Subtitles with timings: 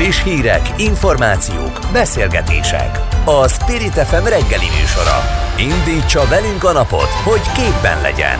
[0.00, 2.98] Friss hírek, információk, beszélgetések.
[3.24, 5.20] A Spirit FM reggeli műsora.
[5.58, 8.38] Indítsa velünk a napot, hogy képben legyen.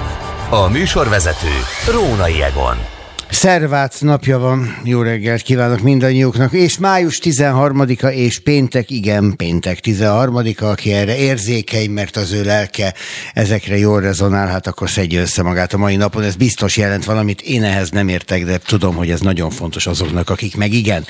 [0.51, 1.53] A műsorvezető
[1.93, 3.00] Rónai Egon.
[3.31, 10.65] Szervác napja van, jó reggelt kívánok mindannyiuknak, és május 13-a és péntek, igen, péntek 13-a,
[10.65, 12.95] aki erre érzékeny, mert az ő lelke
[13.35, 17.41] ezekre jól rezonál, hát akkor szedje össze magát a mai napon, ez biztos jelent valamit,
[17.41, 21.05] én ehhez nem értek, de tudom, hogy ez nagyon fontos azoknak, akik meg igen.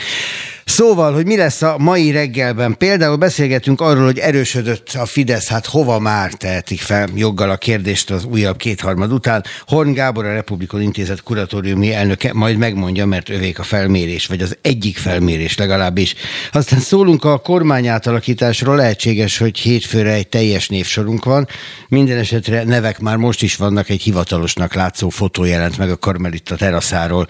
[0.64, 2.76] Szóval, hogy mi lesz a mai reggelben?
[2.76, 8.10] Például beszélgetünk arról, hogy erősödött a Fidesz, hát hova már tehetik fel joggal a kérdést
[8.10, 9.44] az újabb kétharmad után.
[9.66, 14.56] Horn Gábor, a Republikon Intézet kuratóriumi elnöke majd megmondja, mert övék a felmérés, vagy az
[14.62, 16.14] egyik felmérés legalábbis.
[16.52, 21.48] Aztán szólunk a kormány átalakításról, lehetséges, hogy hétfőre egy teljes névsorunk van.
[21.88, 26.56] Minden esetre nevek már most is vannak, egy hivatalosnak látszó fotó jelent meg a Karmelita
[26.56, 27.28] teraszáról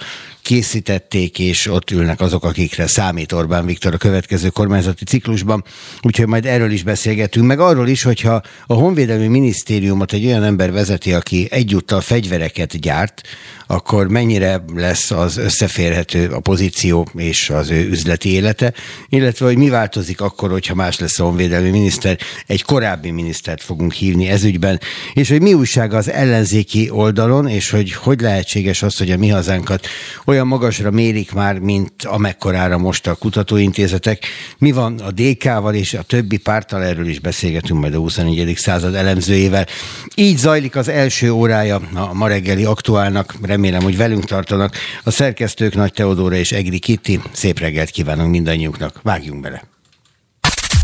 [0.51, 5.65] készítették, és ott ülnek azok, akikre számít Orbán Viktor a következő kormányzati ciklusban.
[6.03, 10.73] Úgyhogy majd erről is beszélgetünk, meg arról is, hogyha a Honvédelmi Minisztériumot egy olyan ember
[10.73, 13.23] vezeti, aki egyúttal fegyvereket gyárt,
[13.71, 18.73] akkor mennyire lesz az összeférhető a pozíció és az ő üzleti élete,
[19.09, 23.93] illetve hogy mi változik akkor, hogyha más lesz a honvédelmi miniszter, egy korábbi minisztert fogunk
[23.93, 24.81] hívni ezügyben,
[25.13, 29.29] és hogy mi újság az ellenzéki oldalon, és hogy hogy lehetséges az, hogy a mi
[29.29, 29.87] hazánkat
[30.25, 34.25] olyan magasra mérik már, mint amekkorára most a kutatóintézetek.
[34.59, 38.57] Mi van a DK-val és a többi párttal, erről is beszélgetünk majd a 24.
[38.57, 39.67] század elemzőjével.
[40.15, 44.77] Így zajlik az első órája a ma reggeli aktuálnak, remélem, hogy velünk tartanak.
[45.05, 47.21] A szerkesztők Nagy Teodóra és Egri Kitti.
[47.33, 49.01] Szép reggelt kívánok mindannyiuknak.
[49.03, 49.63] Vágjunk bele!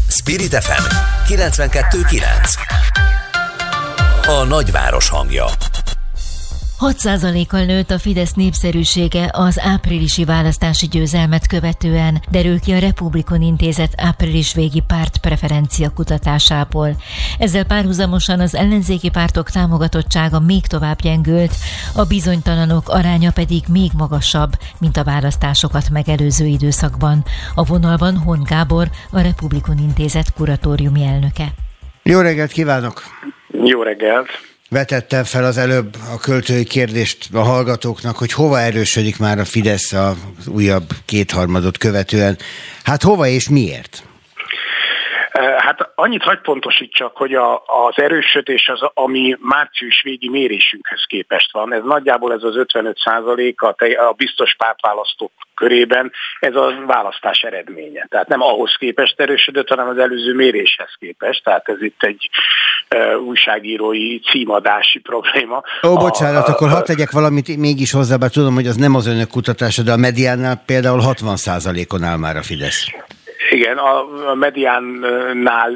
[0.09, 0.83] Spirit FM
[1.29, 2.23] 92.9
[4.27, 5.45] A nagyváros hangja
[6.81, 13.93] 6%-kal nőtt a Fidesz népszerűsége az áprilisi választási győzelmet követően, derül ki a Republikon Intézet
[13.97, 16.97] április végi párt preferencia kutatásából.
[17.39, 21.53] Ezzel párhuzamosan az ellenzéki pártok támogatottsága még tovább gyengült,
[21.95, 24.51] a bizonytalanok aránya pedig még magasabb,
[24.81, 27.25] mint a választásokat megelőző időszakban.
[27.55, 31.49] A vonalban Hon Gábor, a Republikon Intézet kuratóriumi elnöke.
[32.03, 33.03] Jó reggelt kívánok!
[33.65, 34.29] Jó reggelt!
[34.69, 39.93] Vetettem fel az előbb a költői kérdést a hallgatóknak, hogy hova erősödik már a Fidesz
[39.93, 40.17] az
[40.47, 42.39] újabb kétharmadot követően.
[42.83, 44.03] Hát hova és miért?
[45.39, 51.73] Hát annyit hagy pontosítsak, hogy a, az erősödés az, ami március végi mérésünkhez képest van.
[51.73, 53.75] Ez nagyjából ez az 55 százalék a,
[54.09, 58.07] a biztos pártválasztók körében, ez a választás eredménye.
[58.11, 61.45] Tehát nem ahhoz képest erősödött, hanem az előző méréshez képest.
[61.45, 62.31] Tehát ez itt egy
[62.95, 65.63] uh, újságírói címadási probléma.
[65.83, 69.07] Ó, bocsánat, a, akkor hadd tegyek valamit mégis hozzá, bár tudom, hogy az nem az
[69.07, 72.91] önök kutatása, de a mediánál például 60 százalékon áll már a Fidesz.
[73.51, 75.73] Igen, a mediánnál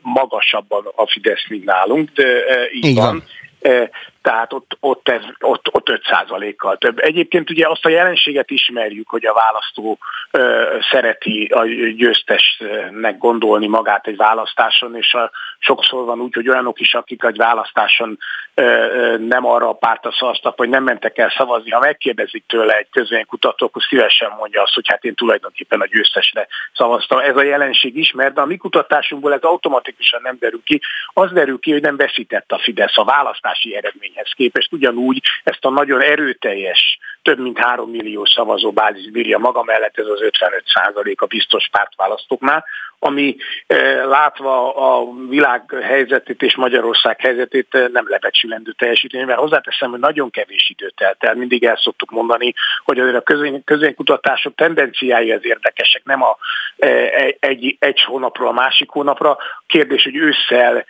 [0.00, 3.22] magasabban a Fidesz, mint nálunk, de így, így van.
[3.60, 3.90] van
[4.24, 6.98] tehát ott, ott, ez, ott, ott 5%-kal több.
[6.98, 9.98] Egyébként ugye azt a jelenséget ismerjük, hogy a választó
[10.30, 11.64] ö, szereti a
[11.96, 17.36] győztesnek gondolni magát egy választáson, és a, sokszor van úgy, hogy olyanok is, akik egy
[17.36, 18.18] választáson
[18.54, 21.70] ö, nem arra a pártra szavaztak, vagy nem mentek el szavazni.
[21.70, 26.46] Ha megkérdezik tőle egy közvénykutató, akkor szívesen mondja azt, hogy hát én tulajdonképpen a győztesre
[26.74, 27.18] szavaztam.
[27.18, 30.80] Ez a jelenség ismert, de a mi kutatásunkból ez automatikusan nem derül ki.
[31.12, 35.64] Az derül ki, hogy nem veszített a Fidesz a választási eredmény eredményhez képest ugyanúgy ezt
[35.64, 41.20] a nagyon erőteljes, több mint 3 millió szavazóbázis bírja maga mellett ez az 55 százalék
[41.20, 42.64] a biztos pártválasztóknál,
[42.98, 43.36] ami
[43.66, 50.00] eh, látva a világ helyzetét és Magyarország helyzetét eh, nem lebecsülendő teljesítmény, mert hozzáteszem, hogy
[50.00, 51.34] nagyon kevés időt telt el.
[51.34, 52.54] Mindig el szoktuk mondani,
[52.84, 56.36] hogy azért a közény, közénykutatások tendenciái az érdekesek, nem a,
[56.76, 59.36] eh, egy, egy hónapról a másik hónapra.
[59.66, 60.84] Kérdés, hogy ősszel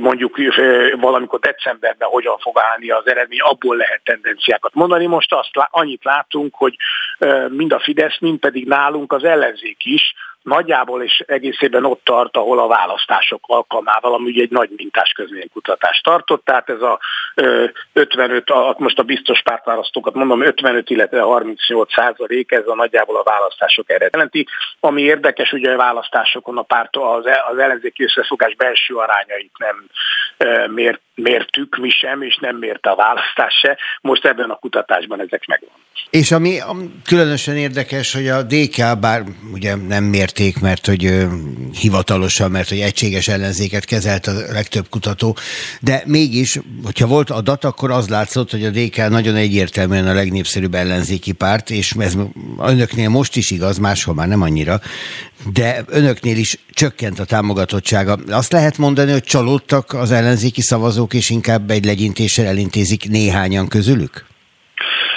[0.00, 0.36] mondjuk
[1.00, 5.06] valamikor decemberben hogyan fog állni az eredmény, abból lehet tendenciákat mondani.
[5.06, 6.76] Most azt annyit látunk, hogy
[7.48, 10.14] mind a Fidesz, mind pedig nálunk az ellenzék is
[10.48, 16.04] nagyjából és egészében ott tart, ahol a választások alkalmával, ami ugye egy nagy mintás közvénykutatást
[16.04, 16.98] tartott, tehát ez a
[17.92, 23.22] 55, a, most a biztos pártválasztókat mondom, 55, illetve 38 százalék, ez a nagyjából a
[23.22, 24.46] választások eredeti.
[24.80, 29.86] Ami érdekes, ugye a választásokon a párt, az, az ellenzéki összefogás belső arányait nem
[30.70, 33.78] mért, mértük mi sem, és nem mérte a választás se.
[34.00, 35.70] Most ebben a kutatásban ezek megvan.
[36.10, 36.58] És ami
[37.04, 39.22] különösen érdekes, hogy a DK, bár
[39.52, 41.26] ugye nem mért kérték, mert hogy
[41.80, 45.36] hivatalosan, mert hogy egységes ellenzéket kezelt a legtöbb kutató,
[45.80, 50.74] de mégis, hogyha volt adat, akkor az látszott, hogy a DK nagyon egyértelműen a legnépszerűbb
[50.74, 52.16] ellenzéki párt, és ez
[52.58, 54.80] önöknél most is igaz, máshol már nem annyira,
[55.52, 58.18] de önöknél is csökkent a támogatottsága.
[58.28, 64.26] Azt lehet mondani, hogy csalódtak az ellenzéki szavazók, és inkább egy legyintéssel elintézik néhányan közülük?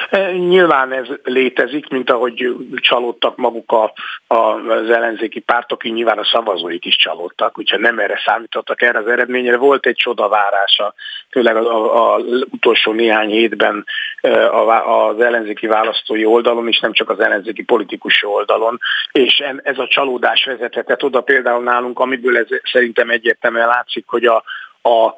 [0.10, 3.94] E, nyilván ez létezik, mint ahogy csalódtak maguk a,
[4.28, 4.36] a,
[4.70, 9.08] az ellenzéki pártok, így nyilván a szavazóik is csalódtak, úgyhogy nem erre számítottak erre az
[9.08, 9.58] eredményre.
[9.58, 10.94] Volt egy csodavárása,
[11.30, 13.86] főleg az, az utolsó néhány hétben
[14.22, 18.80] e, az ellenzéki választói oldalon, és nem csak az ellenzéki politikus oldalon,
[19.12, 24.44] és ez a csalódás vezethetett oda például nálunk, amiből ez szerintem egyértelműen látszik, hogy a,
[24.82, 25.14] a,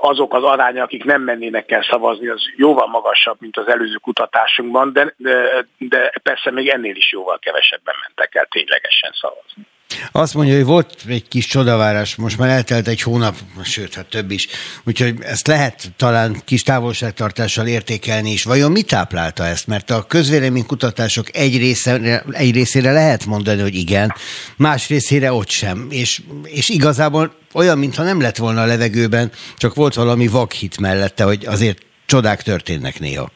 [0.00, 4.92] azok az aránya, akik nem mennének el szavazni, az jóval magasabb, mint az előző kutatásunkban,
[4.92, 9.66] de, de, de persze még ennél is jóval kevesebben mentek el ténylegesen szavazni.
[10.12, 14.30] Azt mondja, hogy volt egy kis csodavárás, most már eltelt egy hónap, sőt, hát több
[14.30, 14.46] is.
[14.84, 18.44] Úgyhogy ezt lehet talán kis távolságtartással értékelni is.
[18.44, 19.66] Vajon mi táplálta ezt?
[19.66, 24.14] Mert a közvéleménykutatások egy, része, egy részére lehet mondani, hogy igen,
[24.56, 25.86] más részére ott sem.
[25.90, 31.24] És, és igazából olyan, mintha nem lett volna a levegőben, csak volt valami vakhit mellette,
[31.24, 33.30] hogy azért csodák történnek néha.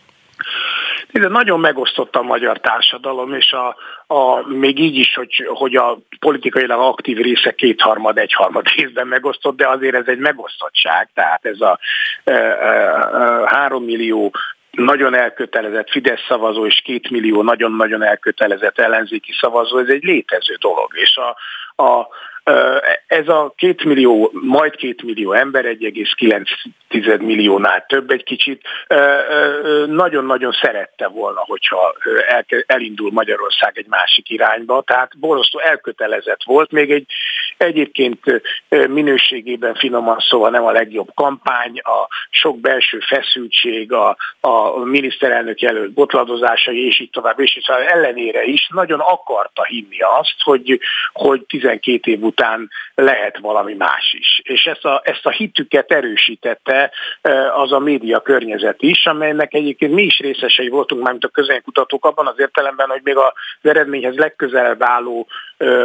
[1.12, 3.76] Ez nagyon megosztott a magyar társadalom, és a,
[4.14, 9.68] a, még így is, hogy, hogy a politikailag aktív része kétharmad, egyharmad részben megosztott, de
[9.68, 11.78] azért ez egy megosztottság, tehát ez a
[13.46, 14.34] három millió
[14.70, 20.90] nagyon elkötelezett Fidesz szavazó és két millió nagyon-nagyon elkötelezett ellenzéki szavazó, ez egy létező dolog.
[20.94, 21.36] És a,
[21.82, 22.08] a,
[23.06, 28.62] ez a két millió, majd két millió ember, 1,9 milliónál több egy kicsit,
[29.86, 31.94] nagyon-nagyon szerette volna, hogyha
[32.66, 37.06] elindul Magyarország egy másik irányba, tehát borzasztó elkötelezett volt, még egy
[37.56, 38.20] egyébként
[38.88, 45.92] minőségében finoman szóval nem a legjobb kampány, a sok belső feszültség, a, a miniszterelnök jelölt
[45.92, 47.86] botladozásai, és így tovább, és így tovább.
[47.86, 50.80] Ellenére is nagyon akarta hinni azt, hogy,
[51.12, 52.37] hogy 12 év után
[52.94, 54.40] lehet valami más is.
[54.44, 56.90] És ezt a, ezt a hitüket erősítette
[57.54, 62.26] az a média környezet is, amelynek egyébként mi is részesei voltunk, mármint a közönkutatók abban
[62.26, 63.32] az értelemben, hogy még az
[63.62, 65.26] eredményhez legközelebb álló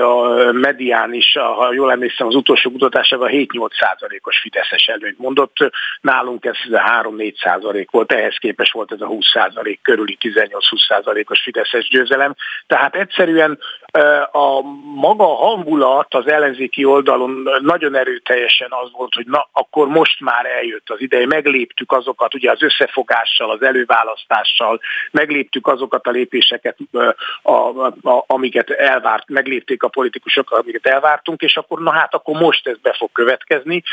[0.02, 5.58] a medián is, ha jól emlékszem, az utolsó kutatásában 7-8 százalékos Fideszes előnyt mondott,
[6.02, 6.56] nálunk ez
[7.02, 12.36] 3-4 százalék volt, ehhez képest volt ez a 20 százalék körüli 18-20 százalékos Fideszes győzelem.
[12.68, 13.60] Tehát egyszerűen
[14.32, 14.62] a
[14.96, 20.90] maga hangulat az ellenzéki oldalon nagyon erőteljesen az volt, hogy na, akkor most már eljött
[20.90, 24.80] az ideje, megléptük azokat, ugye az összefogással, az előválasztással,
[25.12, 26.78] megléptük azokat a lépéseket,
[27.42, 29.30] a, a, a, amiket elvárt,
[29.64, 33.84] meglépték a politikusok, amiket elvártunk, és akkor na hát akkor most ez be fog következni,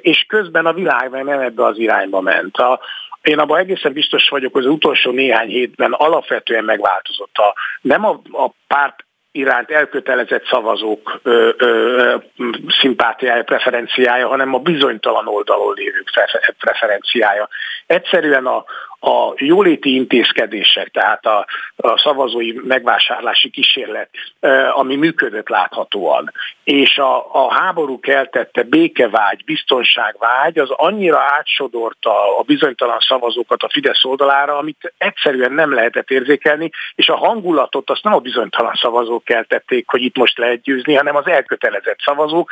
[0.00, 2.56] és közben a világ nem ebbe az irányba ment.
[2.56, 2.80] A,
[3.22, 8.20] én abban egészen biztos vagyok, hogy az utolsó néhány hétben alapvetően megváltozott a, nem a,
[8.32, 12.16] a párt iránt elkötelezett szavazók ö, ö,
[12.80, 16.10] szimpátiája, preferenciája, hanem a bizonytalan oldalon lévők
[16.58, 17.48] preferenciája.
[17.86, 18.64] Egyszerűen a,
[19.04, 21.46] a jóléti intézkedések, tehát a,
[21.76, 24.08] a szavazói megvásárlási kísérlet,
[24.72, 26.32] ami működött láthatóan,
[26.64, 34.04] és a, a háború keltette békevágy, biztonságvágy, az annyira átsodorta a bizonytalan szavazókat a Fidesz
[34.04, 39.88] oldalára, amit egyszerűen nem lehetett érzékelni, és a hangulatot azt nem a bizonytalan szavazók keltették,
[39.88, 42.50] hogy itt most lehet győzni, hanem az elkötelezett szavazók,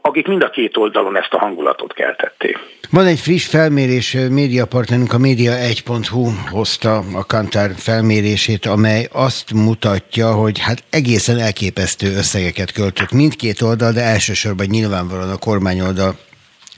[0.00, 2.58] akik mind a két oldalon ezt a hangulatot keltették.
[2.90, 10.58] Van egy friss felmérés, médiapartnerünk a Media1.hu hozta a Kantár felmérését, amely azt mutatja, hogy
[10.58, 16.14] hát egészen elképesztő összegeket költött mindkét oldal, de elsősorban nyilvánvalóan a kormányoldal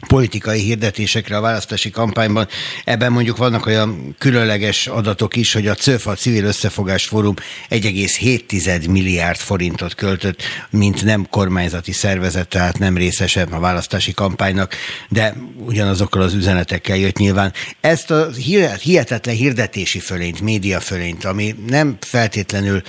[0.06, 2.48] politikai hirdetésekre a választási kampányban.
[2.84, 7.34] Ebben mondjuk vannak olyan különleges adatok is, hogy a CÖFA Civil Összefogás Fórum
[7.70, 14.74] 1,7 milliárd forintot költött, mint nem kormányzati szervezet, tehát nem részesebb a választási kampánynak,
[15.08, 15.34] de
[15.66, 17.52] ugyanazokkal az üzenetekkel jött nyilván.
[17.80, 18.28] Ezt a
[18.80, 22.82] hihetetlen hirdetési fölényt, média fölényt, ami nem feltétlenül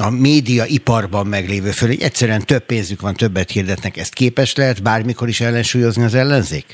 [0.00, 5.28] a média iparban meglévő fölény, egyszerűen több pénzük van, többet hirdetnek, ezt képes lehet bármikor
[5.28, 6.66] is ellensúlyozni az ellenzék?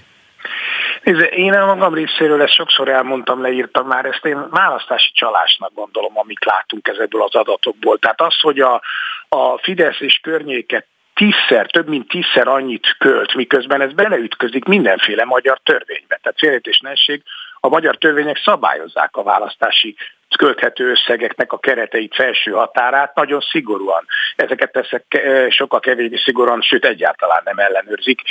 [1.31, 6.45] Én a magam részéről ezt sokszor elmondtam, leírtam már, ezt én választási csalásnak gondolom, amit
[6.45, 7.99] látunk ezekből az adatokból.
[7.99, 8.83] Tehát az, hogy a,
[9.29, 15.61] a Fidesz és környéket tízszer, több mint tízszer annyit költ, miközben ez beleütközik mindenféle magyar
[15.63, 16.19] törvénybe.
[16.23, 17.23] Tehát félretétlenesség,
[17.61, 19.97] a magyar törvények szabályozzák a választási
[20.37, 24.05] költhető összegeknek a kereteit, felső határát nagyon szigorúan.
[24.37, 25.05] Ezeket persze
[25.49, 28.23] sokkal kevésbé szigorúan, sőt egyáltalán nem ellenőrzik.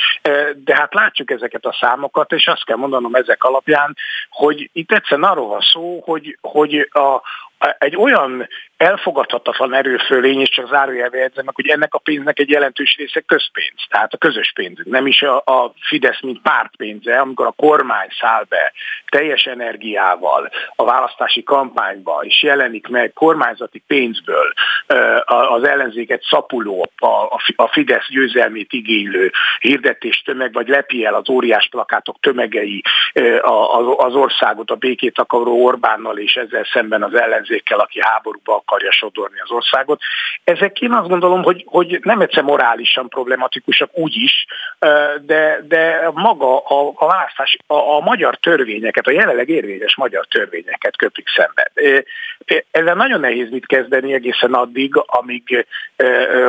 [0.55, 3.95] De hát látjuk ezeket a számokat, és azt kell mondanom ezek alapján,
[4.29, 7.21] hogy itt egyszerűen arról van szó, hogy, hogy a,
[7.77, 8.47] egy olyan
[8.77, 14.13] elfogadhatatlan erőfölény, és csak zárójelbe jegyzenek, hogy ennek a pénznek egy jelentős része közpénz, tehát
[14.13, 14.77] a közös pénz.
[14.83, 18.73] Nem is a, a Fidesz, mint pártpénze, amikor a kormány száll be
[19.09, 24.53] teljes energiával a választási kampányba, és jelenik meg kormányzati pénzből
[25.25, 26.91] az ellenzéket szapuló,
[27.55, 32.83] a Fidesz győzelmét igénylő hirdetés tömeg, vagy lepi el az óriás plakátok tömegei
[33.97, 37.13] az országot a békét akaró Orbánnal, és ezzel szemben az
[37.49, 40.01] ellenzékkel, aki háborúba akarja sodorni az országot.
[40.43, 44.45] Ezek én azt gondolom, hogy, hogy nem egyszer morálisan problematikusak úgy is,
[45.21, 50.97] de, de maga a, a választás, a, a magyar törvényeket, a jelenleg érvényes magyar törvényeket
[50.97, 51.71] köpik szembe.
[52.71, 55.65] Ezzel nagyon nehéz mit kezdeni egészen addig, amíg,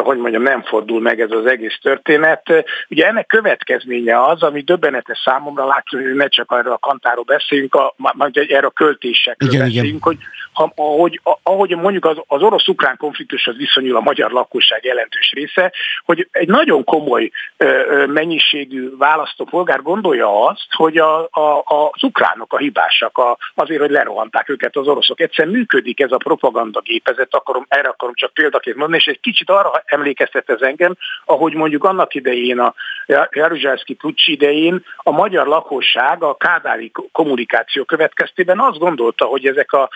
[0.03, 2.65] hogy mondjam, nem fordul meg ez az egész történet.
[2.89, 7.75] Ugye ennek következménye az, ami döbbenetes számomra, látjuk, hogy ne csak erről a kantáról beszéljünk,
[7.75, 7.95] a,
[8.33, 10.01] erről a költésekről igen, beszéljünk, igen.
[10.01, 10.19] hogy
[10.53, 15.73] ha, ahogy, ahogy mondjuk az, az orosz-ukrán konfliktushoz viszonyul a magyar lakosság jelentős része,
[16.05, 17.31] hogy egy nagyon komoly
[18.07, 24.49] mennyiségű választópolgár gondolja azt, hogy a, a, az ukránok a hibásak a, azért, hogy lerohanták
[24.49, 25.21] őket az oroszok.
[25.21, 29.51] Egyszerűen működik ez a propaganda gépezet, akarom, erre akarom csak példaként mondani, és egy kicsit
[29.51, 30.95] arra emlékeztet ez engem,
[31.25, 32.75] ahogy mondjuk annak idején a
[33.31, 39.89] Jaruzsálszki Pucsi idején a magyar lakosság a kádári kommunikáció következtében azt gondolta, hogy ezek a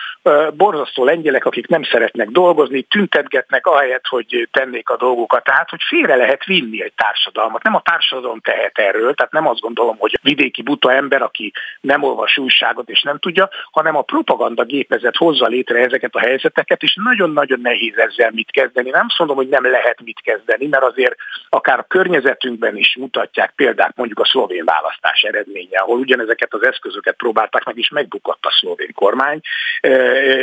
[0.53, 5.43] borzasztó lengyelek, akik nem szeretnek dolgozni, tüntetgetnek ahelyett, hogy tennék a dolgokat.
[5.43, 7.63] Tehát, hogy félre lehet vinni egy társadalmat.
[7.63, 11.51] Nem a társadalom tehet erről, tehát nem azt gondolom, hogy vidéki buta ember, aki
[11.81, 16.81] nem olvas újságot és nem tudja, hanem a propaganda gépezet hozza létre ezeket a helyzeteket,
[16.81, 18.89] és nagyon-nagyon nehéz ezzel mit kezdeni.
[18.89, 21.15] Nem azt mondom, hogy nem lehet mit kezdeni, mert azért
[21.49, 27.15] akár a környezetünkben is mutatják példák mondjuk a szlovén választás eredménye, ahol ugyanezeket az eszközöket
[27.15, 29.39] próbálták meg, is megbukott a szlovén kormány,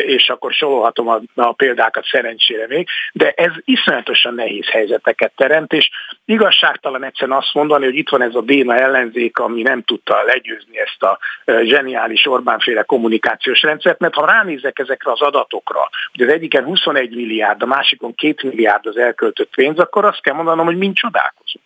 [0.07, 5.91] és akkor sorolhatom a, a példákat szerencsére még, de ez iszonyatosan nehéz helyzeteket teremt, és
[6.25, 10.79] igazságtalan egyszerűen azt mondani, hogy itt van ez a béna ellenzék, ami nem tudta legyőzni
[10.79, 11.19] ezt a
[11.63, 17.63] zseniális Orbánféle kommunikációs rendszert, mert ha ránézek ezekre az adatokra, hogy az egyiken 21 milliárd,
[17.63, 21.65] a másikon 2 milliárd az elköltött pénz, akkor azt kell mondanom, hogy mind csodálkozunk.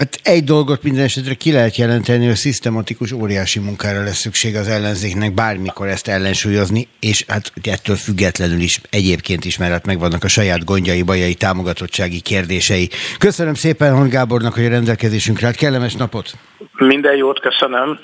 [0.00, 4.68] Hát egy dolgot minden esetre ki lehet jelenteni, hogy szisztematikus óriási munkára lesz szükség az
[4.68, 10.28] ellenzéknek bármikor ezt ellensúlyozni, és hát ettől függetlenül is egyébként is, mert hát megvannak a
[10.28, 12.88] saját gondjai, bajai, támogatottsági kérdései.
[13.18, 16.32] Köszönöm szépen Hon Gábornak, hogy a rendelkezésünkre hát kellemes napot!
[16.72, 17.98] Minden jót, köszönöm!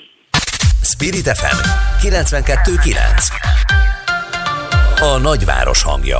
[0.81, 1.57] Spirit FM
[2.07, 2.95] 92.9
[4.99, 6.19] A nagyváros hangja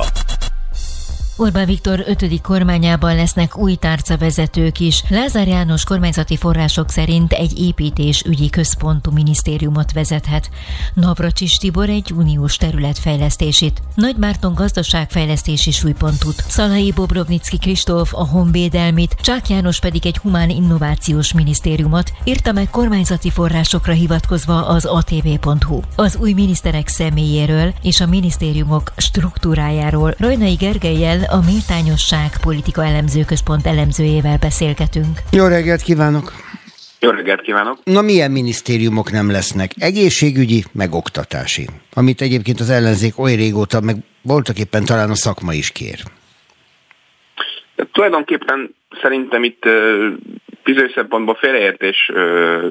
[1.40, 5.02] Orbán Viktor ötödik kormányában lesznek új tárcavezetők is.
[5.08, 10.50] Lázár János kormányzati források szerint egy építésügyi központú minisztériumot vezethet.
[10.94, 19.48] Navracsis Tibor egy uniós területfejlesztését, Nagy Márton gazdaságfejlesztési súlypontút, Szalai Bobrovnicki Kristóf a honvédelmit, Csák
[19.48, 25.80] János pedig egy humán innovációs minisztériumot, írta meg kormányzati forrásokra hivatkozva az atv.hu.
[25.96, 33.66] Az új miniszterek személyéről és a minisztériumok struktúrájáról Rajnai Gergelyel a Méltányosság Politika Elemző Központ
[33.66, 35.18] elemzőjével beszélgetünk.
[35.32, 36.32] Jó reggelt kívánok!
[37.00, 37.78] Jó reggelt kívánok!
[37.84, 39.70] Na milyen minisztériumok nem lesznek?
[39.78, 41.66] Egészségügyi, meg oktatási.
[41.94, 45.98] Amit egyébként az ellenzék oly régóta, meg voltak éppen talán a szakma is kér.
[47.76, 49.62] De tulajdonképpen szerintem itt
[50.64, 52.10] bizonyos szempontból félreértés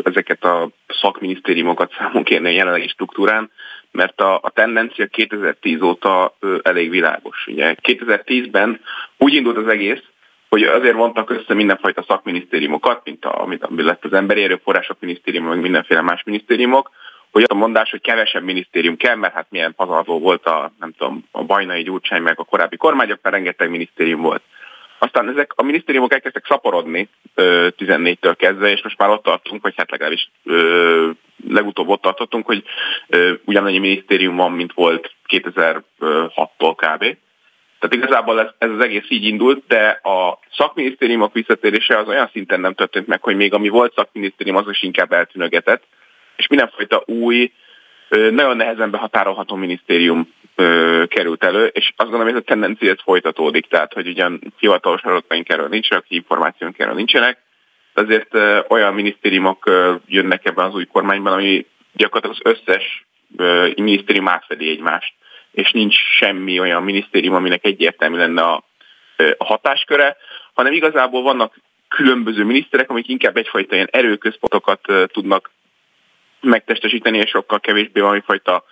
[0.03, 0.69] ezeket a
[1.01, 3.51] szakminisztériumokat számon kérni a jelenlegi struktúrán
[3.91, 7.47] mert a, a tendencia 2010 óta ö, elég világos.
[7.47, 8.79] Ugye 2010-ben
[9.17, 10.01] úgy indult az egész,
[10.49, 15.45] hogy azért vontak össze mindenfajta szakminisztériumokat, mint a, amit, ami lett az emberi erőforrások minisztérium,
[15.45, 16.91] meg mindenféle más minisztériumok,
[17.31, 21.25] hogy a mondás, hogy kevesebb minisztérium kell, mert hát milyen pazarló volt a, nem tudom,
[21.31, 24.41] a bajnai gyurcsány, meg a korábbi kormányok, mert rengeteg minisztérium volt.
[24.99, 29.91] Aztán ezek a minisztériumok elkezdtek szaporodni 14-től kezdve, és most már ott tartunk, vagy hát
[29.91, 31.09] legalábbis ö,
[31.49, 32.63] legutóbb ott tartottunk, hogy
[33.45, 37.17] ugyanannyi minisztérium van, mint volt 2006-tól kb.
[37.79, 42.59] Tehát igazából ez, ez az egész így indult, de a szakminisztériumok visszatérése az olyan szinten
[42.59, 45.83] nem történt meg, hogy még ami volt szakminisztérium, az is inkább eltűnögetett,
[46.35, 47.51] és mindenfajta új,
[48.09, 50.33] nagyon nehezen behatárolható minisztérium
[51.07, 55.49] került elő, és azt gondolom, hogy ez a tendencia folytatódik, tehát hogy ugyan hivatalos adataink
[55.49, 57.37] erről nincsenek, információink erről nincsenek,
[57.93, 59.71] azért ö, olyan minisztériumok
[60.07, 61.65] jönnek ebben az új kormányban, ami
[61.97, 63.05] gyakorlatilag az összes
[63.75, 65.13] minisztérium átfedi egymást.
[65.51, 68.63] és nincs semmi olyan minisztérium, aminek egyértelmű lenne a,
[69.37, 70.17] a hatásköre,
[70.53, 71.55] hanem igazából vannak
[71.87, 75.51] különböző miniszterek, amik inkább egyfajta ilyen erőközpontokat tudnak
[76.41, 78.63] megtestesíteni, és sokkal kevésbé valamifajta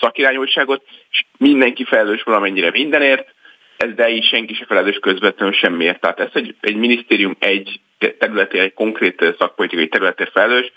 [0.00, 3.34] szakirányultságot, és mindenki felelős valamennyire mindenért,
[3.76, 6.00] ez de így senki se felelős közvetlenül semmiért.
[6.00, 7.80] Tehát ez egy, egy minisztérium egy
[8.18, 10.72] területi, egy konkrét szakpolitikai területért felelős,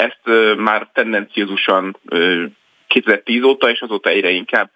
[0.00, 1.96] ezt már tendenciózusan
[2.88, 4.70] 2010 óta, és azóta egyre inkább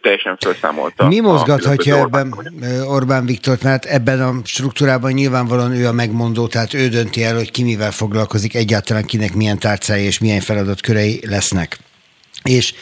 [0.00, 1.06] teljesen felszámolta.
[1.06, 2.34] Mi mozgathatja ebben
[2.86, 7.50] Orbán Viktor, mert ebben a struktúrában nyilvánvalóan ő a megmondó, tehát ő dönti el, hogy
[7.50, 11.78] ki mivel foglalkozik, egyáltalán kinek milyen tárcája és milyen feladatkörei lesznek.
[12.42, 12.74] És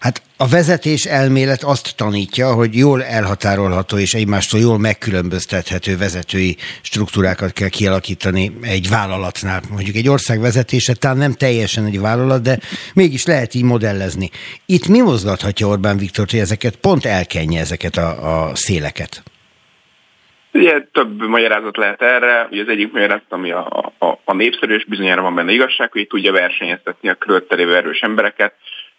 [0.00, 7.52] hát a vezetés elmélet azt tanítja, hogy jól elhatárolható és egymástól jól megkülönböztethető vezetői struktúrákat
[7.52, 9.60] kell kialakítani egy vállalatnál.
[9.70, 12.58] Mondjuk egy ország vezetése talán nem teljesen egy vállalat, de
[12.94, 14.30] mégis lehet így modellezni.
[14.66, 19.22] Itt mi mozgathatja Orbán Viktor, hogy ezeket pont elkenje ezeket a, a széleket?
[20.52, 22.48] Ugye több magyarázat lehet erre.
[22.50, 26.06] Ugye az egyik magyarázat, ami a, a, a népszerű, és bizonyára van benne igazság, hogy
[26.06, 28.54] tudja versenyeztetni a körülötte erős embereket,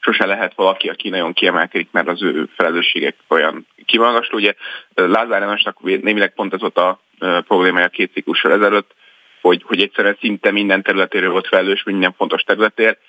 [0.08, 4.38] sose lehet valaki, aki nagyon kiemelkedik, mert az ő felelősségek olyan kimagasló.
[4.38, 4.54] Ugye
[4.94, 8.96] Lázár Jánosnak némileg pont ez volt a problémája két ciklussal ezelőtt,
[9.42, 13.00] hogy, hogy egyszerűen szinte minden területéről volt felelős, minden fontos területért.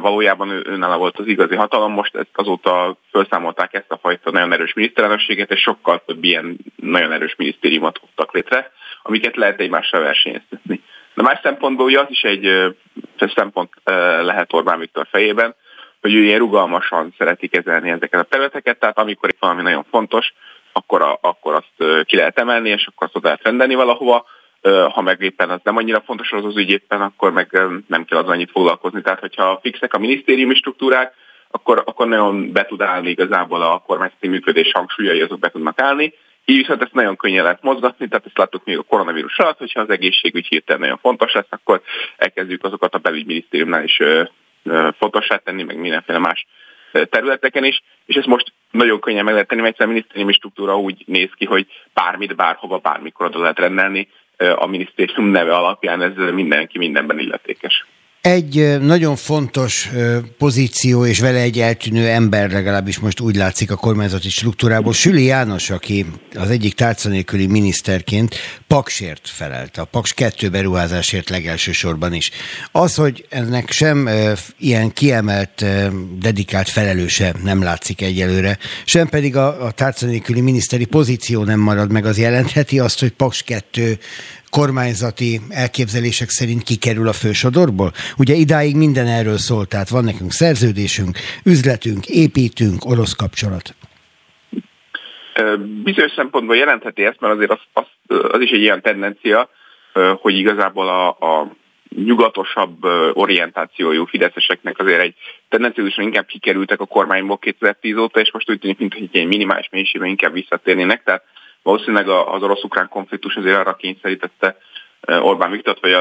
[0.00, 4.52] Valójában ő, őnála volt az igazi hatalom, most ezt azóta felszámolták ezt a fajta nagyon
[4.52, 8.72] erős miniszterelnösséget, és sokkal több ilyen nagyon erős minisztériumot hoztak létre,
[9.02, 10.82] amiket lehet egymással versenyeztetni.
[11.14, 12.74] De más szempontból ugye az is egy
[13.34, 13.70] szempont
[14.22, 15.54] lehet Orbán Viktor fejében,
[16.00, 20.32] hogy ő ilyen rugalmasan szereti kezelni ezeket a területeket, tehát amikor itt valami nagyon fontos,
[20.72, 24.26] akkor, a, akkor azt ki lehet emelni, és akkor azt oda lehet rendelni valahova,
[24.92, 28.18] ha meg éppen az nem annyira fontos az az ügy éppen, akkor meg nem kell
[28.18, 29.02] az annyit foglalkozni.
[29.02, 31.14] Tehát, hogyha fixek a minisztériumi struktúrák,
[31.50, 36.14] akkor, akkor nagyon be tud állni igazából a kormányzati működés hangsúlyai, azok be tudnak állni.
[36.44, 39.80] Így viszont ezt nagyon könnyen lehet mozgatni, tehát ezt láttuk még a koronavírus alatt, hogyha
[39.80, 41.82] az egészségügy hirtelen nagyon fontos lesz, akkor
[42.16, 44.02] elkezdjük azokat a belügyminisztériumnál is
[44.98, 46.46] fontossá tenni, meg mindenféle más
[46.92, 50.78] területeken is, és ezt most nagyon könnyen meg lehet tenni, mert egyszerűen a minisztériumi struktúra
[50.78, 54.08] úgy néz ki, hogy bármit, bárhova, bármikor oda lehet rendelni,
[54.54, 57.86] a minisztérium neve alapján ez mindenki mindenben illetékes.
[58.20, 59.90] Egy nagyon fontos
[60.38, 64.92] pozíció, és vele egy eltűnő ember legalábbis most úgy látszik a kormányzati struktúrából.
[64.92, 68.34] Süli János, aki az egyik tárcanélküli miniszterként
[68.66, 72.30] Paksért felelt, a Paks 2 beruházásért legelső sorban is.
[72.72, 74.08] Az, hogy ennek sem
[74.58, 75.64] ilyen kiemelt,
[76.18, 82.06] dedikált felelőse nem látszik egyelőre, sem pedig a, a tárcanélküli miniszteri pozíció nem marad meg,
[82.06, 83.98] az jelentheti azt, hogy Paks 2
[84.50, 87.92] kormányzati elképzelések szerint kikerül a fősodorból?
[88.18, 93.74] Ugye idáig minden erről szólt, tehát van nekünk szerződésünk, üzletünk, építünk, orosz kapcsolat.
[95.84, 97.84] Bizonyos szempontból jelentheti ezt, mert azért az, az,
[98.32, 99.48] az is egy ilyen tendencia,
[100.20, 101.52] hogy igazából a, a
[101.96, 105.14] nyugatosabb orientációjú fideszeseknek azért egy
[105.48, 109.68] tendenciózusan inkább kikerültek a kormányból 2010 óta, és most úgy tűnik, mint hogy egy minimális
[109.70, 111.24] mennyiségben inkább visszatérnének, tehát
[111.62, 114.56] valószínűleg az orosz-ukrán konfliktus azért arra kényszerítette
[115.00, 115.92] Orbán Viktort, vagy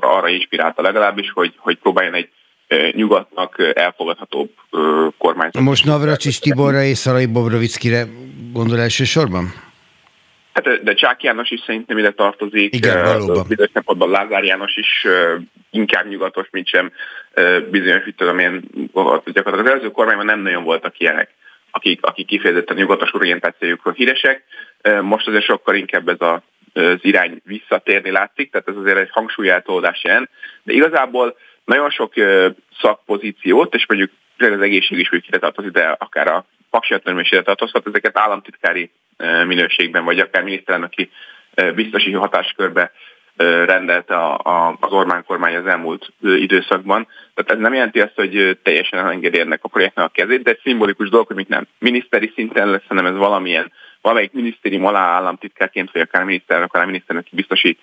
[0.00, 2.28] arra inspirálta legalábbis, hogy, hogy próbáljon egy
[2.92, 4.50] nyugatnak elfogadhatóbb
[5.18, 5.62] kormányzat.
[5.62, 8.06] Most Navracsis Tiborra és Szalai Bobrovickire
[8.52, 9.52] gondol elsősorban?
[10.52, 12.74] Hát, de Csák János is szerintem ide tartozik.
[12.74, 13.44] Igen, valóban.
[13.48, 15.06] Bizonyos szempontban Lázár János is
[15.70, 16.92] inkább nyugatos, mint sem
[17.70, 18.62] bizonyos, hogy tudom én,
[19.24, 21.30] gyakorlatilag az előző kormányban nem nagyon voltak ilyenek
[21.70, 24.44] akik, akik kifejezetten nyugatos orientációjukról híresek.
[25.00, 30.04] Most azért sokkal inkább ez a, az irány visszatérni látszik, tehát ez azért egy hangsúlyeltolódás
[30.04, 30.28] jelent.
[30.62, 32.12] De igazából nagyon sok
[32.80, 37.42] szakpozíciót, és mondjuk az egészség is úgy ide tartozik, de akár a paksiatöröm is ide
[37.42, 38.90] tartozhat, ezeket államtitkári
[39.46, 41.10] minőségben, vagy akár miniszterelnöki
[41.74, 42.92] biztosi hatáskörbe
[43.46, 47.06] rendelte a, az Orbán kormány az elmúlt időszakban.
[47.34, 50.60] Tehát ez nem jelenti azt, hogy teljesen elengedi ennek a projektnek a kezét, de egy
[50.62, 55.90] szimbolikus dolog, hogy mit nem miniszteri szinten lesz, hanem ez valamilyen, valamelyik minisztérium alá államtitkárként,
[55.92, 57.78] vagy akár miniszter, akár miniszternek biztosi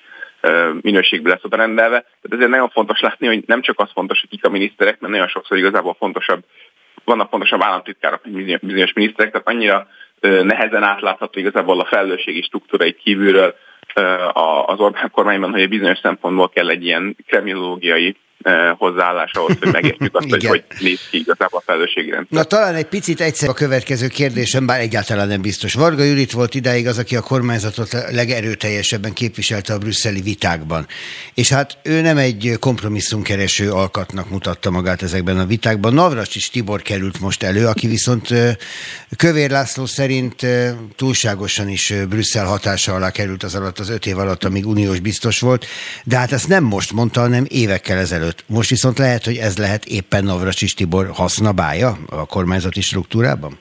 [0.81, 1.99] minőségben lesz oda rendelve.
[1.99, 5.13] Tehát ezért nagyon fontos látni, hogy nem csak az fontos, hogy kik a miniszterek, mert
[5.13, 6.43] nagyon sokszor igazából fontosabb,
[7.03, 9.87] vannak fontosabb államtitkárok, mint bizonyos miniszterek, tehát annyira
[10.21, 13.55] nehezen átlátható igazából a felelősségi struktúrai kívülről
[14.65, 18.15] az Orbán kormányban, hogy bizonyos szempontból kell egy ilyen kremlológiai
[18.77, 22.37] hozzáállás ahhoz, hogy megértjük azt, hogy hogy néz ki igazából a felelősségi rendszer.
[22.37, 25.73] Na talán egy picit egyszer a következő kérdésem, bár egyáltalán nem biztos.
[25.73, 30.87] Varga Judit volt idáig az, aki a kormányzatot legerőteljesebben képviselte a brüsszeli vitákban.
[31.33, 35.93] És hát ő nem egy kompromisszumkereső alkatnak mutatta magát ezekben a vitákban.
[35.93, 38.27] Navras is Tibor került most elő, aki viszont
[39.17, 40.45] Kövér László szerint
[40.95, 45.39] túlságosan is Brüsszel hatása alá került az alatt az öt év alatt, amíg uniós biztos
[45.39, 45.65] volt,
[46.03, 48.26] de hát ezt nem most mondta, hanem évekkel ezelőtt.
[48.47, 53.59] Most viszont lehet, hogy ez lehet éppen Navracsis Tibor hasznabája a kormányzati struktúrában?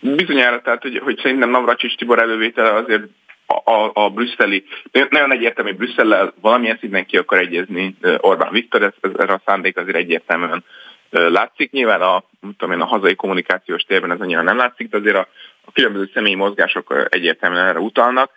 [0.00, 3.02] Bizonyára, tehát hogy, hogy szerintem Navracsis Tibor elővétele azért
[3.46, 4.64] a, a, a brüsszeli,
[5.10, 9.42] nagyon egyértelmű, hogy Brüsszellel valamilyen szinten ki akar egyezni Orbán Viktor, ez, ez, ez a
[9.44, 10.64] szándék azért egyértelműen
[11.10, 11.70] látszik.
[11.70, 15.28] Nyilván a, tudom én, a hazai kommunikációs térben ez annyira nem látszik, de azért a,
[15.64, 18.30] a különböző személyi mozgások egyértelműen erre utalnak,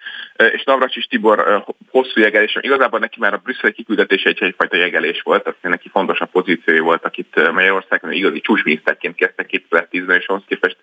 [0.52, 5.44] és Navracsis Tibor hosszú jegelés, igazából neki már a brüsszeli kiküldetés egy, egyfajta jegelés volt,
[5.44, 10.78] tehát neki fontos a pozíciói voltak itt Magyarországon, igazi csúcsminiszterként kezdte 2010-ben, és ahhoz képest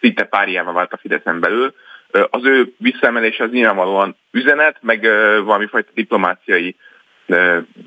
[0.00, 1.74] szinte párjával vált a Fideszen belül.
[2.30, 5.00] Az ő visszaemelése az nyilvánvalóan üzenet, meg
[5.44, 6.76] valami fajta diplomáciai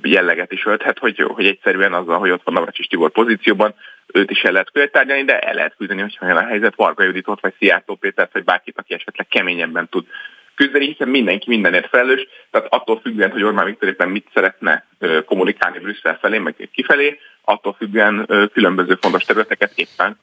[0.01, 3.75] jelleget is ölthet, hogy, hogy egyszerűen azzal, hogy ott van Navracsis Tibor pozícióban,
[4.13, 7.41] őt is el lehet követárgyalni, de el lehet küldeni, hogyha olyan a helyzet, Varga Juditot,
[7.41, 10.05] vagy Szijjártó Pétert, vagy bárkit, aki esetleg keményebben tud
[10.55, 14.85] küzdeni, hiszen mindenki mindenért felelős, tehát attól függően, hogy Orbán Viktor éppen mit szeretne
[15.25, 20.17] kommunikálni Brüsszel felé, meg kifelé, attól függően különböző fontos területeket éppen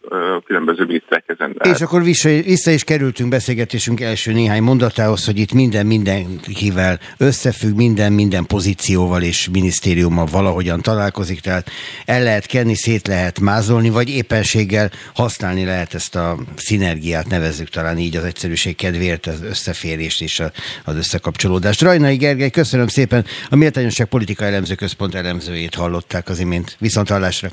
[0.45, 1.57] különböző miniszterek ezen.
[1.63, 7.77] És akkor vissza, vissza is kerültünk beszélgetésünk első néhány mondatához, hogy itt minden mindenkivel összefügg,
[7.77, 11.71] minden minden pozícióval és minisztériummal valahogyan találkozik, tehát
[12.05, 17.99] el lehet kenni, szét lehet mázolni, vagy éppenséggel használni lehet ezt a szinergiát, nevezzük talán
[17.99, 20.43] így az egyszerűség kedvéért, az összeférést és
[20.85, 21.83] az összekapcsolódást.
[21.83, 26.77] Rajnai Gergely, köszönöm szépen, a Méltányosság Politika Elemző Központ elemzőjét hallották az imént.
[26.79, 27.49] Viszont hallásra!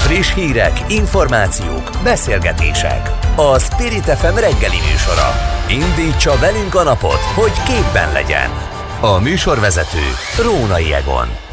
[0.00, 3.10] Friss hírek, információk, beszélgetések.
[3.36, 5.28] A Spirit FM reggeli műsora.
[5.68, 8.50] Indítsa velünk a napot, hogy képben legyen.
[9.00, 10.02] A műsorvezető
[10.42, 11.43] Rónai Egon.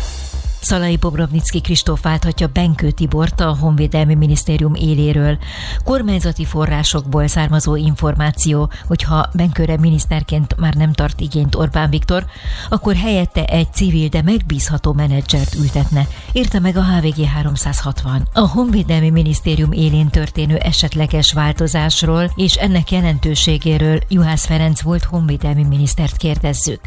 [0.61, 5.37] Szalai Bobrovnicki Kristóf válthatja Benkő Tibort a Honvédelmi Minisztérium éléről.
[5.83, 12.25] Kormányzati forrásokból származó információ, hogyha Benkőre miniszterként már nem tart igényt Orbán Viktor,
[12.69, 18.27] akkor helyette egy civil, de megbízható menedzsert ültetne, írta meg a HVG 360.
[18.33, 26.17] A Honvédelmi Minisztérium élén történő esetleges változásról és ennek jelentőségéről Juhász Ferenc volt honvédelmi minisztert
[26.17, 26.79] kérdezzük.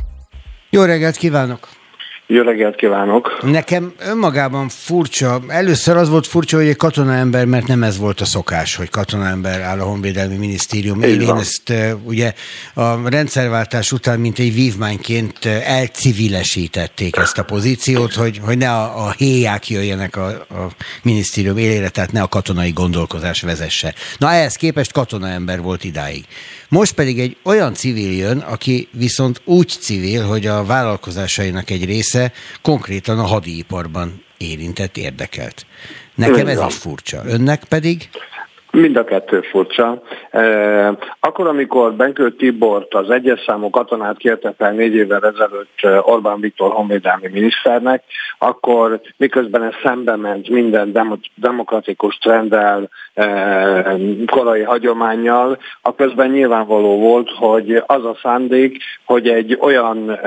[0.71, 1.84] Jó reggelt kívánok!
[2.27, 3.39] Jó reggelt kívánok!
[3.43, 8.25] Nekem önmagában furcsa, először az volt furcsa, hogy egy katonaember, mert nem ez volt a
[8.25, 11.37] szokás, hogy katonaember áll a Honvédelmi Minisztérium élén.
[11.37, 11.73] Ezt
[12.05, 12.33] ugye
[12.75, 19.11] a rendszerváltás után, mint egy vívmányként elcivilesítették ezt a pozíciót, hogy, hogy ne a, a
[19.11, 20.71] héják jöjjenek a, a
[21.03, 23.95] minisztérium élére, tehát ne a katonai gondolkozás vezesse.
[24.19, 26.25] Na ehhez képest katonaember volt idáig.
[26.75, 32.33] Most pedig egy olyan civil jön, aki viszont úgy civil, hogy a vállalkozásainak egy része
[32.63, 35.67] konkrétan a hadiiparban érintett, érdekelt.
[36.15, 37.23] Nekem ez is furcsa.
[37.27, 38.09] Önnek pedig?
[38.75, 40.03] Mind a kettő furcsa.
[41.21, 46.73] Akkor, amikor Benkő Tibort, az egyes számú katonát kérte fel négy évvel ezelőtt Orbán Viktor
[46.73, 48.03] honvédelmi miniszternek,
[48.39, 50.93] akkor miközben ez szembe ment minden
[51.35, 52.89] demokratikus trenddel,
[54.27, 60.19] korai hagyományjal, a közben nyilvánvaló volt, hogy az a szándék, hogy egy olyan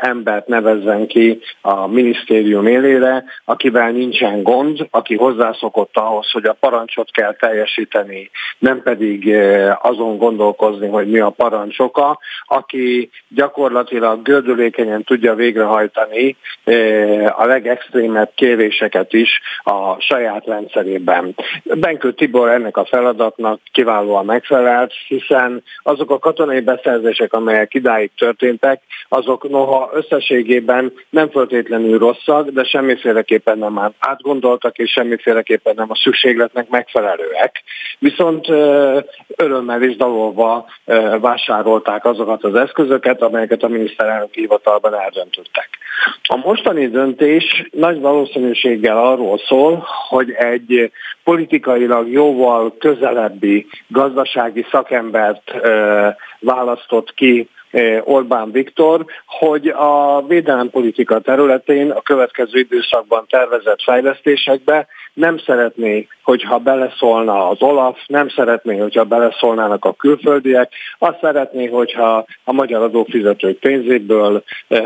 [0.00, 7.10] embert nevezzen ki a minisztérium élére, akivel nincsen gond, aki hozzászokott ahhoz, hogy a parancsot
[7.10, 9.36] kell teljesíteni, nem pedig
[9.82, 16.36] azon gondolkozni, hogy mi a parancsoka, aki gyakorlatilag gördülékenyen tudja végrehajtani
[17.36, 21.34] a legextrémebb kéréseket is a saját rendszerében.
[21.64, 28.82] Benkő Tibor ennek a feladatnak kiválóan megfelelt, hiszen azok a katonai beszerzések, amelyek idáig történtek,
[29.08, 36.68] azok noha összességében nem feltétlenül rosszak, de semmiféleképpen nem átgondoltak, és semmiféleképpen nem a szükségletnek
[37.30, 37.62] megfelelőek.
[37.98, 38.48] Viszont
[39.36, 40.66] örömmel és dalolva
[41.20, 45.68] vásárolták azokat az eszközöket, amelyeket a miniszterelnök hivatalban eldöntöttek.
[46.22, 50.92] A mostani döntés nagy valószínűséggel arról szól, hogy egy
[51.24, 55.52] politikailag jóval közelebbi gazdasági szakembert
[56.38, 57.48] választott ki
[58.04, 67.48] Orbán Viktor, hogy a védelempolitika területén a következő időszakban tervezett fejlesztésekbe nem szeretné, hogyha beleszólna
[67.48, 74.42] az Olaf, nem szeretné, hogyha beleszólnának a külföldiek, azt szeretné, hogyha a magyar adófizetők pénzéből
[74.68, 74.80] e,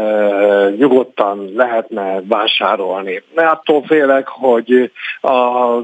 [0.76, 3.22] nyugodtan lehetne vásárolni.
[3.34, 5.78] Mert attól félek, hogy a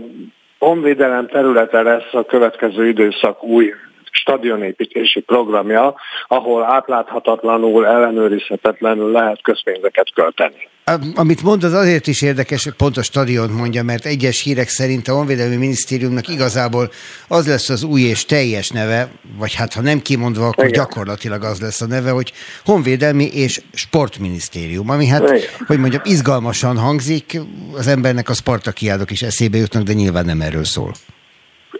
[0.58, 3.74] honvédelem területe lesz a következő időszak új
[4.10, 5.94] stadionépítési programja,
[6.26, 10.68] ahol átláthatatlanul, ellenőrizhetetlenül lehet közpénzeket költeni.
[11.14, 15.08] Amit mond, az azért is érdekes, hogy pont a stadiont mondja, mert egyes hírek szerint
[15.08, 16.90] a Honvédelmi Minisztériumnak igazából
[17.28, 20.78] az lesz az új és teljes neve, vagy hát ha nem kimondva, akkor Igen.
[20.78, 22.32] gyakorlatilag az lesz a neve, hogy
[22.64, 25.40] Honvédelmi és Sportminisztérium, ami hát, Igen.
[25.66, 27.40] hogy mondjam, izgalmasan hangzik,
[27.76, 30.92] az embernek a Spartakiádok is eszébe jutnak, de nyilván nem erről szól.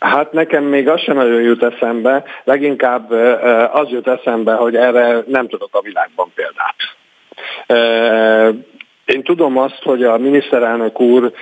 [0.00, 3.10] Hát nekem még az sem nagyon jut eszembe, leginkább
[3.72, 6.76] az jut eszembe, hogy erre nem tudok a világban példát.
[9.04, 11.32] Én tudom azt, hogy a miniszterelnök úr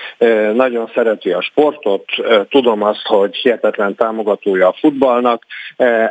[0.53, 2.05] nagyon szereti a sportot,
[2.49, 5.45] tudom azt, hogy hihetetlen támogatója a futballnak,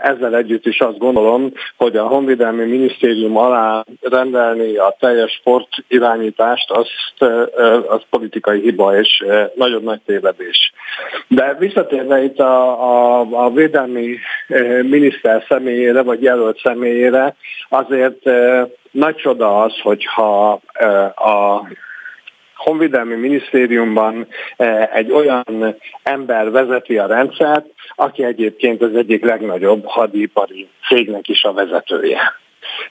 [0.01, 6.71] ezzel együtt is azt gondolom, hogy a Honvédelmi Minisztérium alá rendelni a teljes sport irányítást,
[6.71, 7.31] azt,
[7.87, 9.25] az politikai hiba és
[9.55, 10.71] nagyon nagy tévedés.
[11.27, 12.81] De visszatérve itt a,
[13.19, 14.17] a, a védelmi
[14.81, 17.35] miniszter személyére, vagy jelölt személyére,
[17.69, 18.29] azért
[18.91, 20.51] nagy csoda az, hogyha
[21.15, 21.67] a
[22.57, 24.27] Honvédelmi Minisztériumban
[24.93, 27.65] egy olyan ember vezeti a rendszert,
[27.95, 32.19] aki egyébként az egyik legnagyobb hadipari cégnek is a vezetője.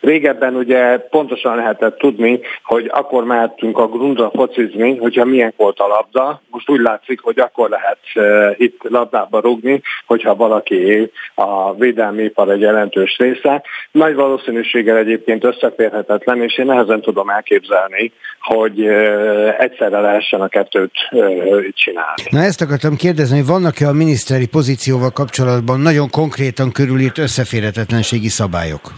[0.01, 5.87] Régebben ugye pontosan lehetett tudni, hogy akkor mehetünk a grundra focizni, hogyha milyen volt a
[5.87, 6.41] labda.
[6.51, 12.51] Most úgy látszik, hogy akkor lehet uh, itt labdába rugni, hogyha valaki a védelmi ipar
[12.51, 13.63] egy jelentős része.
[13.91, 20.93] Nagy valószínűséggel egyébként összeférhetetlen, és én nehezen tudom elképzelni, hogy uh, egyszerre lehessen a kettőt
[21.11, 22.23] uh, csinálni.
[22.31, 28.93] Na ezt akartam kérdezni, hogy vannak-e a miniszteri pozícióval kapcsolatban nagyon konkrétan körülírt összeférhetetlenségi szabályok?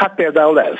[0.00, 0.74] Hát például ez.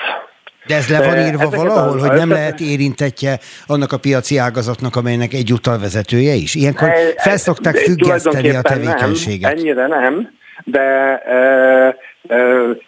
[0.67, 4.97] De ez le van írva Ezeket valahol, hogy nem lehet érintetje annak a piaci ágazatnak,
[4.97, 6.55] amelynek egyúttal vezetője is?
[6.55, 9.51] Ilyenkor felszokták függeszteni a tevékenységet.
[9.55, 10.31] Nem, ennyire nem,
[10.65, 11.23] de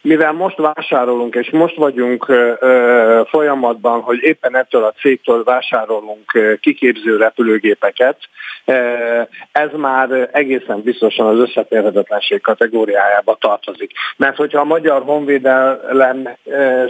[0.01, 2.33] mivel most vásárolunk, és most vagyunk
[3.31, 8.17] folyamatban, hogy éppen ettől a cégtől vásárolunk kiképző repülőgépeket,
[9.53, 13.93] ez már egészen biztosan az összeférhetetlenség kategóriájába tartozik.
[14.17, 16.29] Mert hogyha a magyar honvédelem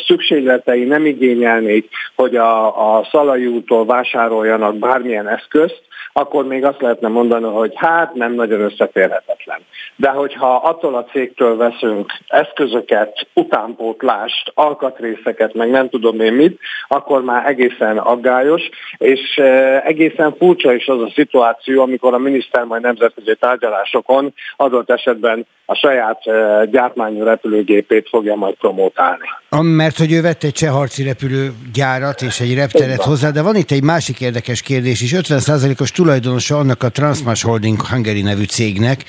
[0.07, 7.09] szükségletei nem igényelnék, hogy a, a Szalai úttól vásároljanak bármilyen eszközt, akkor még azt lehetne
[7.09, 9.59] mondani, hogy hát nem nagyon összeférhetetlen.
[9.97, 17.23] De hogyha attól a cégtől veszünk eszközöket, utánpótlást, alkatrészeket, meg nem tudom én mit, akkor
[17.23, 18.63] már egészen aggályos,
[18.97, 24.91] és e, egészen furcsa is az a szituáció, amikor a miniszter majd nemzetközi tárgyalásokon adott
[24.91, 26.23] esetben a saját
[26.71, 29.27] gyártmányú repülőgépét fogja majd promotálni.
[29.61, 33.83] Mert hogy ő vett egy cseharci repülőgyárat és egy repteret hozzá, de van itt egy
[33.83, 35.13] másik érdekes kérdés is.
[35.17, 39.05] 50%-os tulajdonosa annak a Transmash Holding Hungary nevű cégnek,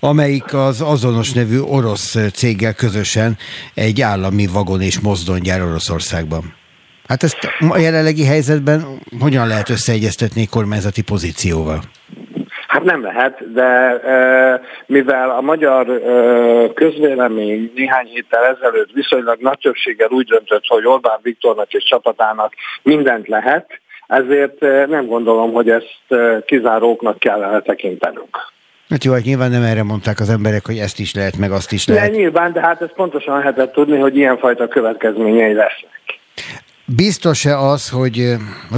[0.00, 3.36] amelyik az azonos nevű orosz céggel közösen
[3.74, 6.54] egy állami vagon és mozdonygyár Oroszországban.
[7.08, 8.84] Hát ezt a jelenlegi helyzetben
[9.20, 11.82] hogyan lehet összeegyeztetni kormányzati pozícióval?
[12.68, 14.00] Hát nem lehet, de
[14.86, 16.02] mivel a magyar
[16.74, 22.52] közvélemény néhány héttel ezelőtt viszonylag nagy többséggel úgy döntött, hogy Orbán Viktornak és csapatának
[22.82, 25.98] mindent lehet, ezért nem gondolom, hogy ezt
[26.46, 28.36] kizáróknak kellene tekintenünk.
[28.88, 31.72] Hát jó, hát nyilván nem erre mondták az emberek, hogy ezt is lehet, meg azt
[31.72, 32.10] is lehet.
[32.10, 36.17] De nyilván, de hát ezt pontosan lehetett tudni, hogy ilyenfajta következményei lesznek.
[36.96, 38.16] Biztos-e az, hogy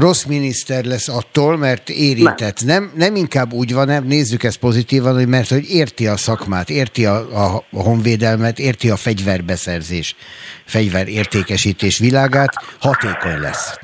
[0.01, 2.65] rossz miniszter lesz attól, mert érintett?
[2.65, 6.17] Nem, nem, nem inkább úgy van, nem, nézzük ezt pozitívan, hogy mert hogy érti a
[6.17, 10.17] szakmát, érti a, a, a honvédelmet, érti a fegyverbeszerzés,
[10.65, 13.79] fegyverértékesítés világát, hatékony lesz.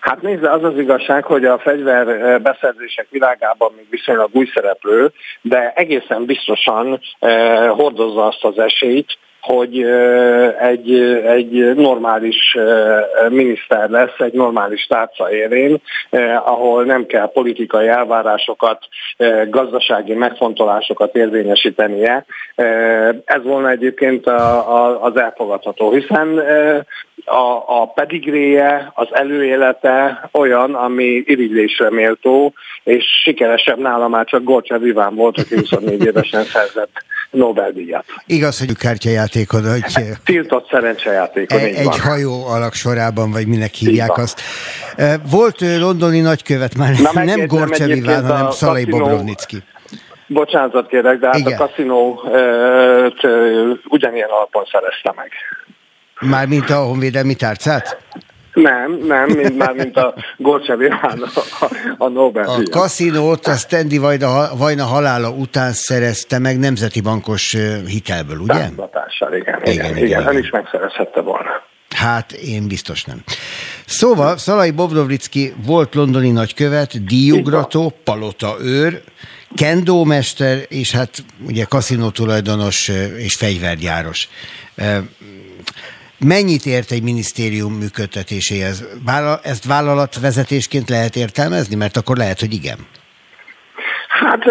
[0.00, 2.06] Hát nézze, az az igazság, hogy a fegyver
[2.42, 9.82] beszerzések világában még viszonylag új szereplő, de egészen biztosan eh, hordozza azt az esélyt, hogy
[10.60, 10.94] egy,
[11.26, 12.56] egy normális
[13.28, 15.76] miniszter lesz, egy normális tárca érén,
[16.44, 18.78] ahol nem kell politikai elvárásokat,
[19.50, 22.24] gazdasági megfontolásokat érvényesítenie.
[23.24, 24.26] Ez volna egyébként
[25.00, 26.38] az elfogadható, hiszen
[27.24, 32.52] a, a pedigréje, az előélete olyan, ami irigylésre méltó,
[32.84, 38.04] és sikeresebb nála már csak Gorcsev Iván volt, aki 24 évesen szerzett Nobel-díjat.
[38.26, 39.82] Igaz, hogy kártyajátékod, hogy
[40.24, 41.60] tiltott szerencsejátékod.
[41.60, 44.40] Egy, egy hajó alak sorában, vagy minek hívják azt.
[45.30, 49.62] Volt londoni nagykövet, már Na, nem Gorcseviván, hanem Szalai Bobrovnicki.
[50.26, 51.52] Bocsánat kérek, de hát Igen.
[51.52, 52.22] a kaszinó
[53.88, 55.30] ugyanilyen alapon szerezte meg.
[56.20, 57.98] Már mint a honvédelmi tárcát?
[58.62, 61.22] Nem, nem, mint már mint a Gorcsevillán
[61.60, 61.68] a,
[61.98, 68.38] a Nobel A kaszinót a Stendi Vajna, Vajna halála után szerezte meg nemzeti bankos hitelből,
[68.38, 68.52] ugye?
[68.52, 70.26] Támogatással, igen, igen, igen, igen, igen.
[70.28, 71.66] Ön is megszerezhette volna.
[71.96, 73.22] Hát én biztos nem.
[73.86, 79.02] Szóval Szalai Bobrovicki volt londoni nagykövet, díjugrató, palota őr,
[79.54, 81.10] kendómester, és hát
[81.46, 84.28] ugye kaszinó tulajdonos és fegyvergyáros.
[86.18, 88.84] Mennyit ért egy minisztérium működtetéséhez?
[89.42, 91.74] Ezt vállalatvezetésként lehet értelmezni?
[91.74, 92.86] Mert akkor lehet, hogy igen.
[94.18, 94.44] Hát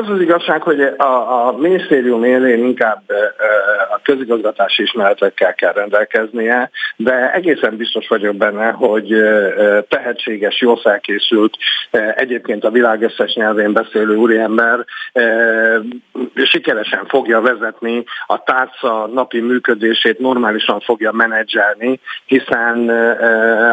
[0.00, 3.02] az az igazság, hogy a, a minisztérium élén inkább
[3.94, 9.14] a közigazgatási ismeretekkel kell rendelkeznie, de egészen biztos vagyok benne, hogy
[9.88, 11.56] tehetséges, jól felkészült,
[12.14, 14.84] egyébként a világ összes nyelvén beszélő úriember
[16.34, 22.88] sikeresen fogja vezetni a tárca napi működését, normálisan fogja menedzselni, hiszen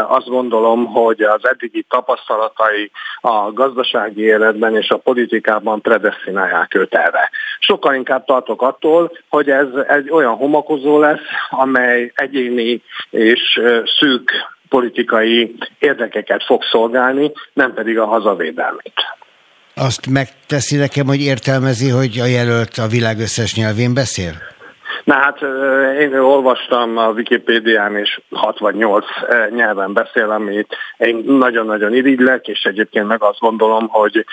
[0.07, 7.29] azt gondolom, hogy az eddigi tapasztalatai a gazdasági életben és a politikában predestinálják őt erre.
[7.59, 13.61] Sokkal inkább tartok attól, hogy ez egy olyan homokozó lesz, amely egyéni és
[13.99, 14.31] szűk
[14.69, 18.99] politikai érdekeket fog szolgálni, nem pedig a hazavédelmét.
[19.75, 24.54] Azt megteszi nekem, hogy értelmezi, hogy a jelölt a világ összes nyelvén beszél?
[25.03, 25.41] Na hát
[25.99, 29.05] én olvastam a Wikipédián, és 68
[29.55, 34.25] nyelven beszél, amit én nagyon-nagyon irigylek, és egyébként meg azt gondolom, hogy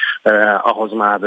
[0.63, 1.21] ahhoz már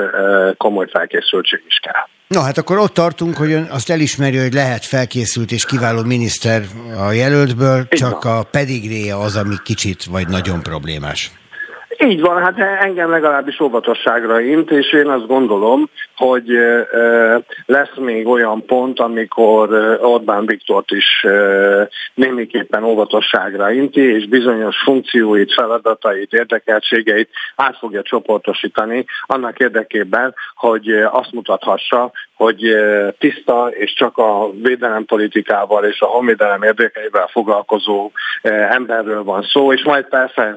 [0.58, 2.04] komoly felkészültség is kell.
[2.28, 6.62] Na hát akkor ott tartunk, hogy ön azt elismeri, hogy lehet felkészült és kiváló miniszter
[7.08, 11.32] a jelöltből, csak a pedigréje az, ami kicsit vagy nagyon problémás.
[12.08, 16.46] Így van, hát engem legalábbis óvatosságra int, és én azt gondolom, hogy
[17.66, 19.70] lesz még olyan pont, amikor
[20.02, 21.26] Orbán Viktort is
[22.14, 31.32] némiképpen óvatosságra inti, és bizonyos funkcióit, feladatait, érdekeltségeit át fogja csoportosítani annak érdekében, hogy azt
[31.32, 32.76] mutathassa, hogy
[33.20, 38.12] tiszta és csak a védelempolitikával és a honvédelem érdekeivel foglalkozó
[38.70, 40.56] emberről van szó, és majd persze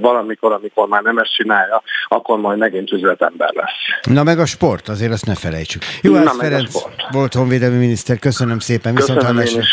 [0.00, 4.14] valamikor, amikor már nem ezt csinálja, akkor majd megint üzletember lesz.
[4.14, 5.82] Na meg a sport, azért azt ne felejtsük.
[6.02, 9.64] Jó, Na, Ferenc volt honvédelmi miniszter, köszönöm szépen, viszont Köszönöm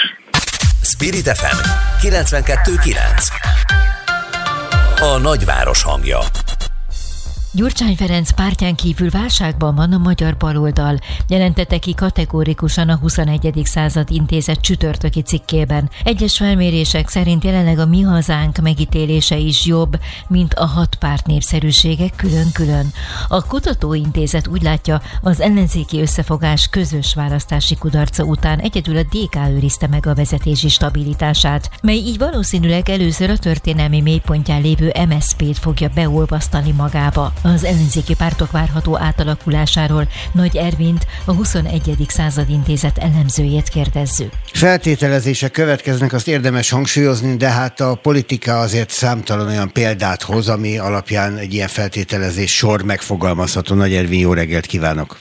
[0.81, 1.57] Spirit FM
[2.07, 2.95] 92.9
[5.01, 6.19] A nagyváros hangja
[7.51, 13.61] Gyurcsány Ferenc pártján kívül válságban van a magyar baloldal, jelentette ki kategórikusan a 21.
[13.63, 15.89] század intézet csütörtöki cikkében.
[16.03, 22.09] Egyes felmérések szerint jelenleg a mi hazánk megítélése is jobb, mint a hat párt népszerűsége
[22.15, 22.91] külön-külön.
[23.27, 29.87] A kutatóintézet úgy látja, az ellenzéki összefogás közös választási kudarca után egyedül a DK őrizte
[29.87, 36.71] meg a vezetési stabilitását, mely így valószínűleg először a történelmi mélypontján lévő MSZP-t fogja beolvasztani
[36.71, 37.33] magába.
[37.43, 41.95] Az ellenzéki pártok várható átalakulásáról Nagy Ervint, a 21.
[42.07, 44.31] század intézet elemzőjét kérdezzük.
[44.53, 50.77] Feltételezések következnek, azt érdemes hangsúlyozni, de hát a politika azért számtalan olyan példát hoz, ami
[50.77, 53.75] alapján egy ilyen feltételezés sor megfogalmazható.
[53.75, 55.17] Nagy Ervin, jó reggelt kívánok!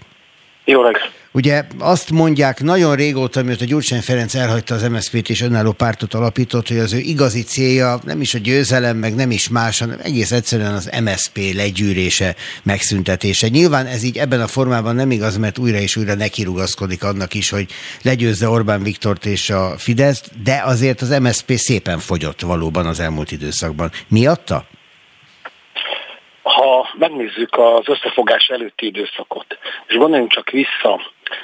[0.64, 1.12] Jó reggelt!
[1.36, 6.68] Ugye azt mondják nagyon régóta, mióta Gyurcsány Ferenc elhagyta az MSZP-t és önálló pártot alapított,
[6.68, 10.32] hogy az ő igazi célja nem is a győzelem, meg nem is más, hanem egész
[10.32, 13.48] egyszerűen az MSZP legyűrése, megszüntetése.
[13.48, 17.50] Nyilván ez így ebben a formában nem igaz, mert újra és újra nekirugaszkodik annak is,
[17.50, 17.66] hogy
[18.02, 23.32] legyőzze Orbán Viktort és a Fideszt, de azért az MSZP szépen fogyott valóban az elmúlt
[23.32, 23.90] időszakban.
[24.08, 24.64] Miatta?
[26.56, 31.00] ha megnézzük az összefogás előtti időszakot, és gondoljunk csak vissza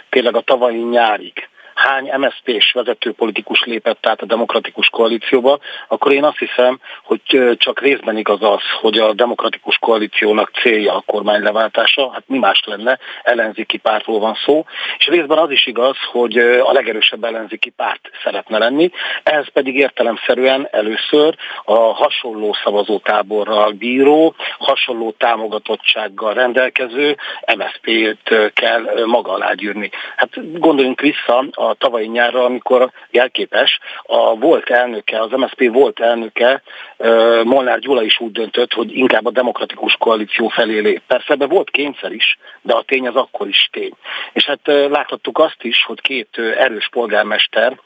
[0.08, 5.58] tényleg a tavalyi nyárig, hány MSZP-s vezető politikus lépett át a demokratikus koalícióba,
[5.88, 11.02] akkor én azt hiszem, hogy csak részben igaz az, hogy a demokratikus koalíciónak célja a
[11.06, 14.64] kormány leváltása, hát mi más lenne, ellenzéki pártról van szó,
[14.98, 18.90] és részben az is igaz, hogy a legerősebb ellenzéki párt szeretne lenni,
[19.22, 27.16] ehhez pedig értelemszerűen először a hasonló szavazótáborral bíró, hasonló támogatottsággal rendelkező
[27.56, 29.90] MSZP-t kell maga alá gyűrni.
[30.16, 36.62] Hát gondoljunk vissza a tavalyi nyárra, amikor jelképes, a volt elnöke, az MSZP volt elnöke,
[37.44, 41.02] Molnár Gyula is úgy döntött, hogy inkább a demokratikus koalíció felé lép.
[41.06, 43.92] Persze ebben volt kényszer is, de a tény az akkor is tény.
[44.32, 47.80] És hát láthattuk azt is, hogy két erős polgármester,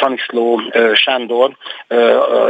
[0.00, 0.60] Szaniszló
[0.94, 1.56] Sándor,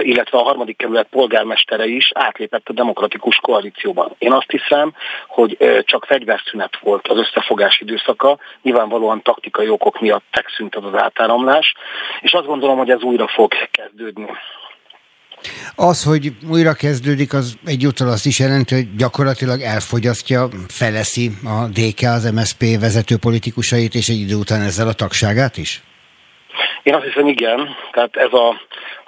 [0.01, 4.15] illetve a harmadik kerület polgármestere is átlépett a demokratikus koalícióban.
[4.19, 4.94] Én azt hiszem,
[5.27, 11.75] hogy csak fegyverszünet volt az összefogás időszaka, nyilvánvalóan taktikai okok miatt megszűnt az átáramlás,
[12.21, 14.27] és azt gondolom, hogy ez újra fog kezdődni.
[15.75, 22.03] Az, hogy újra kezdődik, az egyúttal azt is jelenti, hogy gyakorlatilag elfogyasztja, feleszi a DK
[22.03, 25.83] az MSZP vezető politikusait, és egy idő után ezzel a tagságát is?
[26.83, 28.61] Én azt hiszem igen, tehát ez a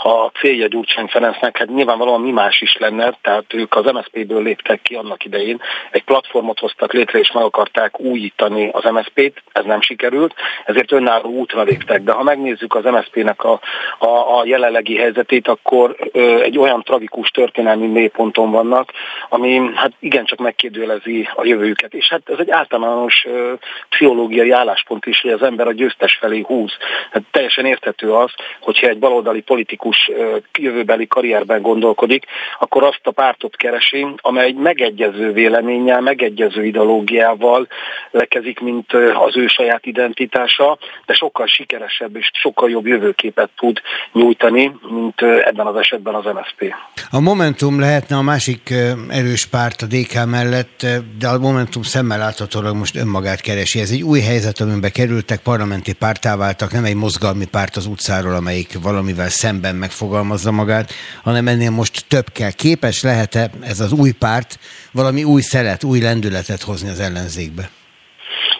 [0.06, 4.82] a célja Gyurcsány Ferencnek, hát nyilvánvalóan mi más is lenne, tehát ők az MSZP-ből léptek
[4.82, 9.80] ki annak idején, egy platformot hoztak létre, és meg akarták újítani az MSZP-t, ez nem
[9.80, 10.34] sikerült,
[10.64, 12.02] ezért önálló útra léptek.
[12.02, 13.60] De ha megnézzük az MSZP-nek a,
[13.98, 18.92] a, a jelenlegi helyzetét, akkor ö, egy olyan tragikus történelmi mélyponton vannak,
[19.28, 21.94] ami hát igencsak megkérdőjelezi a jövőjüket.
[21.94, 23.52] És hát ez egy általános ö,
[23.88, 26.72] pszichológiai álláspont is, hogy az ember a győztes felé húz.
[27.10, 28.30] Hát teljesen érthető az,
[28.60, 32.24] hogyha egy baloldali politikus politikus jövőbeli karrierben gondolkodik,
[32.58, 37.68] akkor azt a pártot keresi, amely egy megegyező véleménnyel, megegyező ideológiával
[38.10, 38.92] lekezik, mint
[39.26, 43.80] az ő saját identitása, de sokkal sikeresebb és sokkal jobb jövőképet tud
[44.12, 46.74] nyújtani, mint ebben az esetben az MSZP.
[47.10, 48.74] A Momentum lehetne a másik
[49.08, 50.86] erős párt a DK mellett,
[51.18, 53.80] de a Momentum szemmel láthatólag most önmagát keresi.
[53.80, 58.34] Ez egy új helyzet, amiben kerültek, parlamenti pártá váltak, nem egy mozgalmi párt az utcáról,
[58.34, 62.50] amelyik valamivel szemben megfogalmazza magát, hanem ennél most több kell.
[62.50, 64.58] Képes lehet-e ez az új párt
[64.92, 67.70] valami új szelet, új lendületet hozni az ellenzékbe?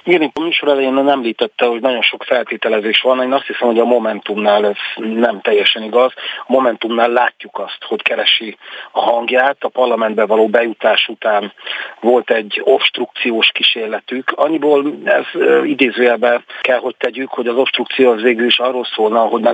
[0.07, 3.22] Igen, a műsor elején nem említette, hogy nagyon sok feltételezés van.
[3.22, 6.12] Én azt hiszem, hogy a Momentumnál ez nem teljesen igaz.
[6.46, 8.57] A Momentumnál látjuk azt, hogy keresi
[8.92, 9.57] a hangját.
[9.61, 11.52] A parlamentbe való bejutás után
[12.00, 14.32] volt egy obstrukciós kísérletük.
[14.34, 15.24] Annyiból ez
[15.64, 19.48] idézőjelben kell, hogy tegyük, hogy az obstrukció az végül is arról szólna, hogy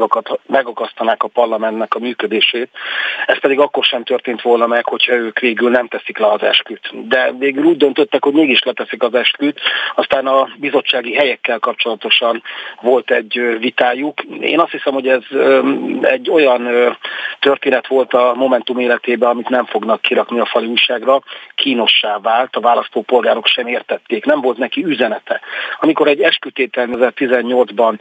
[0.46, 2.68] megakasztanák a parlamentnek a működését.
[3.26, 7.08] Ez pedig akkor sem történt volna meg, hogyha ők végül nem teszik le az esküt.
[7.08, 9.60] De végül úgy döntöttek, hogy mégis leteszik az esküt,
[9.94, 12.42] aztán a bizottsági helyekkel kapcsolatosan
[12.80, 14.22] volt egy vitájuk.
[14.40, 15.22] Én azt hiszem, hogy ez
[16.00, 16.68] egy olyan
[17.40, 21.22] történet volt a Momentum életében, amit nem fognak kirakni a fali újságra,
[21.54, 25.40] kínossá vált, a választópolgárok sem értették, nem volt neki üzenete.
[25.80, 27.98] Amikor egy eskütétel 2018-ban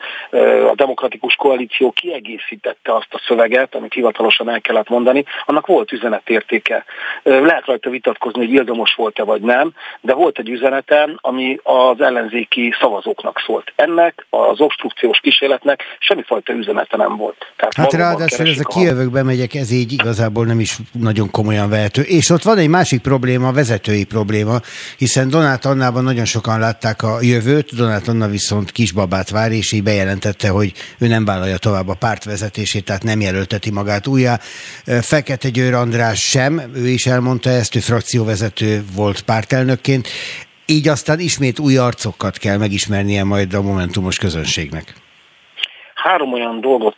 [0.69, 6.85] a Demokratikus Koalíció kiegészítette azt a szöveget, amit hivatalosan el kellett mondani, annak volt üzenetértéke.
[7.23, 9.71] Lehet rajta vitatkozni, hogy ildomos volt-e vagy nem,
[10.01, 13.73] de volt egy üzenete, ami az ellen ellenzéki szavazóknak szólt.
[13.75, 17.35] Ennek az obstrukciós kísérletnek semmifajta üzenete nem volt.
[17.55, 22.01] Tehát hát ráadásul ez a kijövőkbe megyek, ez így igazából nem is nagyon komolyan vehető.
[22.01, 24.59] És ott van egy másik probléma, vezetői probléma,
[24.97, 29.83] hiszen Donát Annában nagyon sokan látták a jövőt, Donát Anna viszont kisbabát vár, és így
[29.83, 34.39] bejelentette, hogy ő nem vállalja tovább a párt vezetését, tehát nem jelölteti magát újjá.
[35.01, 40.07] Fekete Győr András sem, ő is elmondta ezt, ő frakcióvezető volt pártelnökként.
[40.69, 45.08] Így aztán ismét új arcokat kell megismernie majd a momentumos közönségnek.
[46.03, 46.97] Három olyan dolgot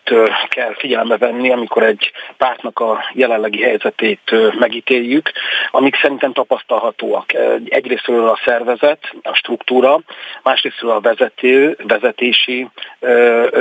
[0.49, 5.31] kell figyelembe venni, amikor egy pártnak a jelenlegi helyzetét megítéljük,
[5.71, 7.33] amik szerintem tapasztalhatóak.
[7.65, 9.99] Egyrésztről a szervezet, a struktúra,
[10.43, 12.67] másrésztről a vezető, vezetési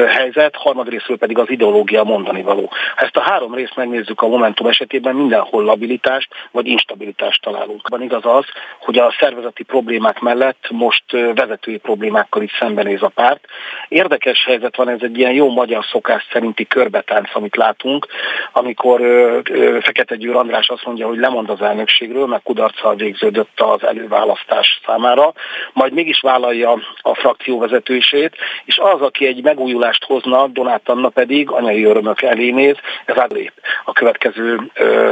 [0.09, 2.71] helyzet, harmadrésztről pedig az ideológia mondani való.
[2.97, 7.89] Ha ezt a három részt megnézzük a Momentum esetében, mindenhol labilitást vagy instabilitást találunk.
[7.89, 8.45] Van igaz az,
[8.81, 13.45] hogy a szervezeti problémák mellett most vezetői problémákkal is szembenéz a párt.
[13.89, 18.07] Érdekes helyzet van, ez egy ilyen jó magyar szokás szerinti körbetánc, amit látunk,
[18.53, 19.01] amikor
[19.81, 25.33] Fekete Győr András azt mondja, hogy lemond az elnökségről, mert kudarccal végződött az előválasztás számára,
[25.73, 31.51] majd mégis vállalja a frakció vezetősét, és az, aki egy megújulást hozna, Donát Anna pedig
[31.51, 33.53] anyai örömök elé néz, ez átlép
[33.85, 34.61] a következő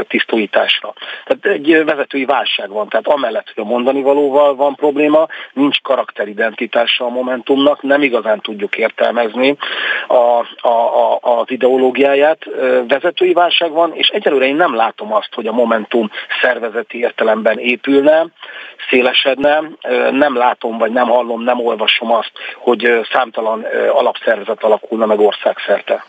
[0.09, 0.95] tisztújításra.
[1.25, 7.05] Tehát egy vezetői válság van, tehát amellett, hogy a mondani valóval van probléma, nincs karakteridentitása
[7.05, 9.57] a Momentumnak, nem igazán tudjuk értelmezni
[10.09, 12.39] a, a, a, az ideológiáját,
[12.89, 16.11] vezetői válság van, és egyelőre én nem látom azt, hogy a Momentum
[16.43, 18.27] szervezeti értelemben épülne,
[18.91, 19.63] szélesedne,
[20.11, 26.05] nem látom, vagy nem hallom, nem olvasom azt, hogy számtalan alapszervezet alakulna meg országszerte.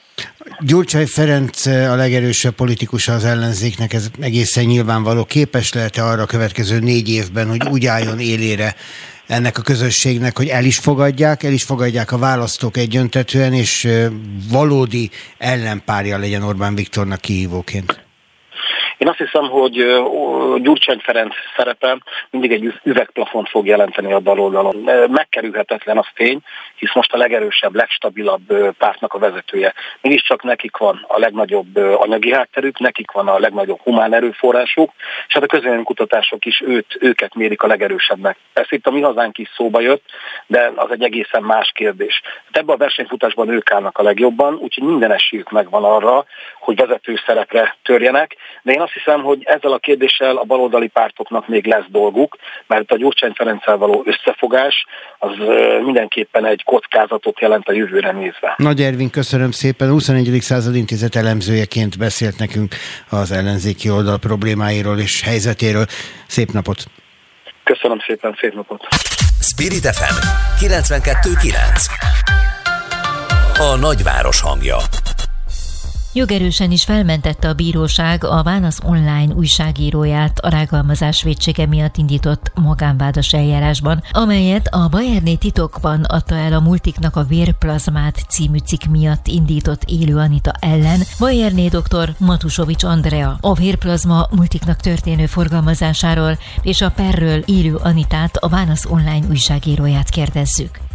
[0.60, 5.24] Gyurcsány Ferenc a legerősebb politikus az ellenzéknek, ez egészen nyilvánvaló.
[5.24, 8.76] Képes lehet-e arra a következő négy évben, hogy úgy álljon élére
[9.30, 13.88] ennek a közösségnek, hogy el is fogadják, el is fogadják a választók egyöntetően, és
[14.50, 18.09] valódi ellenpárja legyen Orbán Viktornak kihívóként?
[19.00, 19.74] Én azt hiszem, hogy
[20.62, 21.98] Gyurcsány Ferenc szerepe
[22.30, 24.76] mindig egy üvegplafont fog jelenteni a baloldalon.
[25.10, 26.40] Megkerülhetetlen az tény,
[26.76, 29.74] hisz most a legerősebb, legstabilabb pártnak a vezetője.
[30.02, 34.92] Mégiscsak nekik van a legnagyobb anyagi hátterük, nekik van a legnagyobb humán erőforrásuk,
[35.28, 38.38] és hát a közvéleménykutatások is őt, őket mérik a legerősebbnek.
[38.54, 40.04] Ez itt a mi hazánk is szóba jött,
[40.48, 42.22] de az egy egészen más kérdés.
[42.24, 46.26] Hát ebben a versenyfutásban ők állnak a legjobban, úgyhogy minden esélyük megvan arra,
[46.60, 51.48] hogy vezető szerepre törjenek, de én azt hiszem, hogy ezzel a kérdéssel a baloldali pártoknak
[51.48, 52.38] még lesz dolguk,
[52.68, 54.86] mert a Gyurcsány Ferenccel való összefogás
[55.18, 55.32] az
[55.84, 58.54] mindenképpen egy kockázatot jelent a jövőre nézve.
[58.58, 59.90] Nagy Ervin, köszönöm szépen.
[59.90, 60.42] A 21.
[60.42, 62.76] század intézet elemzőjeként beszélt nekünk
[63.10, 65.86] az ellenzéki oldal problémáiról és helyzetéről.
[66.28, 66.84] Szép napot!
[67.64, 68.88] Köszönöm szépen, szép napot!
[69.42, 70.18] Spirit FM
[70.66, 71.54] 92.9
[73.60, 74.78] A nagyváros hangja
[76.20, 83.34] Jogerősen is felmentette a bíróság a Válasz online újságíróját a rágalmazás védsége miatt indított magánvádas
[83.34, 89.84] eljárásban, amelyet a Bayerné titokban adta el a Multiknak a Vérplazmát című cikk miatt indított
[89.84, 92.14] élő Anita ellen, Bayerné dr.
[92.18, 93.38] Matusovics Andrea.
[93.42, 100.89] A vérplazma Multiknak történő forgalmazásáról és a perről élő Anitát a Válasz online újságíróját kérdezzük.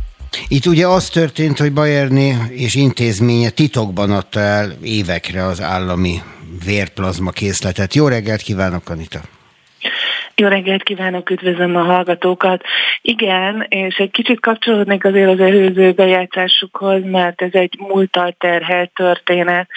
[0.49, 6.22] Itt ugye az történt, hogy Bayerné és intézménye titokban adta el évekre az állami
[6.64, 7.95] vérplazma készletet.
[7.95, 9.20] Jó reggelt kívánok, Anita!
[10.37, 12.62] Jó reggelt kívánok, üdvözlöm a hallgatókat.
[13.03, 19.68] Igen, és egy kicsit kapcsolódnék azért az előző bejátszásukhoz, mert ez egy múltal terhelt történet.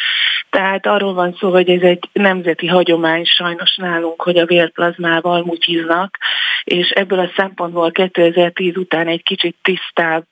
[0.49, 6.17] Tehát arról van szó, hogy ez egy nemzeti hagyomány sajnos nálunk, hogy a vérplazmával mutyiznak,
[6.63, 10.25] és ebből a szempontból 2010 után egy kicsit tisztább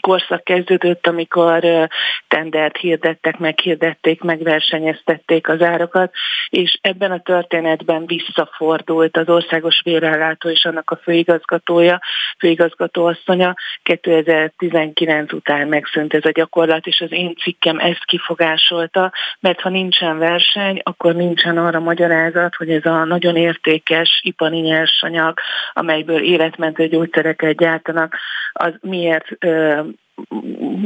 [0.00, 1.88] korszak kezdődött, amikor
[2.28, 6.12] tendert hirdettek, meghirdették, megversenyeztették az árakat,
[6.48, 12.00] és ebben a történetben visszafordult az országos vérellátó és annak a főigazgatója,
[12.38, 19.68] főigazgatóasszonya 2019 után megszűnt ez a gyakorlat, és az én cikkem ezt kifogásolta, mert ha
[19.68, 25.38] nincsen verseny, akkor nincsen arra magyarázat, hogy ez a nagyon értékes ipari nyersanyag,
[25.72, 28.16] amelyből életmentő gyógyszereket gyártanak,
[28.52, 29.26] az miért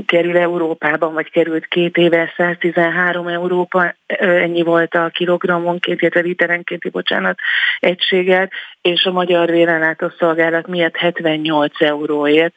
[0.06, 7.38] kerül Európában, vagy került két éve 113 Európa, ennyi volt a kilogrammonként, illetve literenkénti, bocsánat,
[7.80, 8.52] egységet,
[8.82, 12.54] és a Magyar Vérelátó Szolgálat miért 78 euróért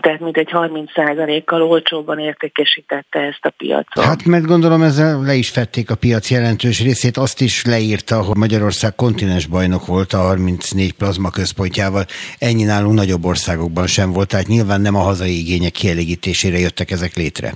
[0.00, 4.04] tehát mint egy 30%-kal olcsóbban értékesítette ezt a piacot.
[4.04, 8.36] Hát mert gondolom ezzel le is fették a piac jelentős részét, azt is leírta, hogy
[8.36, 12.04] Magyarország kontinens bajnok volt a 34 plazma központjával,
[12.38, 17.14] ennyi nálunk nagyobb országokban sem volt, tehát nyilván nem a hazai igények kielégítésére jöttek ezek
[17.14, 17.54] létre.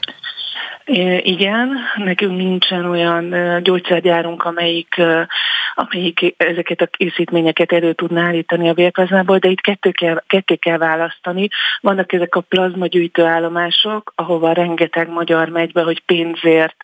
[1.22, 4.95] Igen, nekünk nincsen olyan gyógyszergyárunk, amelyik,
[5.74, 10.78] amelyik ezeket a készítményeket elő tudná állítani a vérplazmából, de itt kettő kell, kettő kell
[10.78, 11.49] választani.
[11.80, 16.76] Vannak ezek a plazmagyűjtő állomások, ahova rengeteg magyar megy be, hogy pénzért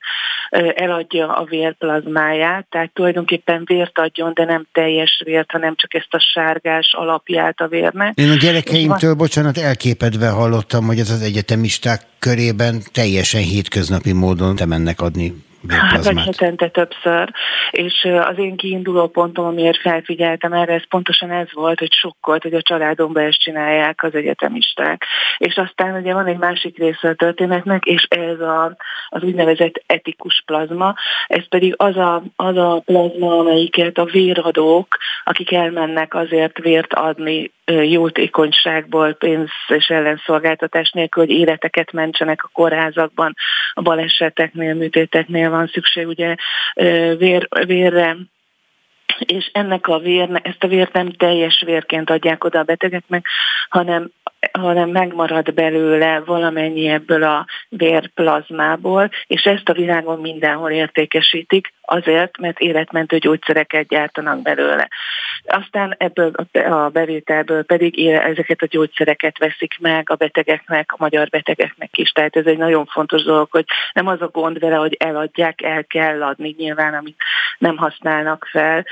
[0.75, 6.19] eladja a vérplazmáját, tehát tulajdonképpen vért adjon, de nem teljes vért, hanem csak ezt a
[6.33, 8.19] sárgás alapját a vérnek.
[8.19, 14.67] Én a gyerekeimtől, bocsánat, elképedve hallottam, hogy ez az egyetemisták körében teljesen hétköznapi módon te
[14.67, 15.35] mennek adni
[15.69, 17.31] Hát vagy hetente többször.
[17.71, 22.55] És az én kiinduló pontom, amiért felfigyeltem erre, ez pontosan ez volt, hogy sokkolt, hogy
[22.55, 25.05] a családomban ezt csinálják az egyetemisták.
[25.39, 28.77] És aztán ugye van egy másik része a történetnek, és ez a,
[29.09, 30.95] az úgynevezett etikus plazma,
[31.27, 37.51] ez pedig az a, az a plazma, amelyiket a véradók, akik elmennek azért vért adni
[37.73, 43.35] jótékonyságból, pénz és ellenszolgáltatás nélkül, hogy életeket mentsenek a kórházakban,
[43.75, 46.35] a baleseteknél, műtéteknél van szükség ugye
[47.17, 48.17] vér, vérre,
[49.19, 53.27] és ennek a vér, ezt a vért nem teljes vérként adják oda a betegeknek,
[53.69, 54.11] hanem
[54.53, 62.59] hanem megmarad belőle valamennyi ebből a vérplazmából, és ezt a világon mindenhol értékesítik, azért, mert
[62.59, 64.89] életmentő gyógyszereket gyártanak belőle.
[65.45, 71.99] Aztán ebből a bevételből pedig ezeket a gyógyszereket veszik meg a betegeknek, a magyar betegeknek
[71.99, 72.11] is.
[72.11, 75.85] Tehát ez egy nagyon fontos dolog, hogy nem az a gond vele, hogy eladják, el
[75.85, 77.23] kell adni nyilván, amit
[77.59, 78.85] nem használnak fel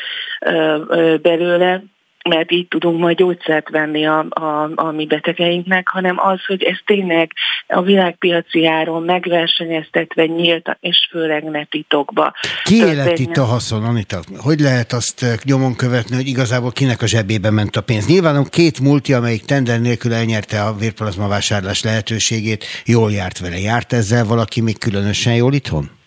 [1.22, 1.82] belőle,
[2.28, 6.76] mert így tudunk majd gyógyszert venni a, a, a mi betegeinknek, hanem az, hogy ez
[6.84, 7.32] tényleg
[7.66, 12.32] a világpiaci áron megversenyeztetve nyílt, és főleg ne titokba.
[12.64, 14.20] Ki élet itt a haszon, Anita?
[14.36, 18.06] Hogy lehet azt eh, nyomon követni, hogy igazából kinek a zsebébe ment a pénz?
[18.06, 23.58] Nyilván két multi, amelyik tender nélkül elnyerte a vérplazma vásárlás lehetőségét, jól járt vele.
[23.58, 25.97] Járt ezzel valaki még különösen jól itthon?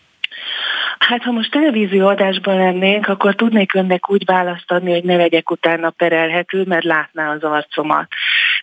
[1.08, 5.52] Hát ha most televízió adásban lennénk, akkor tudnék önnek úgy választ adni, hogy ne legyek
[5.52, 8.08] utána perelhető, mert látná az arcomat.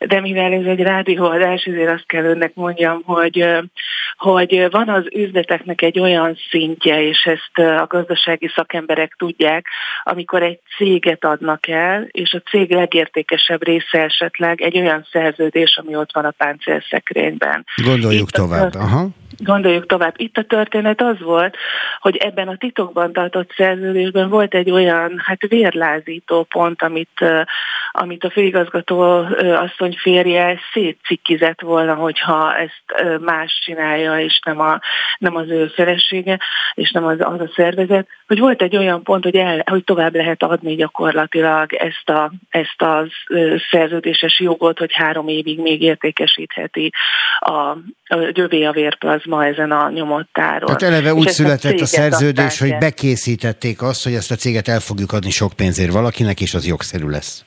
[0.07, 3.47] De mivel ez egy rádióadás, ezért azt kell önnek mondjam, hogy,
[4.16, 9.66] hogy van az üzleteknek egy olyan szintje, és ezt a gazdasági szakemberek tudják,
[10.03, 15.97] amikor egy céget adnak el, és a cég legértékesebb része esetleg egy olyan szerződés, ami
[15.97, 17.64] ott van a páncélszekrényben.
[17.84, 18.74] Gondoljuk Itt tovább.
[18.74, 19.09] Aha.
[19.39, 20.14] Gondoljuk tovább.
[20.16, 21.57] Itt a történet az volt,
[22.01, 27.24] hogy ebben a titokban tartott szerződésben volt egy olyan hát vérlázító pont, amit,
[27.99, 34.81] amit a főigazgató asszony férje szétcikkizett volna, hogyha ezt más csinálja, és nem, a,
[35.19, 36.39] nem az ő felesége,
[36.75, 40.15] és nem az, az a szervezet, hogy volt egy olyan pont, hogy, el, hogy tovább
[40.15, 43.07] lehet adni gyakorlatilag ezt a, ezt a
[43.71, 46.93] szerződéses jogot, hogy három évig még értékesítheti
[47.39, 50.67] a, a gyövé a vérplazma ezen a nyomott táron.
[50.67, 54.81] Tehát eleve úgy született a, a szerződés, hogy bekészítették azt, hogy ezt a céget el
[54.81, 57.47] fogjuk adni sok pénzért valakinek, és az jogszerű lesz.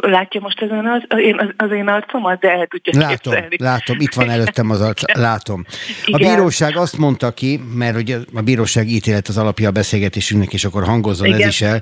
[0.00, 3.56] Látja most ezen az, én, az, az én arcomat, de el tudja Látom, képzelni.
[3.58, 5.64] látom, itt van előttem az arc, látom.
[6.06, 10.64] A bíróság azt mondta ki, mert ugye a bíróság ítélet az alapja a beszélgetésünknek, és
[10.64, 11.40] akkor hangozzon Igen.
[11.40, 11.80] ez is el,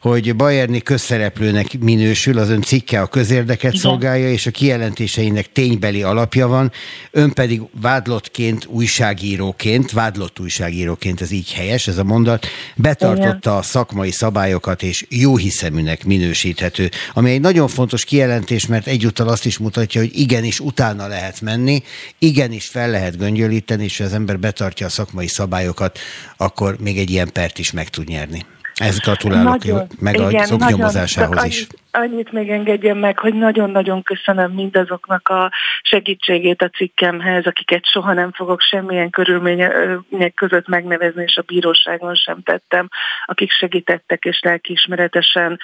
[0.00, 3.80] hogy Bayerni közszereplőnek minősül, az ön cikke a közérdeket Igen.
[3.80, 6.72] szolgálja, és a kijelentéseinek ténybeli alapja van,
[7.10, 13.58] ön pedig vádlottként, újságíróként, vádlott újságíróként, ez így helyes, ez a mondat, betartotta Igen.
[13.58, 16.88] a szakmai szabályokat, és jó hiszeműnek minősíthető.
[17.12, 21.40] A ami egy nagyon fontos kijelentés, mert egyúttal azt is mutatja, hogy igenis utána lehet
[21.40, 21.82] menni,
[22.18, 25.98] igenis fel lehet göngyölíteni, és ha az ember betartja a szakmai szabályokat,
[26.36, 28.46] akkor még egy ilyen pert is meg tud nyerni.
[28.74, 31.56] Ez gratulálok nagyon, meg a igen, nyomozásához is.
[31.56, 35.50] Annyit, annyit még engedjen meg, hogy nagyon-nagyon köszönöm mindazoknak a
[35.82, 42.42] segítségét a cikkemhez, akiket soha nem fogok semmilyen körülmények között megnevezni, és a bíróságon sem
[42.42, 42.88] tettem,
[43.24, 45.58] akik segítettek és lelkiismeretesen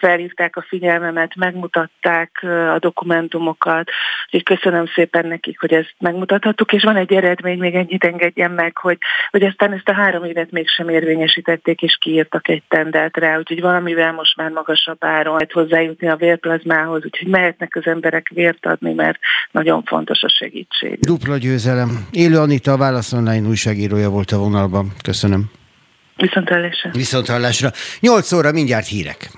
[0.00, 2.42] felhívták a figyelmemet, megmutatták
[2.74, 3.90] a dokumentumokat,
[4.24, 8.76] úgyhogy köszönöm szépen nekik, hogy ezt megmutathattuk, és van egy eredmény, még ennyit engedjen meg,
[8.76, 8.98] hogy,
[9.30, 14.12] hogy aztán ezt a három évet mégsem érvényesítették, és kiírtak egy tendert rá, úgyhogy valamivel
[14.12, 19.18] most már magasabb áron lehet hozzájutni a vérplazmához, úgyhogy mehetnek az emberek vért adni, mert
[19.50, 20.98] nagyon fontos a segítség.
[21.00, 22.06] Dupla győzelem.
[22.10, 24.92] Élő Anita, a Válasz Online újságírója volt a vonalban.
[25.02, 25.50] Köszönöm.
[26.16, 26.90] Viszonthallásra.
[26.92, 27.70] Viszonthallásra.
[28.00, 29.30] 8 óra mindjárt hírek.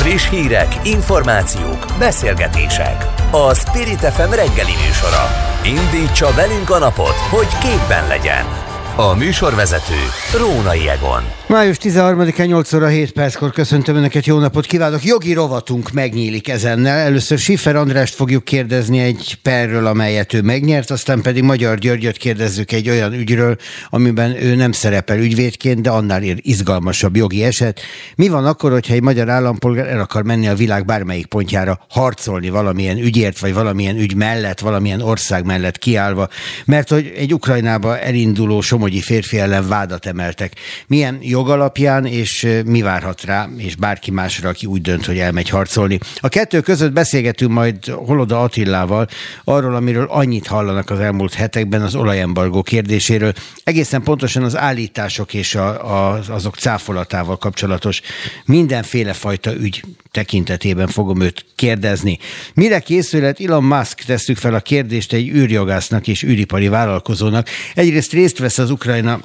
[0.00, 3.04] Friss hírek, információk, beszélgetések.
[3.30, 5.24] A Spirit FM reggeli műsora.
[5.64, 8.63] Indítsa velünk a napot, hogy képben legyen.
[8.96, 9.94] A műsorvezető
[10.38, 11.22] Rónai Egon.
[11.46, 15.04] Május 13-án 8 óra 7 perckor köszöntöm Önöket, jó napot kívánok!
[15.04, 16.98] Jogi rovatunk megnyílik ezennel.
[16.98, 22.72] Először Siffer Andrást fogjuk kérdezni egy perről, amelyet ő megnyert, aztán pedig Magyar Györgyöt kérdezzük
[22.72, 23.56] egy olyan ügyről,
[23.90, 27.80] amiben ő nem szerepel ügyvédként, de annál izgalmasabb jogi eset.
[28.16, 32.50] Mi van akkor, hogyha egy magyar állampolgár el akar menni a világ bármelyik pontjára harcolni
[32.50, 36.28] valamilyen ügyért, vagy valamilyen ügy mellett, valamilyen ország mellett kiállva,
[36.64, 40.52] mert hogy egy Ukrajnába elinduló somogyi férfi ellen vádat emeltek.
[40.86, 45.98] Milyen jogalapján, és mi várhat rá, és bárki másra, aki úgy dönt, hogy elmegy harcolni.
[46.20, 49.06] A kettő között beszélgetünk majd Holoda Attillával
[49.44, 53.32] arról, amiről annyit hallanak az elmúlt hetekben az olajembargó kérdéséről.
[53.64, 58.00] Egészen pontosan az állítások és a, a, azok cáfolatával kapcsolatos
[58.44, 59.82] mindenféle fajta ügy
[60.14, 62.18] tekintetében fogom őt kérdezni.
[62.54, 67.48] Mire készület Elon Musk tesszük fel a kérdést egy űrjogásznak és űripari vállalkozónak.
[67.74, 69.20] Egyrészt részt vesz az Ukraina.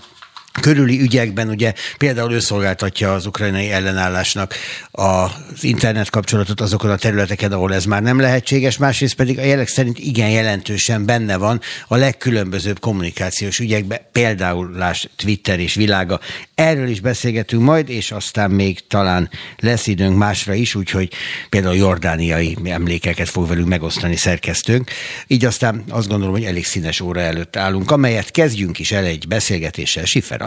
[0.60, 4.54] Körüli ügyekben ugye például ő szolgáltatja az ukrajnai ellenállásnak
[4.92, 9.68] az internet kapcsolatot azokon a területeken, ahol ez már nem lehetséges, másrészt pedig a jelek
[9.68, 16.20] szerint igen jelentősen benne van a legkülönbözőbb kommunikációs ügyekben, például láss Twitter és világa.
[16.56, 21.12] Erről is beszélgetünk majd, és aztán még talán lesz időnk másra is, úgyhogy
[21.50, 24.92] például jordániai emlékeket fog velünk megosztani szerkesztőnk.
[25.28, 29.28] Így aztán azt gondolom, hogy elég színes óra előtt állunk, amelyet kezdjünk is el egy
[29.28, 30.42] beszélgetéssel Schiffer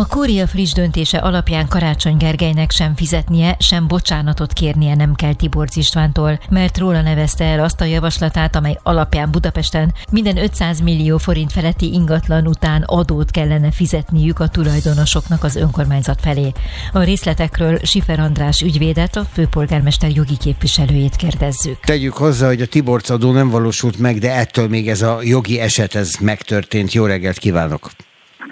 [0.00, 5.76] A kúria friss döntése alapján Karácsony Gergelynek sem fizetnie, sem bocsánatot kérnie nem kell Tiborc
[5.76, 11.52] Istvántól, mert róla nevezte el azt a javaslatát, amely alapján Budapesten minden 500 millió forint
[11.52, 16.52] feletti ingatlan után adót kellene fizetniük a tulajdonosoknak az önkormányzat felé.
[16.92, 21.80] A részletekről Sifer András ügyvédet, a főpolgármester jogi képviselőjét kérdezzük.
[21.80, 25.58] Tegyük hozzá, hogy a Tiborc adó nem valósult meg, de ettől még ez a jogi
[25.58, 26.92] eset ez megtörtént.
[26.92, 27.90] Jó reggelt kívánok!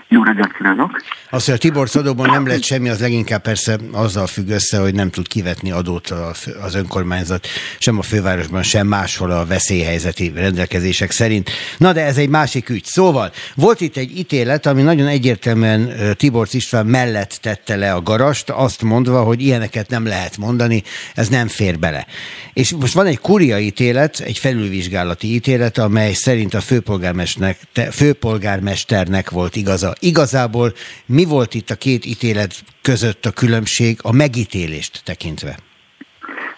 [0.09, 1.03] Jó reggelt kívánok!
[1.31, 4.95] Az, hogy a Tibor adóban nem lett semmi, az leginkább persze azzal függ össze, hogy
[4.95, 6.15] nem tud kivetni adót
[6.63, 7.47] az önkormányzat,
[7.79, 11.51] sem a fővárosban, sem máshol a veszélyhelyzeti rendelkezések szerint.
[11.79, 12.85] Na de ez egy másik ügy.
[12.85, 18.51] Szóval volt itt egy ítélet, ami nagyon egyértelműen Tibor István mellett tette le a garast,
[18.51, 20.83] azt mondva, hogy ilyeneket nem lehet mondani,
[21.15, 22.07] ez nem fér bele.
[22.53, 27.59] És most van egy kuria ítélet, egy felülvizsgálati ítélet, amely szerint a főpolgármesternek,
[27.91, 29.93] főpolgármesternek volt igaza.
[30.01, 30.73] Igazából
[31.07, 32.53] mi volt itt a két ítélet
[32.83, 35.57] között a különbség a megítélést tekintve?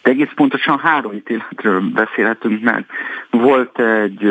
[0.02, 2.86] De egész pontosan három ítéletről beszélhetünk, mert
[3.30, 4.22] volt egy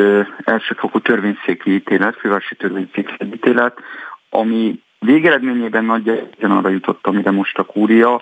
[0.44, 3.78] elsőfokú törvényszéki ítélet, fővárosi törvényszéki ítélet,
[4.30, 8.22] ami végeredményében nagyjából arra jutott, amire most a kúria,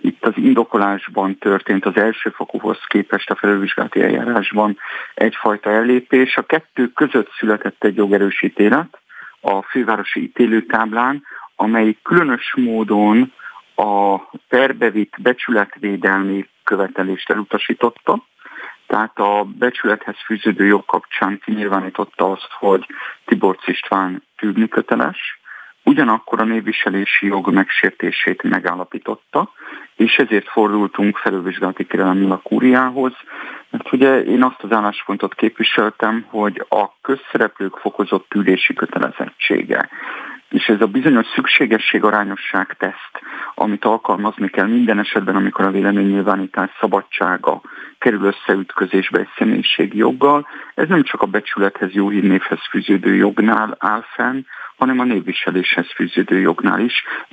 [0.00, 4.78] itt az indokolásban történt az elsőfokúhoz képest a felülvizsgálati eljárásban
[5.14, 6.36] egyfajta ellépés.
[6.36, 8.98] A kettő között született egy jogerősítélet,
[9.44, 11.22] a fővárosi ítélőtáblán,
[11.56, 13.32] amely különös módon
[13.74, 14.18] a
[14.48, 18.24] perbevitt becsületvédelmi követelést elutasította,
[18.86, 22.86] tehát a becsülethez fűződő jog kapcsán kinyilvánította azt, hogy
[23.24, 25.40] Tiborc István tűrni köteles,
[25.84, 29.52] ugyanakkor a névviselési jog megsértését megállapította,
[29.96, 33.12] és ezért fordultunk felülvizsgálati kérelemmel a kúriához,
[33.70, 39.88] mert ugye én azt az álláspontot képviseltem, hogy a közszereplők fokozott tűrési kötelezettsége,
[40.54, 43.12] és ez a bizonyos szükségesség arányosság teszt,
[43.54, 47.60] amit alkalmazni kell minden esetben, amikor a véleménynyilvánítás szabadsága
[47.98, 54.04] kerül összeütközésbe egy személyiségi joggal, ez nem csak a becsülethez, jó hírnévhez fűződő jognál áll
[54.14, 54.40] fenn,
[54.84, 56.92] hanem a névviseléshez fűződő jognál is.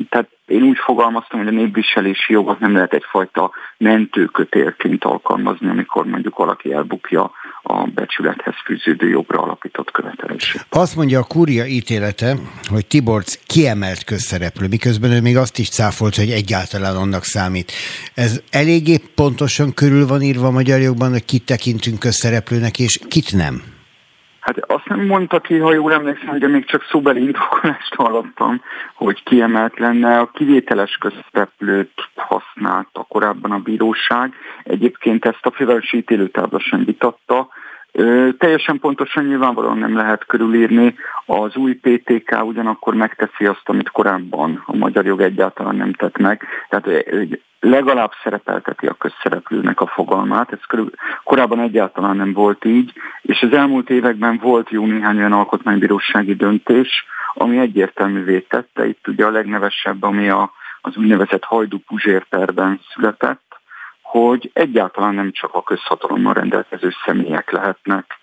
[0.09, 6.37] Tehát én úgy fogalmaztam, hogy a névviselési jogot nem lehet egyfajta mentőkötélként alkalmazni, amikor mondjuk
[6.37, 7.31] valaki elbukja
[7.63, 10.65] a becsülethez fűződő jogra alapított követelését.
[10.69, 12.35] Azt mondja a kúria ítélete,
[12.69, 17.71] hogy Tiborc kiemelt közszereplő, miközben ő még azt is cáfolt, hogy egyáltalán annak számít.
[18.13, 23.33] Ez eléggé pontosan körül van írva a magyar jogban, hogy kit tekintünk közszereplőnek, és kit
[23.33, 23.79] nem.
[24.41, 28.61] Hát azt nem mondta ki, ha jól emlékszem, de még csak szóbeli indokolást hallottam,
[28.93, 30.19] hogy kiemelt lenne.
[30.19, 34.33] A kivételes közszereplőt használta korábban a bíróság.
[34.63, 37.47] Egyébként ezt a fővárosi ítélőtábla sem vitatta.
[38.37, 40.95] Teljesen pontosan nyilvánvalóan nem lehet körülírni.
[41.25, 46.47] Az új PTK ugyanakkor megteszi azt, amit korábban a magyar jog egyáltalán nem tett meg.
[46.69, 47.05] Tehát
[47.59, 50.51] legalább szerepelteti a közszereplőnek a fogalmát.
[50.51, 50.89] Ez körül,
[51.23, 57.05] korábban egyáltalán nem volt így, és az elmúlt években volt jó néhány olyan alkotmánybírósági döntés,
[57.33, 58.87] ami egyértelművé tette.
[58.87, 63.50] Itt ugye a legnevesebb, ami a, az úgynevezett Hajdú Puzsér perben született,
[64.11, 68.19] hogy egyáltalán nem csak a közhatalommal rendelkező személyek lehetnek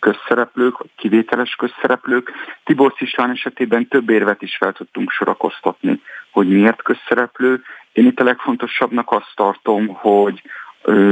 [0.00, 2.32] közszereplők, vagy kivételes közszereplők.
[2.64, 7.62] Tibor István esetében több érvet is fel tudtunk sorakoztatni, hogy miért közszereplő.
[7.92, 10.42] Én itt a legfontosabbnak azt tartom, hogy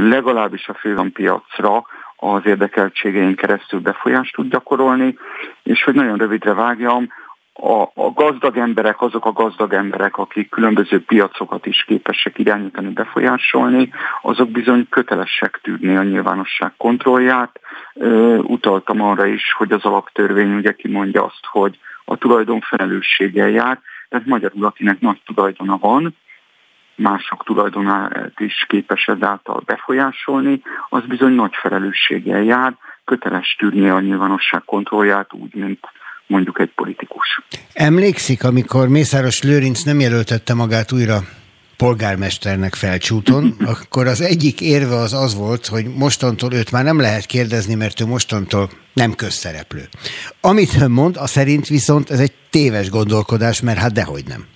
[0.09, 1.86] legalábbis a fővanpiacra
[2.16, 5.18] az érdekeltségeink keresztül befolyást tud gyakorolni,
[5.62, 7.09] és hogy nagyon rövidre vágjam,
[7.61, 13.93] a, a gazdag emberek azok a gazdag emberek, akik különböző piacokat is képesek irányítani, befolyásolni,
[14.23, 17.61] azok bizony kötelesek tűrni a nyilvánosság kontrollját.
[18.43, 24.27] Utaltam arra is, hogy az alaptörvény ugye kimondja azt, hogy a tulajdon felelősséggel jár, tehát
[24.27, 26.17] magyarul, akinek nagy tulajdona van,
[26.95, 34.63] mások tulajdonát is képes ezáltal befolyásolni, az bizony nagy felelősséggel jár, köteles tűrni a nyilvánosság
[34.65, 35.81] kontrollját úgy, mint
[36.29, 37.43] mondjuk egy politikus.
[37.72, 41.18] Emlékszik, amikor Mészáros Lőrinc nem jelöltette magát újra
[41.76, 47.26] polgármesternek felcsúton, akkor az egyik érve az az volt, hogy mostantól őt már nem lehet
[47.26, 49.83] kérdezni, mert ő mostantól nem közszereplő.
[50.41, 54.47] Amit ön mond, a szerint viszont ez egy téves gondolkodás, mert hát dehogy nem.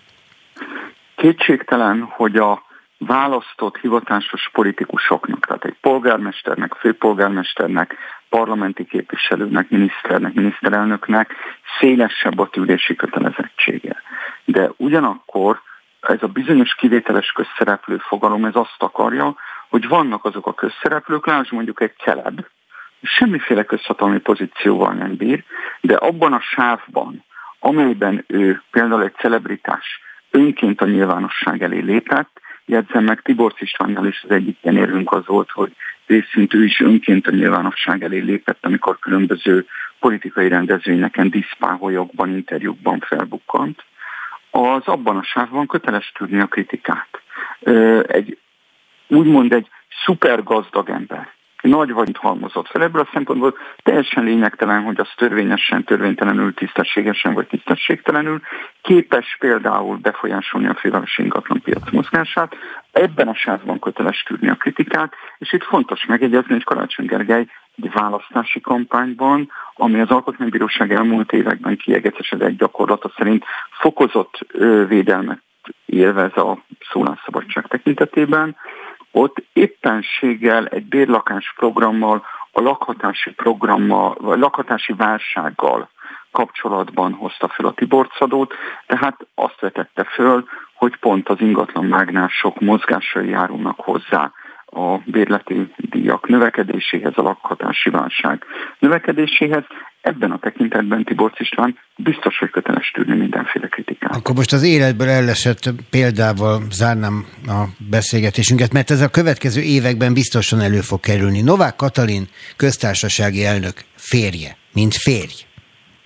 [1.17, 2.63] Kétségtelen, hogy a
[3.07, 7.97] választott hivatásos politikusoknak, tehát egy polgármesternek, főpolgármesternek,
[8.29, 11.35] parlamenti képviselőnek, miniszternek, miniszterelnöknek
[11.81, 14.03] szélesebb a tűrési kötelezettsége.
[14.45, 15.61] De ugyanakkor
[16.01, 19.35] ez a bizonyos kivételes közszereplő fogalom, ez azt akarja,
[19.69, 22.47] hogy vannak azok a közszereplők, lásd mondjuk egy celeb,
[23.03, 25.45] semmiféle közhatalmi pozícióval nem bír,
[25.81, 27.25] de abban a sávban,
[27.59, 30.01] amelyben ő például egy celebritás
[30.31, 35.27] önként a nyilvánosság elé lépett, jegyzem meg, Tibor Istvánnal is az egyik ilyen érünk az
[35.27, 35.73] volt, hogy
[36.07, 39.67] részint ő is önként a nyilvánosság elé lépett, amikor különböző
[39.99, 43.85] politikai rendezvényeken, diszpáholyokban, interjúkban felbukkant.
[44.51, 47.09] Az abban a sávban köteles tudni a kritikát.
[48.07, 48.39] Egy,
[49.07, 49.69] úgymond egy
[50.05, 51.33] szuper gazdag ember,
[51.63, 52.83] nagy vagy halmozott fel.
[52.83, 58.41] Ebből a szempontból teljesen lényegtelen, hogy az törvényesen, törvénytelenül, tisztességesen vagy tisztességtelenül
[58.83, 62.57] képes például befolyásolni a főváros ingatlan piac mozgását.
[62.93, 67.47] Ebben a sávban köteles küldni a kritikát, és itt fontos megjegyezni, hogy Karácsony Gergely
[67.77, 74.47] egy választási kampányban, ami az Alkotmánybíróság elmúlt években kiegetesedett gyakorlata szerint fokozott
[74.89, 75.43] védelmet
[75.87, 76.59] élvez a
[76.93, 78.57] szólásszabadság tekintetében,
[79.13, 85.89] ott éppenséggel egy bérlakás programmal, a lakhatási programmal, vagy lakhatási válsággal
[86.31, 88.55] kapcsolatban hozta fel a Tiborcadót,
[88.87, 90.45] tehát azt vetette föl,
[90.75, 94.33] hogy pont az ingatlan mágnások mozgásai járulnak hozzá
[94.67, 98.45] a bérleti díjak növekedéséhez, a lakhatási válság
[98.79, 99.65] növekedéséhez.
[100.03, 104.17] Ebben a tekintetben Tibor István biztos, hogy köteles tűrni mindenféle kritikát.
[104.17, 110.61] Akkor most az életből ellesett példával zárnám a beszélgetésünket, mert ez a következő években biztosan
[110.61, 111.41] elő fog kerülni.
[111.41, 115.35] Novák Katalin köztársasági elnök férje, mint férj,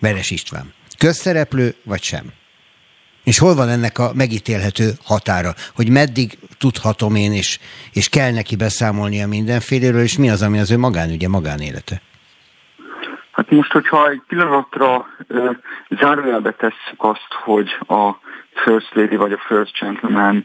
[0.01, 0.73] Veres István.
[0.99, 2.33] Közszereplő vagy sem?
[3.25, 7.59] És hol van ennek a megítélhető határa, hogy meddig tudhatom én, és,
[7.93, 12.03] és kell neki beszámolnia mindenféléről, és mi az, ami az ő magánügye, magánélete?
[13.37, 15.51] Hát most, hogyha egy pillanatra uh,
[15.89, 18.11] zárójelbe tesszük azt, hogy a
[18.65, 20.45] First Lady vagy a First Gentleman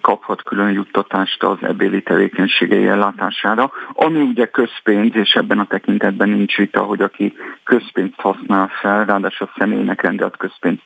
[0.00, 6.56] kaphat külön juttatást az ebéli tevékenységei ellátására, ami ugye közpénz, és ebben a tekintetben nincs
[6.56, 10.84] vita, hogy aki közpénzt használ fel, ráadásul a személynek rendelt közpénzt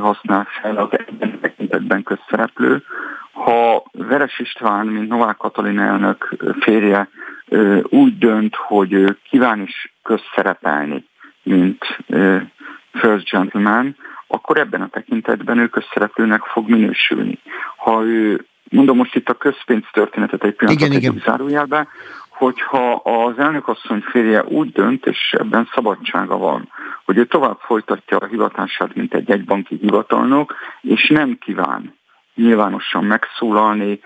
[0.00, 2.82] használ fel, az ebben a tekintetben közszereplő.
[3.32, 7.08] Ha Veres István, mint Novák Katalin elnök férje
[7.82, 11.04] úgy dönt, hogy ő kíván is közszerepelni,
[11.42, 11.84] mint
[12.92, 13.96] First Gentleman,
[14.26, 17.38] akkor ebben a tekintetben ő közszereplőnek fog minősülni.
[17.76, 21.88] Ha ő, mondom most itt a közpénz történetet egy pillanat igen, zárójelbe,
[22.28, 26.68] hogyha az elnökasszony férje úgy dönt, és ebben szabadsága van,
[27.04, 31.97] hogy ő tovább folytatja a hivatását, mint egy egybanki hivatalnok, és nem kíván
[32.38, 34.00] nyilvánosan megszólalni,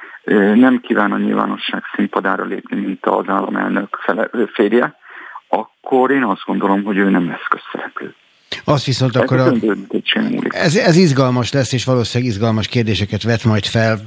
[0.54, 4.96] nem kíván a nyilvánosság színpadára lépni, mint az államelnök fele, férje,
[5.48, 8.14] akkor én azt gondolom, hogy ő nem lesz közszereplő.
[8.64, 9.52] Azt viszont akkor a,
[10.48, 13.98] ez, ez izgalmas lesz, és valószínűleg izgalmas kérdéseket vet majd fel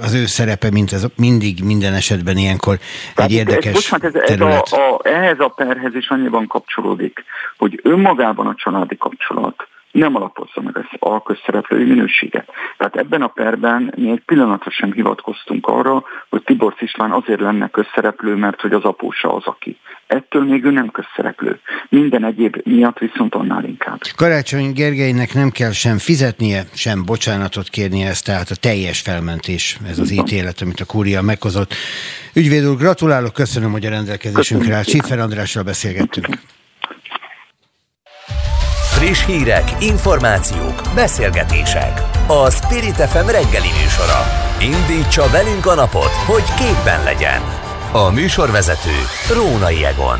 [0.00, 2.78] az ő szerepe, mint ez mindig minden esetben ilyenkor
[3.16, 4.62] egy egy érdekes ez, bocsánat, ez, terület.
[4.64, 7.24] Ez a, a, ehhez a perhez is annyiban kapcsolódik,
[7.58, 12.48] hogy önmagában a családi kapcsolat nem alapozza meg ezt a közszereplői minőséget.
[12.76, 17.68] Tehát ebben a perben mi egy pillanatra sem hivatkoztunk arra, hogy Tibor István azért lenne
[17.68, 19.78] közszereplő, mert hogy az apósa az, aki.
[20.06, 21.60] Ettől még ő nem közszereplő.
[21.88, 24.00] Minden egyéb miatt viszont annál inkább.
[24.16, 29.98] Karácsony Gergelynek nem kell sem fizetnie, sem bocsánatot kérnie, ez tehát a teljes felmentés, ez
[29.98, 31.74] az ítélet, amit a kúria meghozott.
[32.34, 34.82] Ügyvéd úr, gratulálok, köszönöm, hogy a rendelkezésünkre áll.
[34.82, 36.38] Csifer Andrással beszélgettünk.
[39.02, 42.02] Friss hírek, információk, beszélgetések.
[42.26, 44.20] A Spirit FM reggeli műsora.
[44.60, 47.42] Indítsa velünk a napot, hogy képben legyen.
[47.92, 48.96] A műsorvezető
[49.34, 50.18] Rónai Egon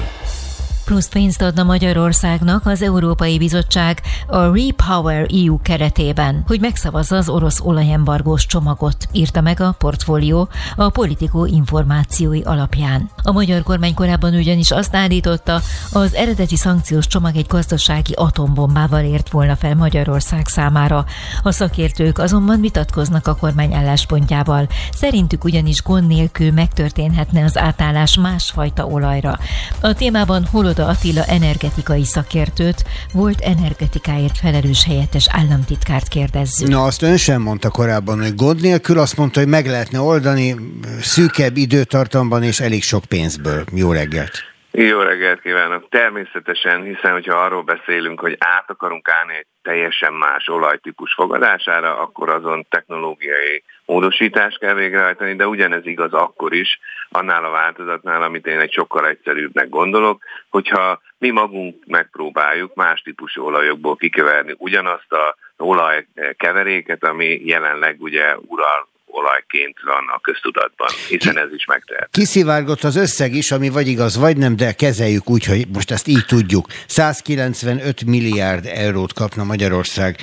[0.93, 7.61] plusz pénzt adna Magyarországnak az Európai Bizottság a Repower EU keretében, hogy megszavazza az orosz
[7.61, 13.11] olajembargós csomagot, írta meg a portfólió a politikó információi alapján.
[13.23, 15.61] A magyar kormány korábban ugyanis azt állította,
[15.93, 21.05] az eredeti szankciós csomag egy gazdasági atombombával ért volna fel Magyarország számára.
[21.43, 24.69] A szakértők azonban vitatkoznak a kormány álláspontjával.
[24.95, 29.39] Szerintük ugyanis gond nélkül megtörténhetne az átállás másfajta olajra.
[29.81, 36.69] A témában Holoda Boda Attila energetikai szakértőt, volt energetikáért felelős helyettes államtitkárt kérdezzük.
[36.69, 40.55] Na, azt ön sem mondta korábban, hogy gond nélkül, azt mondta, hogy meg lehetne oldani
[41.01, 43.65] szűkebb időtartamban és elég sok pénzből.
[43.75, 44.51] Jó reggelt!
[44.71, 45.89] Jó reggelt kívánok!
[45.89, 52.29] Természetesen, hiszen hogyha arról beszélünk, hogy át akarunk állni egy teljesen más olajtípus fogadására, akkor
[52.29, 56.79] azon technológiai módosítást kell végrehajtani, de ugyanez igaz akkor is,
[57.13, 63.45] annál a változatnál, amit én egy sokkal egyszerűbbnek gondolok, hogyha mi magunk megpróbáljuk más típusú
[63.45, 71.53] olajokból kikeverni ugyanazt a olajkeveréket, ami jelenleg ugye ural olajként van a köztudatban, hiszen ez
[71.53, 72.09] is megtehet.
[72.11, 76.09] Kiszivárgott az összeg is, ami vagy igaz, vagy nem, de kezeljük úgy, hogy most ezt
[76.09, 76.67] így tudjuk.
[76.87, 80.17] 195 milliárd eurót kapna Magyarország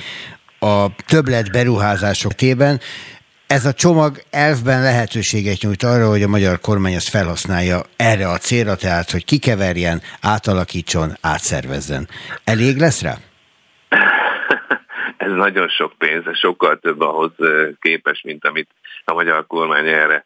[0.58, 2.80] a többlet beruházások tében.
[3.56, 8.36] Ez a csomag elfben lehetőséget nyújt arra, hogy a magyar kormány ezt felhasználja erre a
[8.36, 12.08] célra, tehát hogy kikeverjen, átalakítson, átszervezzen.
[12.44, 13.14] Elég lesz rá?
[15.26, 17.32] Ez nagyon sok pénz, sokkal több ahhoz
[17.80, 18.68] képes, mint amit
[19.04, 20.24] a magyar kormány erre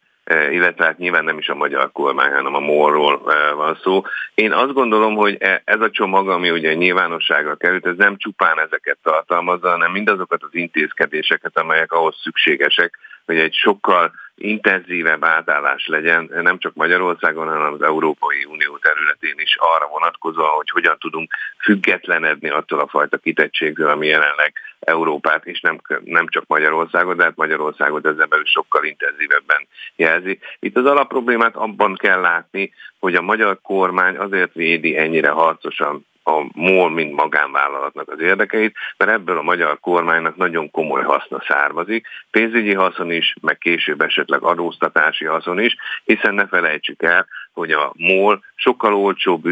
[0.51, 3.23] illetve hát nyilván nem is a magyar kormány, hanem a MOL-ról
[3.57, 4.03] van szó.
[4.35, 8.61] Én azt gondolom, hogy e, ez a csomag, ami ugye nyilvánosságra került, ez nem csupán
[8.61, 16.31] ezeket tartalmazza, hanem mindazokat az intézkedéseket, amelyek ahhoz szükségesek, hogy egy sokkal intenzívebb átállás legyen,
[16.43, 22.49] nem csak Magyarországon, hanem az Európai Unió területén is arra vonatkozóan, hogy hogyan tudunk függetlenedni
[22.49, 28.07] attól a fajta kitettségről, ami jelenleg Európát, és nem, nem csak Magyarországot, de hát Magyarországot
[28.07, 29.67] ezzel belül sokkal intenzívebben
[29.97, 30.39] jelzi.
[30.59, 36.47] Itt az alapproblémát abban kell látni, hogy a magyar kormány azért védi ennyire harcosan a
[36.53, 42.75] MOL, mint magánvállalatnak az érdekeit, mert ebből a magyar kormánynak nagyon komoly haszna származik, pénzügyi
[42.75, 48.43] haszon is, meg később esetleg adóztatási haszon is, hiszen ne felejtsük el, hogy a MOL
[48.55, 49.43] sokkal olcsóbb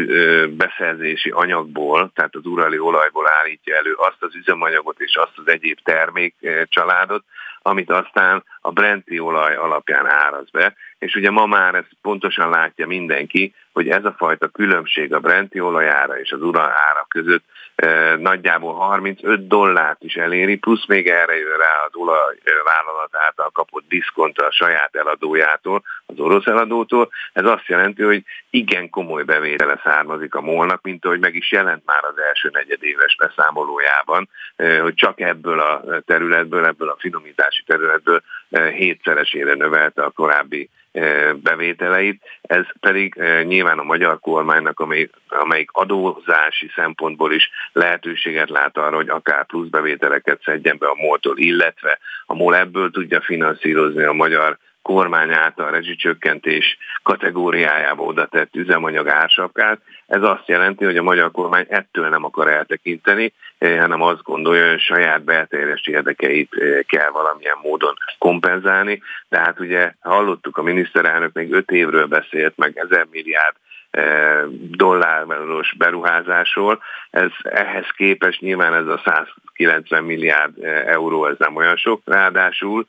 [0.49, 5.79] beszerzési anyagból, tehát az urali olajból állítja elő azt az üzemanyagot és azt az egyéb
[5.83, 6.35] termék
[6.69, 7.23] családot,
[7.61, 12.87] amit aztán a Brenti olaj alapján áraz be, és ugye ma már ezt pontosan látja
[12.87, 17.43] mindenki, hogy ez a fajta különbség a Brenti olajára és az ura ára között
[17.75, 23.83] e, nagyjából 35 dollárt is eléri, plusz még erre jön rá az olajvállalat által kapott
[23.87, 27.09] diszkont a saját eladójától, az orosz eladótól.
[27.33, 31.85] Ez azt jelenti, hogy igen komoly bevétele származik a molnak, mint ahogy meg is jelent
[31.85, 38.21] már az első negyedéves beszámolójában, e, hogy csak ebből a területből, ebből a finomítási területből
[38.59, 40.69] hétszeresére növelte a korábbi
[41.35, 48.95] bevételeit, ez pedig nyilván a magyar kormánynak, amelyik, amelyik adózási szempontból is lehetőséget lát arra,
[48.95, 54.13] hogy akár plusz bevételeket szedjen be a MOL-tól, illetve a MOL ebből tudja finanszírozni a
[54.13, 59.79] magyar kormány által rezsicsökkentés kategóriájába oda tett üzemanyag ársapkát.
[60.07, 64.69] Ez azt jelenti, hogy a magyar kormány ettől nem akar eltekinteni, eh, hanem azt gondolja,
[64.69, 69.01] hogy saját belterjes érdekeit eh, kell valamilyen módon kompenzálni.
[69.29, 73.55] De hát ugye hallottuk, a miniszterelnök még öt évről beszélt, meg ezer milliárd
[73.91, 76.79] eh, dolláros beruházásról.
[77.09, 82.87] Ez ehhez képest nyilván ez a 190 milliárd euró, ez nem olyan sok, ráadásul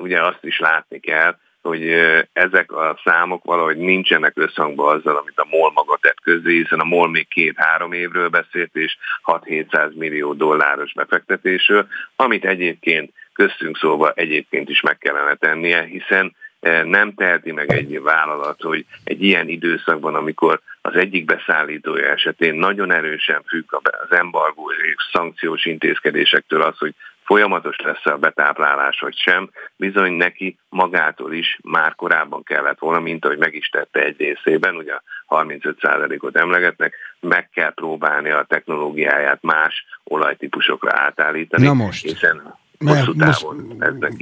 [0.00, 1.90] ugye azt is látni kell, hogy
[2.32, 6.84] ezek a számok valahogy nincsenek összhangban azzal, amit a MOL maga tett közé, hiszen a
[6.84, 11.86] MOL még két-három évről beszélt, és 6-700 millió dolláros befektetésről,
[12.16, 16.36] amit egyébként köztünk szóval egyébként is meg kellene tennie, hiszen
[16.84, 22.92] nem teheti meg egy vállalat, hogy egy ilyen időszakban, amikor az egyik beszállítója esetén nagyon
[22.92, 26.94] erősen függ az embargó és szankciós intézkedésektől az, hogy
[27.30, 33.24] folyamatos lesz a betáplálás, vagy sem, bizony neki magától is már korábban kellett volna, mint
[33.24, 34.92] ahogy meg is tette egy részében, ugye
[35.28, 41.66] 35%-ot emlegetnek, meg kell próbálni a technológiáját más olajtípusokra átállítani.
[41.66, 42.02] Na most.
[42.02, 43.78] Hiszen hosszú távon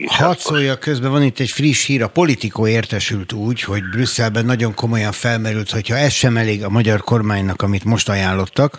[0.06, 4.74] Hadd szólja közben, van itt egy friss hír, a politikó értesült úgy, hogy Brüsszelben nagyon
[4.74, 8.78] komolyan felmerült, hogyha ez sem elég a magyar kormánynak, amit most ajánlottak,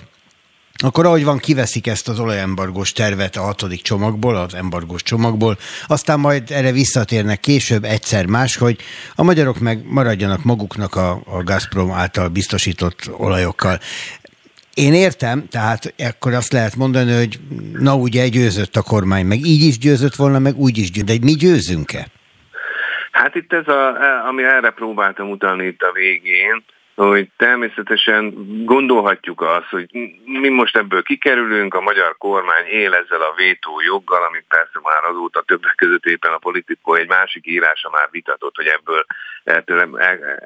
[0.83, 5.57] akkor ahogy van, kiveszik ezt az olajembargós tervet a hatodik csomagból, az embargós csomagból,
[5.87, 8.77] aztán majd erre visszatérnek később egyszer más, hogy
[9.15, 13.79] a magyarok meg maradjanak maguknak a, a Gazprom által biztosított olajokkal.
[14.73, 17.39] Én értem, tehát akkor azt lehet mondani, hogy
[17.73, 21.25] na ugye győzött a kormány, meg így is győzött volna, meg úgy is győzött, de
[21.25, 22.07] mi győzünk-e?
[23.11, 23.95] Hát itt ez, a,
[24.27, 26.63] ami erre próbáltam utalni itt a végén,
[27.05, 28.33] hogy természetesen
[28.65, 29.89] gondolhatjuk azt, hogy
[30.25, 35.03] mi most ebből kikerülünk, a magyar kormány él ezzel a vétó joggal, amit persze már
[35.11, 39.05] azóta többek között éppen a politikó egy másik írása már vitatott, hogy ebből
[39.43, 39.99] ettől,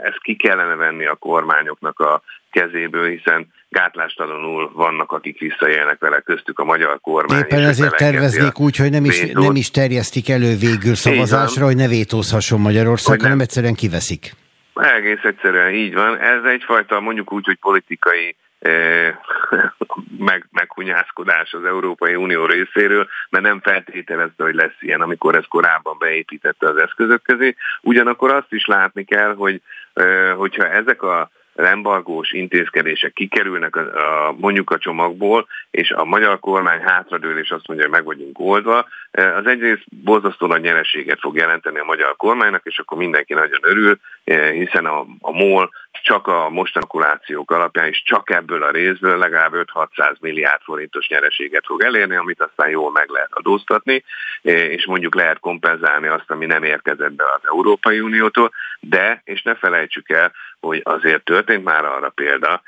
[0.04, 6.60] ezt ki kellene venni a kormányoknak a kezéből, hiszen gátlástalanul vannak, akik visszajelnek vele, köztük
[6.60, 7.40] a magyar kormány.
[7.40, 11.88] Éppen ezért terveznék úgy, hogy nem is, nem is terjesztik elő végül szavazásra, hogy ne
[11.88, 14.42] vétózhasson Magyarország, hanem egyszerűen kiveszik.
[14.74, 16.18] Egész egyszerűen így van.
[16.18, 19.16] Ez egyfajta mondjuk úgy, hogy politikai eh,
[20.18, 25.98] meg, meghunyászkodás az Európai Unió részéről, mert nem feltételezte, hogy lesz ilyen, amikor ez korábban
[26.00, 27.56] beépítette az eszközök közé.
[27.82, 29.62] Ugyanakkor azt is látni kell, hogy
[29.94, 33.82] eh, hogyha ezek a embargós intézkedések kikerülnek a,
[34.28, 38.40] a, mondjuk a csomagból, és a magyar kormány hátradől és azt mondja, hogy meg vagyunk
[38.40, 43.60] oldva, az egyrészt borzasztó nagy nyereséget fog jelenteni a magyar kormánynak, és akkor mindenki nagyon
[43.62, 44.00] örül,
[44.52, 45.72] hiszen a, a MOL
[46.02, 51.84] csak a mostanakulációk alapján is csak ebből a részből legalább 5-600 milliárd forintos nyereséget fog
[51.84, 54.04] elérni, amit aztán jól meg lehet adóztatni,
[54.42, 59.56] és mondjuk lehet kompenzálni azt, ami nem érkezett be az Európai Uniótól, de, és ne
[59.56, 62.62] felejtsük el, hogy azért történt már arra példa,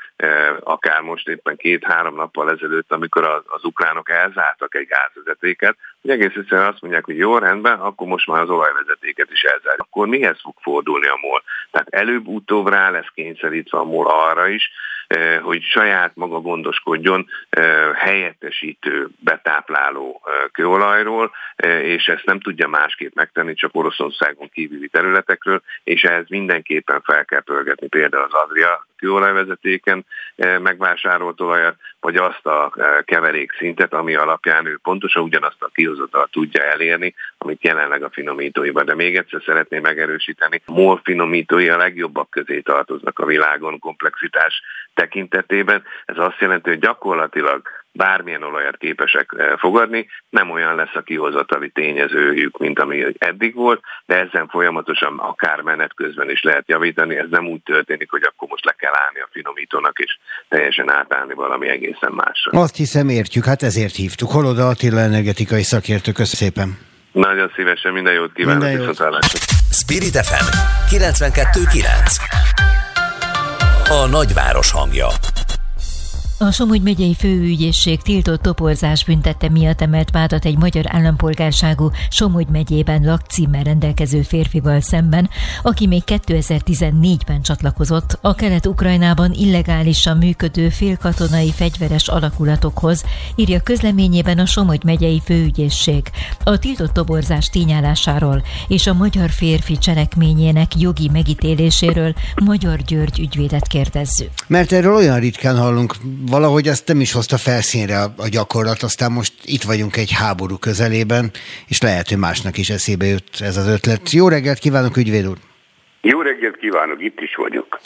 [0.59, 6.67] akár most éppen két-három nappal ezelőtt, amikor az, ukránok elzártak egy gázvezetéket, hogy egész egyszerűen
[6.67, 9.79] azt mondják, hogy jó, rendben, akkor most már az olajvezetéket is elzárják.
[9.79, 11.43] Akkor mihez fog fordulni a MOL?
[11.71, 14.69] Tehát előbb-utóbb rá lesz kényszerítve a MOL arra is,
[15.07, 21.31] eh, hogy saját maga gondoskodjon eh, helyettesítő, betápláló eh, kőolajról,
[21.81, 27.41] és ezt nem tudja másképp megtenni, csak Oroszországon kívüli területekről, és ehhez mindenképpen fel kell
[27.41, 30.05] pörgetni például az Adria kőolajvezetéken
[30.61, 32.73] megvásárolt olajat, vagy azt a
[33.05, 38.85] keverék szintet, ami alapján ő pontosan ugyanazt a kihozatal tudja elérni, amit jelenleg a finomítóiban.
[38.85, 44.61] De még egyszer szeretném megerősíteni, MOL finomítói a legjobbak közé tartoznak a világon komplexitás
[44.93, 45.83] tekintetében.
[46.05, 47.61] Ez azt jelenti, hogy gyakorlatilag
[47.95, 53.81] bármilyen olajat képesek eh, fogadni, nem olyan lesz a kihozatali tényezőjük, mint ami eddig volt,
[54.05, 57.15] de ezen folyamatosan akár menet közben is lehet javítani.
[57.15, 60.17] Ez nem úgy történik, hogy akkor most le kell állni a finomítónak, és
[60.47, 62.59] teljesen átállni valami egészen másra.
[62.61, 64.31] Azt hiszem értjük, hát ezért hívtuk.
[64.31, 66.77] Holoda Attila energetikai szakértő, köszönöm szépen.
[67.11, 69.23] Nagyon szívesen, minden jót kívánok, minden jót.
[69.71, 70.47] Spirit FM
[70.95, 72.43] 92.9
[73.89, 75.07] A nagyváros hangja
[76.37, 83.03] a Somogy megyei főügyészség tiltott toporzás büntette miatt emelt vádat egy magyar állampolgárságú Somogy megyében
[83.03, 85.29] lakcímmel rendelkező férfival szemben,
[85.63, 93.03] aki még 2014-ben csatlakozott a kelet-ukrajnában illegálisan működő félkatonai fegyveres alakulatokhoz,
[93.35, 96.09] írja közleményében a Somogy megyei főügyészség.
[96.43, 102.13] A tiltott toborzás tényállásáról és a magyar férfi cselekményének jogi megítéléséről
[102.45, 104.31] Magyar György ügyvédet kérdezzük.
[104.47, 105.95] Mert erről olyan ritkán hallunk
[106.29, 111.31] valahogy ezt nem is hozta felszínre a gyakorlat, aztán most itt vagyunk egy háború közelében,
[111.67, 114.11] és lehet, hogy másnak is eszébe jött ez az ötlet.
[114.11, 115.37] Jó reggelt kívánok, ügyvéd úr!
[116.01, 117.79] Jó reggelt kívánok, itt is vagyok.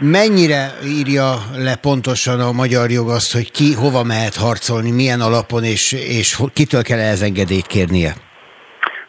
[0.00, 5.64] Mennyire írja le pontosan a magyar jog azt, hogy ki hova mehet harcolni, milyen alapon,
[5.64, 8.12] és, és kitől kell ehhez engedélyt kérnie?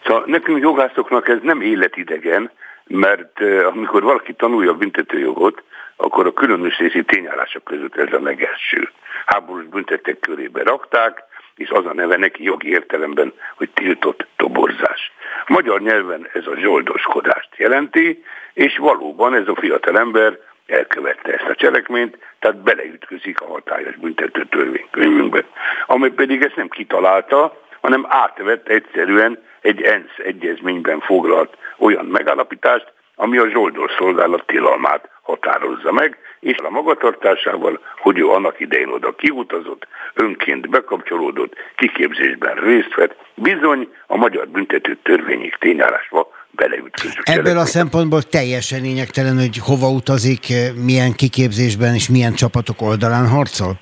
[0.06, 2.52] Szóval nekünk jogászoknak ez nem életidegen,
[2.88, 5.64] mert eh, amikor valaki tanulja a büntetőjogot,
[5.98, 8.90] akkor a különös részi tényállások között ez a legelső.
[9.26, 11.24] Háborús büntetek körébe rakták,
[11.56, 15.12] és az a neve neki jogi értelemben, hogy tiltott toborzás.
[15.48, 18.24] Magyar nyelven ez a zsoldoskodást jelenti,
[18.54, 25.44] és valóban ez a fiatalember elkövette ezt a cselekményt, tehát beleütközik a hatályos büntető törvénykönyvünkbe,
[25.86, 33.38] ami pedig ezt nem kitalálta, hanem átvett egyszerűen egy ENSZ egyezményben foglalt olyan megállapítást, ami
[33.38, 39.88] a zsoldor szolgálat tilalmát határozza meg, és a magatartásával, hogy ő annak idején oda kiutazott,
[40.14, 47.24] önként bekapcsolódott, kiképzésben részt vett, bizony a magyar büntető törvényig tényállásba beleütközött.
[47.24, 50.42] Ebből a szempontból teljesen lényegtelen, hogy hova utazik,
[50.86, 53.74] milyen kiképzésben és milyen csapatok oldalán harcol?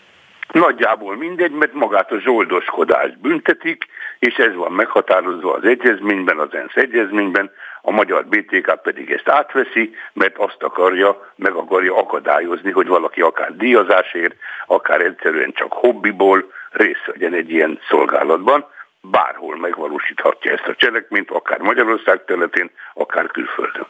[0.51, 3.85] Nagyjából mindegy, mert magát a zsoldoskodást büntetik,
[4.19, 7.51] és ez van meghatározva az egyezményben, az ENSZ egyezményben,
[7.87, 13.55] a magyar BTK pedig ezt átveszi, mert azt akarja, meg akarja akadályozni, hogy valaki akár
[13.55, 18.65] díjazásért, akár egyszerűen csak hobbiból részt vegyen egy ilyen szolgálatban,
[19.01, 23.87] bárhol megvalósíthatja ezt a cselekményt, akár Magyarország területén, akár külföldön.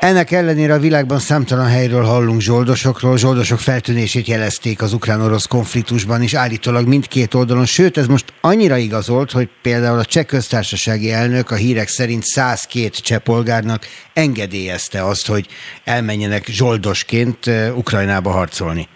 [0.00, 3.16] Ennek ellenére a világban számtalan helyről hallunk zsoldosokról.
[3.16, 7.64] Zsoldosok feltűnését jelezték az ukrán-orosz konfliktusban is állítólag mindkét oldalon.
[7.64, 12.90] Sőt, ez most annyira igazolt, hogy például a cseh köztársasági elnök a hírek szerint 102
[12.90, 13.82] cseh polgárnak
[14.14, 15.46] engedélyezte azt, hogy
[15.84, 18.88] elmenjenek zsoldosként Ukrajnába harcolni.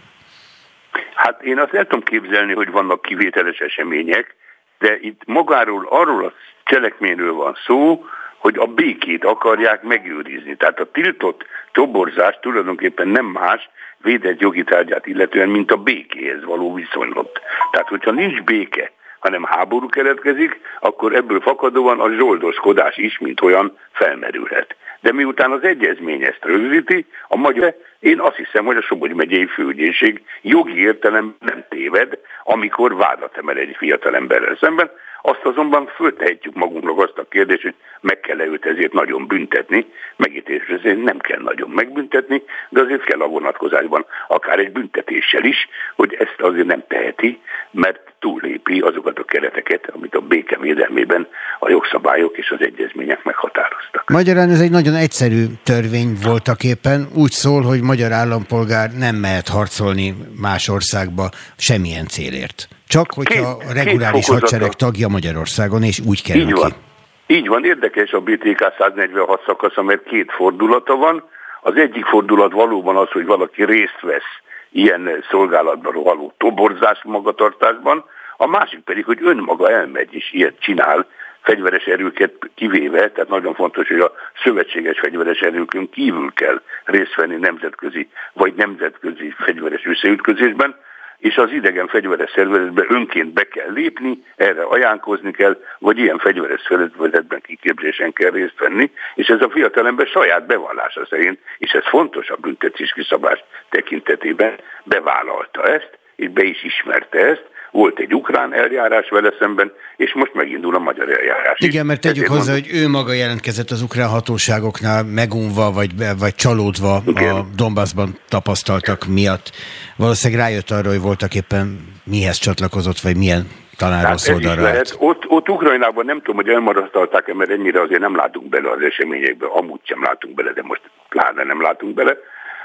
[1.15, 4.35] Hát én azt el tudom képzelni, hogy vannak kivételes események,
[4.79, 6.33] de itt magáról, arról a
[6.65, 8.05] cselekményről van szó,
[8.45, 10.57] hogy a békét akarják megőrizni.
[10.57, 13.69] Tehát a tiltott toborzás tulajdonképpen nem más
[14.03, 17.41] védett jogi tárgyát illetően, mint a békéhez való viszonylat.
[17.71, 23.79] Tehát, hogyha nincs béke, hanem háború keletkezik, akkor ebből fakadóan a zsoldoskodás is, mint olyan
[23.93, 24.77] felmerülhet.
[25.01, 29.47] De miután az egyezmény ezt rögzíti, a magyar, én azt hiszem, hogy a Somogy megyei
[29.47, 34.91] főügyészség jogi értelem nem téved, amikor vádat emel egy fiatal emberrel szemben,
[35.27, 39.87] Azt azonban föltehetjük magunknak azt a kérdést, hogy meg kell -e őt ezért nagyon büntetni,
[40.17, 45.69] megítélés ezért nem kell nagyon megbüntetni, de azért kell a vonatkozásban akár egy büntetéssel is,
[45.97, 51.71] hogy ezt azért nem teheti, mert túllépi azokat a kereteket, amit a béke védelmében a
[51.71, 54.09] jogszabályok és az egyezmények meghatároztak.
[54.09, 57.09] Magyarán ez egy nagyon egyszerű törvény voltak éppen.
[57.15, 62.69] Úgy szól, hogy magyar állampolgár nem mehet harcolni más országba semmilyen célért.
[62.95, 66.71] Csak hogyha két, a reguláris hadsereg tagja Magyarországon, és úgy kerül Így van.
[66.71, 67.35] ki.
[67.35, 71.29] Így van, érdekes a BTK 146 szakasz, mert két fordulata van.
[71.63, 74.33] Az egyik fordulat valóban az, hogy valaki részt vesz
[74.71, 78.05] ilyen szolgálatban való toborzás magatartásban,
[78.37, 81.07] a másik pedig, hogy önmaga elmegy és ilyet csinál,
[81.41, 84.13] fegyveres erőket kivéve, tehát nagyon fontos, hogy a
[84.43, 90.77] szövetséges fegyveres erőkön kívül kell részt venni nemzetközi vagy nemzetközi fegyveres összeütközésben,
[91.19, 96.61] és az idegen fegyveres szervezetbe önként be kell lépni, erre ajánkozni kell, vagy ilyen fegyveres
[96.69, 102.31] szervezetben kiképzésen kell részt venni, és ez a fiatalember saját bevallása szerint, és ez fontos
[102.31, 104.55] a büntetés kiszabás tekintetében,
[104.85, 110.35] bevállalta ezt, és be is ismerte ezt, volt egy ukrán eljárás vele szemben, és most
[110.35, 111.59] megindul a magyar eljárás.
[111.59, 111.89] Igen, is.
[111.89, 116.35] mert tegyük Ezért hozzá, mondom, hogy ő maga jelentkezett az ukrán hatóságoknál megunva, vagy, vagy
[116.35, 117.35] csalódva Igen.
[117.35, 119.51] a Donbassban tapasztaltak miatt.
[119.97, 123.47] Valószínűleg rájött arra, hogy voltak éppen mihez csatlakozott, vagy milyen
[123.77, 124.63] talán rossz oldalra.
[124.63, 124.97] Lehet.
[124.99, 129.47] Ott, ott Ukrajnában nem tudom, hogy elmarasztalták-e, mert ennyire azért nem látunk bele az eseményekbe,
[129.47, 132.17] amúgy sem látunk bele, de most pláne nem látunk bele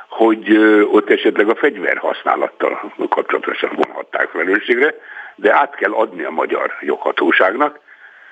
[0.09, 0.57] hogy
[0.91, 4.95] ott esetleg a fegyver használattal kapcsolatosan vonhatták felelősségre,
[5.35, 7.79] de át kell adni a magyar joghatóságnak.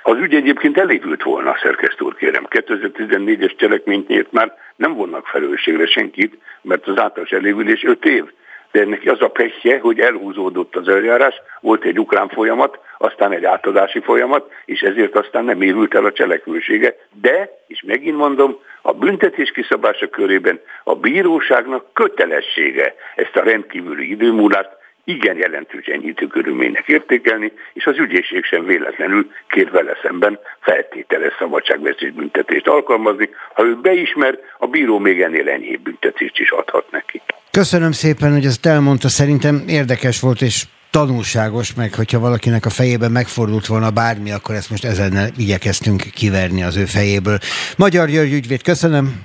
[0.03, 2.47] Az ügy egyébként elégült volna, szerkesztő úr kérem.
[2.49, 8.23] 2014-es cselekményét már nem vonnak felelősségre senkit, mert az általános elégülés 5 év.
[8.71, 13.45] De neki az a pehje, hogy elhúzódott az eljárás, volt egy ukrán folyamat, aztán egy
[13.45, 16.95] átadási folyamat, és ezért aztán nem érült el a cselekvősége.
[17.21, 24.69] De, és megint mondom, a büntetés kiszabása körében a bíróságnak kötelessége ezt a rendkívüli időmúlást
[25.03, 32.11] igen jelentős enyhítő körülménynek értékelni, és az ügyészség sem véletlenül kér vele szemben feltételes szabadságvesztés
[32.11, 33.29] büntetést alkalmazni.
[33.53, 37.21] Ha ő beismer, a bíró még ennél enyhébb büntetést is adhat neki.
[37.51, 39.07] Köszönöm szépen, hogy ezt elmondta.
[39.07, 44.69] Szerintem érdekes volt, és tanulságos, meg hogyha valakinek a fejében megfordult volna bármi, akkor ezt
[44.69, 47.39] most ezen igyekeztünk kiverni az ő fejéből.
[47.77, 49.21] Magyar György ügyvéd, köszönöm.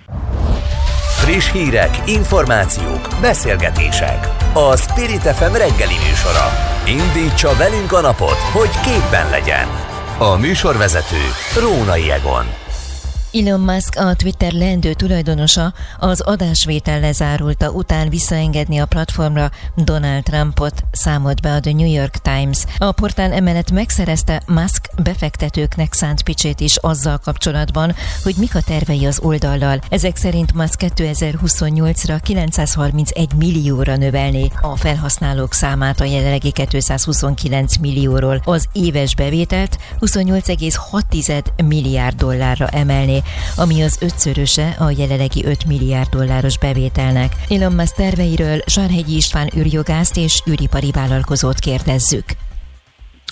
[1.25, 4.29] Friss hírek, információk, beszélgetések.
[4.53, 6.53] A Spirit FM reggeli műsora.
[6.87, 9.69] Indítsa velünk a napot, hogy képben legyen.
[10.19, 11.21] A műsorvezető
[11.61, 12.62] Rónai Egon.
[13.35, 20.83] Elon Musk, a Twitter leendő tulajdonosa, az adásvétel lezárulta után visszaengedni a platformra Donald Trumpot,
[20.91, 22.65] számolt be a The New York Times.
[22.79, 29.07] A portál emellett megszerezte Musk befektetőknek szánt picsét is azzal kapcsolatban, hogy mik a tervei
[29.07, 29.81] az oldallal.
[29.89, 38.41] Ezek szerint Musk 2028-ra 931 millióra növelné a felhasználók számát a jelenlegi 229 millióról.
[38.45, 43.22] Az éves bevételt 28,6 milliárd dollárra emelné
[43.57, 47.33] ami az ötszöröse a jelenlegi 5 milliárd dolláros bevételnek.
[47.49, 52.25] Elon Musk terveiről Sarhegyi István űrjogászt és űripari vállalkozót kérdezzük.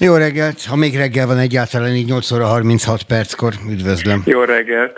[0.00, 0.64] Jó reggelt!
[0.64, 4.22] Ha még reggel van egyáltalán, így 8 óra 36 perckor, üdvözlöm.
[4.26, 4.92] Jó reggelt!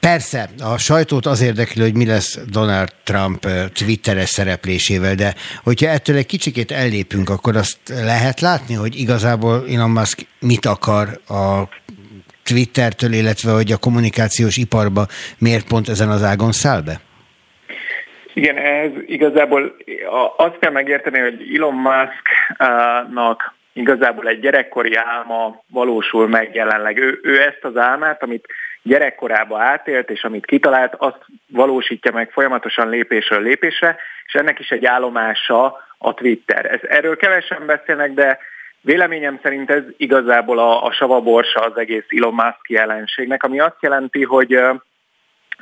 [0.00, 6.16] Persze, a sajtót az érdekli, hogy mi lesz Donald Trump twitteres szereplésével, de hogyha ettől
[6.16, 11.68] egy kicsikét ellépünk, akkor azt lehet látni, hogy igazából Elon Musk mit akar a
[12.44, 15.06] Twittertől, illetve hogy a kommunikációs iparba
[15.38, 17.00] miért pont ezen az ágon száll be?
[18.34, 19.76] Igen, ez igazából
[20.36, 26.98] azt kell megérteni, hogy Elon Musknak igazából egy gyerekkori álma valósul meg jelenleg.
[26.98, 28.46] Ő, ő ezt az álmát, amit
[28.82, 33.96] gyerekkorába átélt, és amit kitalált, azt valósítja meg folyamatosan lépésről lépésre,
[34.26, 36.64] és ennek is egy állomása a Twitter.
[36.64, 38.38] Ez, erről kevesen beszélnek, de
[38.84, 44.24] Véleményem szerint ez igazából a, a savaborsa az egész Elon Musk jelenségnek, ami azt jelenti,
[44.24, 44.52] hogy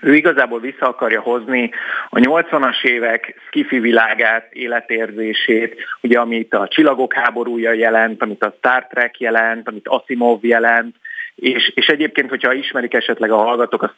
[0.01, 1.71] ő igazából vissza akarja hozni
[2.09, 8.87] a 80-as évek skifi világát, életérzését, ugye amit a Csillagok háborúja jelent, amit a Star
[8.87, 10.97] Trek jelent, amit Asimov jelent,
[11.35, 13.95] és, és egyébként, hogyha ismerik esetleg a hallgatók a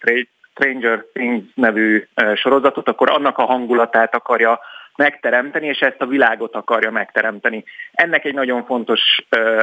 [0.51, 4.61] Stranger Things nevű sorozatot, akkor annak a hangulatát akarja
[4.97, 7.65] megteremteni, és ezt a világot akarja megteremteni.
[7.93, 9.01] Ennek egy nagyon fontos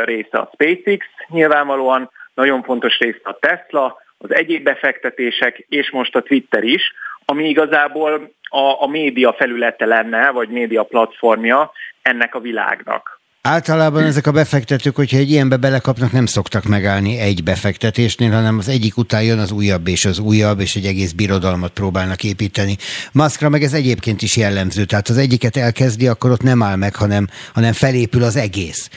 [0.03, 6.21] része a SpaceX, nyilvánvalóan nagyon fontos része a Tesla, az egyéb befektetések, és most a
[6.21, 6.93] Twitter is,
[7.25, 11.71] ami igazából a, a média felülete lenne, vagy média platformja
[12.01, 13.20] ennek a világnak.
[13.43, 18.69] Általában ezek a befektetők, hogyha egy ilyenbe belekapnak, nem szoktak megállni egy befektetésnél, hanem az
[18.69, 22.75] egyik után jön az újabb és az újabb, és egy egész birodalmat próbálnak építeni.
[23.13, 26.95] Muskra meg ez egyébként is jellemző, tehát az egyiket elkezdi, akkor ott nem áll meg,
[26.95, 28.89] hanem, hanem felépül az egész.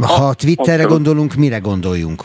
[0.00, 2.22] Ha a Twitterre gondolunk, mire gondoljunk?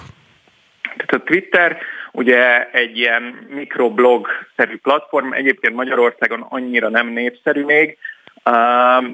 [0.81, 1.77] Tehát a Twitter
[2.11, 7.97] ugye egy ilyen mikroblog-szerű platform, egyébként Magyarországon annyira nem népszerű még,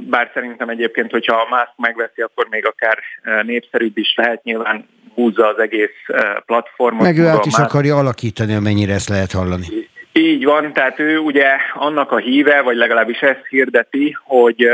[0.09, 2.99] bár szerintem egyébként, hogyha a Musk megveszi, akkor még akár
[3.43, 6.05] népszerűbb is lehet, nyilván húzza az egész
[6.45, 7.01] platformot.
[7.01, 9.65] Meg ő át is akarja alakítani, amennyire ezt lehet hallani.
[10.11, 14.69] Így van, tehát ő ugye annak a híve, vagy legalábbis ezt hirdeti, hogy,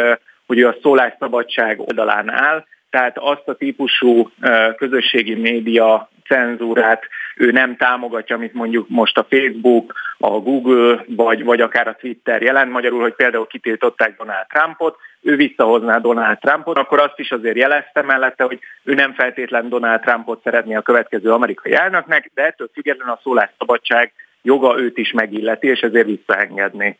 [0.47, 4.29] hogy ő a szólásszabadság oldalán áll, tehát azt a típusú
[4.77, 7.03] közösségi média cenzúrát
[7.35, 12.41] ő nem támogatja, amit mondjuk most a Facebook, a Google, vagy, vagy akár a Twitter
[12.41, 17.57] jelent, magyarul, hogy például kitiltották Donald Trumpot, ő visszahozná Donald Trumpot, akkor azt is azért
[17.57, 22.69] jelezte mellette, hogy ő nem feltétlen Donald Trumpot szeretné a következő amerikai elnöknek, de ettől
[22.73, 26.97] függetlenül a szólásszabadság joga őt is megilleti, és ezért visszaengedni.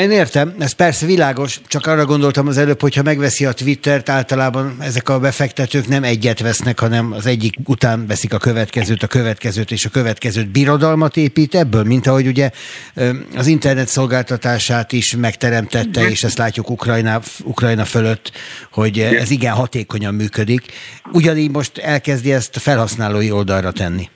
[0.00, 4.76] Én értem, ez persze világos, csak arra gondoltam az előbb, hogyha megveszi a Twittert, általában
[4.78, 9.70] ezek a befektetők nem egyet vesznek, hanem az egyik után veszik a következőt, a következőt
[9.70, 10.50] és a következőt.
[10.50, 12.50] Birodalmat épít ebből, mint ahogy ugye
[13.36, 18.32] az internet szolgáltatását is megteremtette, és ezt látjuk Ukrajna, Ukrajna fölött,
[18.72, 20.62] hogy ez igen hatékonyan működik.
[21.12, 24.08] Ugyanígy most elkezdi ezt felhasználói oldalra tenni.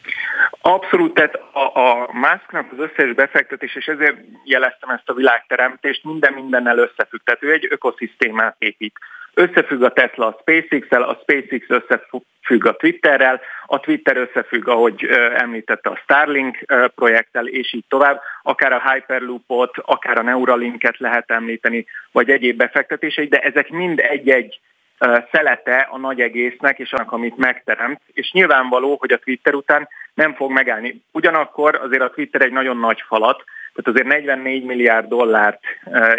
[0.66, 6.32] Abszolút, tehát a, a Musknak az összes befektetés, és ezért jeleztem ezt a világteremtést, minden
[6.32, 7.20] mindennel összefügg.
[7.24, 8.98] Tehát ő egy ökoszisztémát épít.
[9.34, 15.04] Összefügg a Tesla a SpaceX-el, a SpaceX összefügg a Twitterrel, a Twitter összefügg, ahogy
[15.36, 16.58] említette, a Starlink
[16.94, 18.20] projekttel, és így tovább.
[18.42, 24.60] Akár a Hyperloopot, akár a Neuralinket lehet említeni, vagy egyéb befektetései, de ezek mind egy-egy
[25.32, 30.34] szelete a nagy egésznek és annak, amit megteremt, és nyilvánvaló, hogy a Twitter után nem
[30.34, 31.02] fog megállni.
[31.12, 33.44] Ugyanakkor azért a Twitter egy nagyon nagy falat,
[33.74, 35.60] tehát azért 44 milliárd dollárt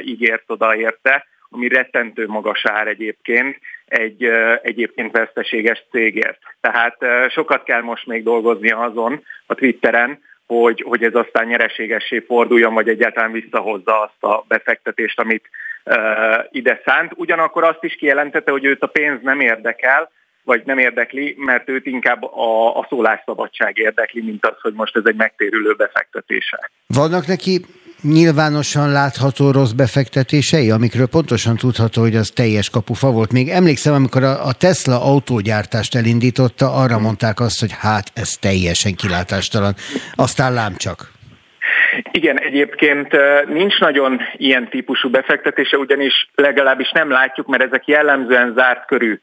[0.03, 4.23] ígért oda érte, ami rettentő magas ár egyébként, egy
[4.61, 6.39] egyébként veszteséges cégért.
[6.61, 6.97] Tehát
[7.29, 12.89] sokat kell most még dolgozni azon a Twitteren, hogy, hogy ez aztán nyereségessé forduljon, vagy
[12.89, 15.49] egyáltalán visszahozza azt a befektetést, amit
[16.49, 17.11] ide szánt.
[17.15, 20.11] Ugyanakkor azt is kijelentette, hogy őt a pénz nem érdekel,
[20.43, 25.03] vagy nem érdekli, mert őt inkább a, a szólásszabadság érdekli, mint az, hogy most ez
[25.05, 26.69] egy megtérülő befektetése.
[26.87, 27.65] Vannak neki
[28.01, 33.31] nyilvánosan látható rossz befektetései, amikről pontosan tudható, hogy az teljes kapufa volt.
[33.31, 39.75] Még emlékszem, amikor a Tesla autógyártást elindította, arra mondták azt, hogy hát ez teljesen kilátástalan.
[40.15, 41.14] Aztán lám csak.
[42.11, 43.17] Igen, egyébként
[43.47, 49.19] nincs nagyon ilyen típusú befektetése, ugyanis legalábbis nem látjuk, mert ezek jellemzően zárt körű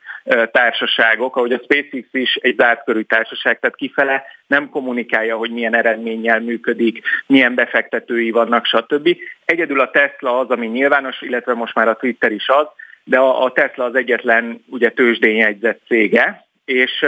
[0.53, 5.77] társaságok, ahogy a SpaceX is egy zárt körű társaság, tehát kifele nem kommunikálja, hogy milyen
[5.77, 9.17] eredménnyel működik, milyen befektetői vannak, stb.
[9.45, 12.67] Egyedül a Tesla az, ami nyilvános, illetve most már a Twitter is az,
[13.05, 17.05] de a Tesla az egyetlen ugye tőzsdén jegyzett cége, és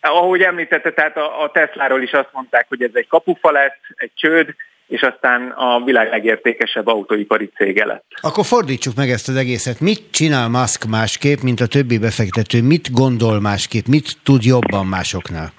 [0.00, 4.10] ahogy említette, tehát a, a Tesláról is azt mondták, hogy ez egy kapufa lesz, egy
[4.14, 4.54] csőd,
[4.86, 8.04] és aztán a világ legértékesebb autóipari cége lett.
[8.20, 9.80] Akkor fordítsuk meg ezt az egészet.
[9.80, 12.62] Mit csinál Musk másképp, mint a többi befektető?
[12.62, 13.86] Mit gondol másképp?
[13.86, 15.52] Mit tud jobban másoknál?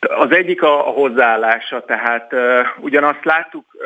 [0.00, 2.40] Az egyik a, a hozzáállása, tehát uh,
[2.80, 3.82] ugyanazt láttuk uh,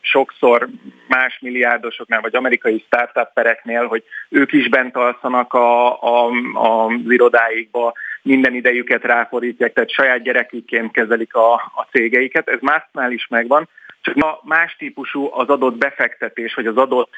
[0.00, 0.68] sokszor
[1.08, 7.92] más milliárdosoknál, vagy amerikai startuppereknél, hogy ők is bent alszanak a, a, a, az irodáikba,
[8.22, 12.48] minden idejüket ráfordítják, tehát saját gyerekükként kezelik a, a cégeiket.
[12.48, 13.68] Ez másnál is megvan,
[14.00, 17.10] csak ma más típusú az adott befektetés, vagy az adott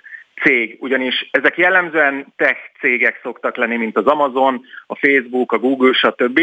[0.42, 5.92] cég, ugyanis ezek jellemzően tech cégek szoktak lenni, mint az Amazon, a Facebook, a Google,
[5.92, 6.40] stb.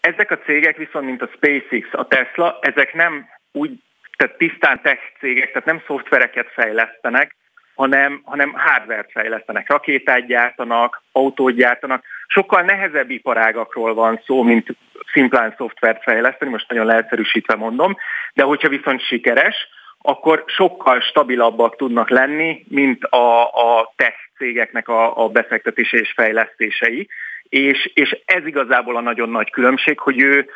[0.00, 3.70] Ezek a cégek viszont, mint a SpaceX, a Tesla, ezek nem úgy,
[4.16, 7.36] tehát tisztán tech cégek, tehát nem szoftvereket fejlesztenek,
[7.74, 12.04] hanem, hanem hardware fejlesztenek, rakétát gyártanak, autót gyártanak.
[12.26, 14.66] Sokkal nehezebb iparágakról van szó, mint
[15.12, 17.96] szimplán szoftvert fejleszteni, most nagyon leegyszerűsítve mondom,
[18.34, 19.68] de hogyha viszont sikeres,
[20.02, 27.08] akkor sokkal stabilabbak tudnak lenni, mint a, a tech cégeknek a, a befektetése és fejlesztései.
[27.48, 30.48] És, és ez igazából a nagyon nagy különbség, hogy ő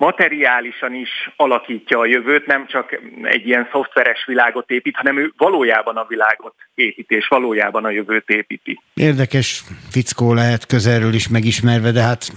[0.00, 5.96] materiálisan is alakítja a jövőt, nem csak egy ilyen szoftveres világot épít, hanem ő valójában
[5.96, 8.80] a világot építi, és valójában a jövőt építi.
[8.94, 12.32] Érdekes fickó lehet közelről is megismerve, de hát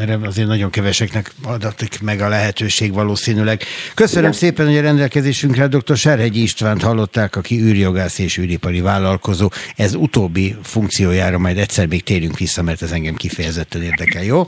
[0.00, 3.62] Erre azért nagyon keveseknek adatik meg a lehetőség valószínűleg.
[3.94, 4.38] Köszönöm Igen.
[4.38, 5.96] szépen, hogy a rendelkezésünkre dr.
[5.96, 9.48] Serhegyi Istvánt hallották, aki űrjogász és űripari vállalkozó.
[9.76, 14.42] Ez utóbbi funkciójára majd egyszer még térünk vissza, mert ez engem kifejezetten érdekel, jó?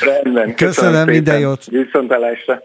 [0.00, 0.54] Rendben.
[0.54, 1.64] Köszönöm, köszönöm minden jót.
[1.64, 2.62] Viszontalásra.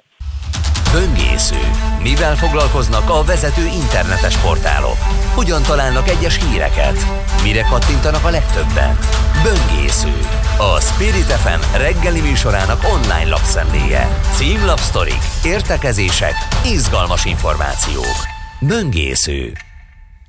[0.98, 1.62] Böngésző.
[2.02, 4.98] Mivel foglalkoznak a vezető internetes portálok?
[5.36, 6.98] Hogyan találnak egyes híreket?
[7.44, 8.98] Mire kattintanak a legtöbben?
[9.44, 10.14] Böngésző.
[10.58, 14.20] A Spirit FM reggeli műsorának online lapszemléje.
[14.32, 16.34] Címlapsztorik, értekezések,
[16.66, 18.18] izgalmas információk.
[18.60, 19.54] Böngésző.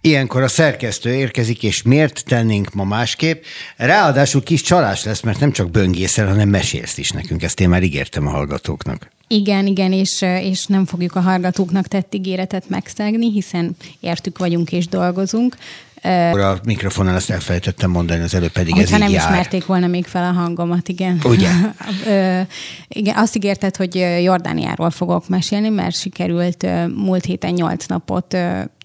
[0.01, 3.43] Ilyenkor a szerkesztő érkezik, és miért tennénk ma másképp?
[3.77, 7.43] Ráadásul kis csalás lesz, mert nem csak böngészel, hanem mesélsz is nekünk.
[7.43, 9.17] Ezt én már ígértem a hallgatóknak.
[9.31, 14.87] Igen, igen, és, és nem fogjuk a hallgatóknak tett ígéretet megszegni, hiszen értük vagyunk és
[14.87, 15.57] dolgozunk.
[16.09, 20.25] A mikrofonon ezt elfelejtettem mondani, az előbb pedig Hogyha ez nem ismerték volna még fel
[20.25, 21.21] a hangomat, igen.
[21.25, 21.51] Ugye?
[22.89, 28.37] igen, azt ígérted, hogy Jordániáról fogok mesélni, mert sikerült múlt héten nyolc napot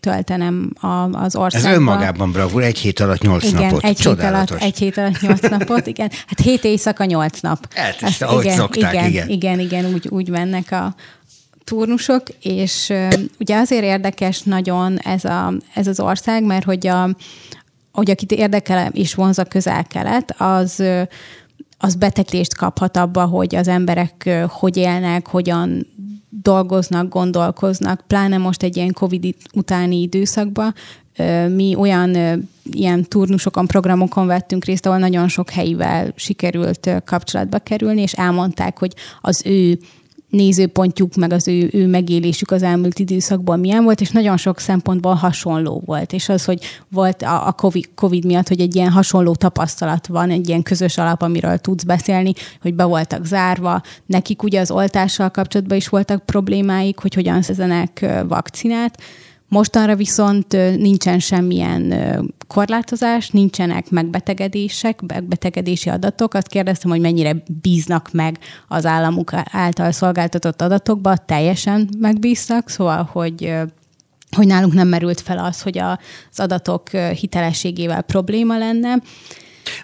[0.03, 0.73] töltenem
[1.11, 1.71] az országban.
[1.71, 3.83] Ez önmagában bravúr, egy hét alatt nyolc igen, napot.
[3.83, 6.11] Egy hét, alatt, egy hét alatt nyolc napot, igen.
[6.27, 7.67] Hát hét éjszaka nyolc nap.
[8.01, 9.05] Ezt, ahogy igen, szokták, igen.
[9.07, 10.95] Igen, igen, igen, úgy, úgy mennek a,
[11.63, 12.93] turnusok, és
[13.39, 17.15] ugye azért érdekes nagyon ez, a, ez az ország, mert hogy, a,
[17.91, 20.83] hogy akit érdekel és vonz a közel-kelet, az,
[21.77, 25.87] az beteglést kaphat abba, hogy az emberek hogy élnek, hogyan
[26.29, 30.73] dolgoznak, gondolkoznak, pláne most egy ilyen Covid utáni időszakban,
[31.49, 32.15] mi olyan
[32.71, 38.93] ilyen turnusokon, programokon vettünk részt, ahol nagyon sok helyivel sikerült kapcsolatba kerülni, és elmondták, hogy
[39.21, 39.79] az ő
[40.33, 45.13] nézőpontjuk, meg az ő, ő megélésük az elmúlt időszakban milyen volt, és nagyon sok szempontból
[45.13, 46.13] hasonló volt.
[46.13, 50.29] És az, hogy volt a, a COVID, COVID miatt, hogy egy ilyen hasonló tapasztalat van,
[50.29, 53.81] egy ilyen közös alap, amiről tudsz beszélni, hogy be voltak zárva.
[54.05, 59.01] Nekik ugye az oltással kapcsolatban is voltak problémáik, hogy hogyan szezenek vakcinát.
[59.53, 61.93] Mostanra viszont nincsen semmilyen
[62.47, 66.33] korlátozás, nincsenek megbetegedések, megbetegedési adatok.
[66.33, 73.53] Azt kérdeztem, hogy mennyire bíznak meg az államuk által szolgáltatott adatokba, teljesen megbíznak, szóval, hogy
[74.35, 79.01] hogy nálunk nem merült fel az, hogy az adatok hitelességével probléma lenne.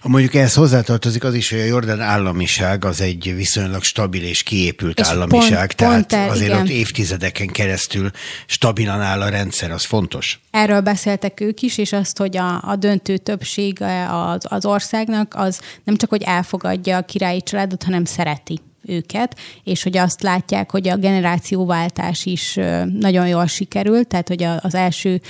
[0.02, 5.00] Mondjuk ehhez hozzátartozik az is, hogy a Jordán államiság az egy viszonylag stabil és kiépült
[5.00, 6.62] és államiság, pont, tehát pont el, azért igen.
[6.62, 8.12] ott évtizedeken keresztül
[8.46, 10.40] stabilan áll a rendszer, az fontos.
[10.52, 15.60] Erről beszéltek ők is, és azt, hogy a, a döntő többsége az, az országnak az
[15.84, 20.88] nem csak, hogy elfogadja a királyi családot, hanem szereti őket, és hogy azt látják, hogy
[20.88, 22.60] a generációváltás is
[23.00, 25.22] nagyon jól sikerült, tehát hogy az első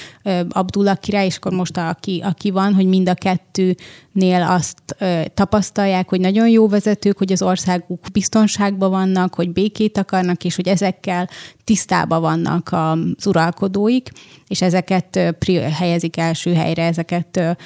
[0.50, 4.96] Abdullah király, és akkor most aki, aki van, hogy mind a kettőnél azt
[5.34, 10.68] tapasztalják, hogy nagyon jó vezetők, hogy az országuk biztonságban vannak, hogy békét akarnak, és hogy
[10.68, 11.30] ezekkel
[11.64, 14.10] tisztában vannak az uralkodóik,
[14.48, 15.36] és ezeket
[15.78, 17.58] helyezik első helyre, ezeket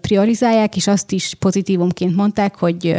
[0.00, 2.96] priorizálják, és azt is pozitívumként mondták, hogy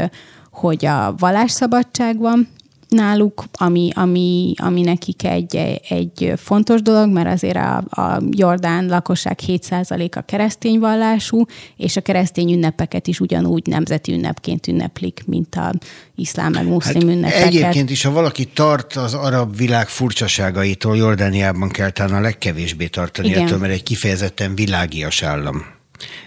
[0.53, 2.47] hogy a vallásszabadság van
[2.93, 5.55] náluk, ami, ami, ami nekik egy,
[5.89, 11.45] egy fontos dolog, mert azért a, a Jordán lakosság 7%-a keresztény vallású,
[11.77, 15.73] és a keresztény ünnepeket is ugyanúgy nemzeti ünnepként ünneplik, mint a
[16.15, 17.45] iszlám meg muszlim hát ünnepeket.
[17.45, 23.27] Egyébként is, ha valaki tart az arab világ furcsaságaitól, Jordániában kell talán a legkevésbé tartani
[23.27, 23.43] Igen.
[23.43, 25.81] ettől, mert egy kifejezetten világias állam.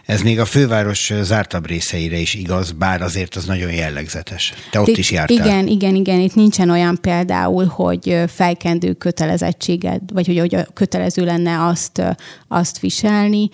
[0.05, 4.53] Ez még a főváros zártabb részeire is igaz, bár azért az nagyon jellegzetes.
[4.70, 5.36] Te ott is jártál.
[5.36, 6.20] Igen, igen, igen.
[6.20, 12.03] Itt nincsen olyan például, hogy felkendő kötelezettséged, vagy hogy, hogy kötelező lenne azt,
[12.48, 13.48] azt viselni.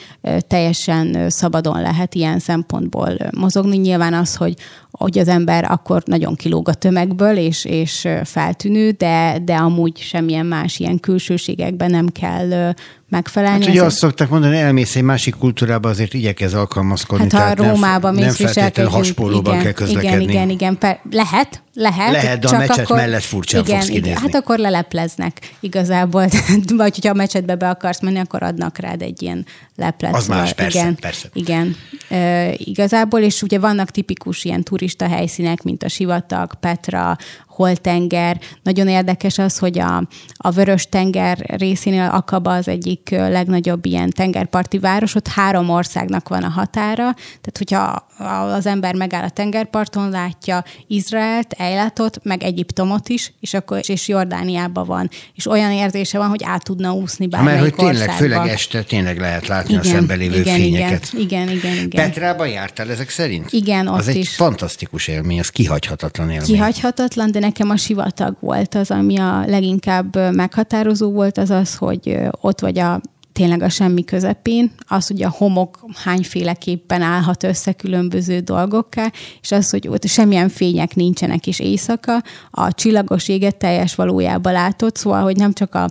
[0.49, 3.77] Teljesen szabadon lehet ilyen szempontból mozogni.
[3.77, 4.55] Nyilván az, hogy
[4.99, 10.47] hogy az ember akkor nagyon kilóg a tömegből, és, és feltűnő, de, de amúgy semmilyen
[10.47, 12.75] más ilyen külsőségekben nem kell
[13.09, 13.65] megfelelni.
[13.65, 17.27] Hát ugye azt szokták mondani, elmész egy másik kultúrába, azért igyekez alkalmazkodni.
[17.31, 20.23] Hát ha Rómában nem, nem feltétlenül haspólóban igen, kell közlekedni.
[20.23, 21.01] Igen, igen, igen.
[21.11, 22.13] Lehet, lehet.
[22.13, 24.09] Lehet, de csak a mecset akkor, mellett furcsán igen, fogsz kinézni.
[24.09, 26.29] Igen, hát akkor lelepleznek igazából.
[26.77, 29.47] Vagy hogyha a mecsetbe be akarsz menni, akkor adnak rád egy ilyen
[29.77, 30.15] leplet.
[30.15, 31.29] Az más, persze, igen, persze.
[31.33, 31.77] Igen,
[32.09, 37.17] e, igazából, és ugye vannak tipikus ilyen turista helyszínek, mint a Sivatag, Petra,
[37.63, 38.41] hol tenger.
[38.63, 40.03] Nagyon érdekes az, hogy a,
[40.37, 46.43] a Vörös tenger részénél Akaba az egyik legnagyobb ilyen tengerparti város, ott három országnak van
[46.43, 48.11] a határa, tehát hogyha
[48.57, 54.87] az ember megáll a tengerparton, látja Izraelt, Ejlatot, meg Egyiptomot is, és akkor és Jordániában
[54.87, 55.11] van.
[55.35, 58.35] És olyan érzése van, hogy át tudna úszni bármelyik Mert hogy tényleg, országba.
[58.35, 61.09] főleg este tényleg lehet látni Igen, a szemben lévő igen, fényeket.
[61.13, 61.75] Igen, igen, igen.
[61.75, 61.89] igen.
[61.89, 63.53] Petrában jártál ezek szerint?
[63.53, 64.35] Igen, ott Az egy is.
[64.35, 66.47] fantasztikus élmény, az kihagyhatatlan élmény.
[66.47, 72.19] Kihagyhatatlan, de nekem a sivatag volt az, ami a leginkább meghatározó volt, az az, hogy
[72.41, 73.01] ott vagy a
[73.33, 79.71] tényleg a semmi közepén, az, hogy a homok hányféleképpen állhat össze különböző dolgokká, és az,
[79.71, 85.37] hogy ott semmilyen fények nincsenek is éjszaka, a csillagos éget teljes valójában látod, szóval, hogy
[85.37, 85.91] nem csak a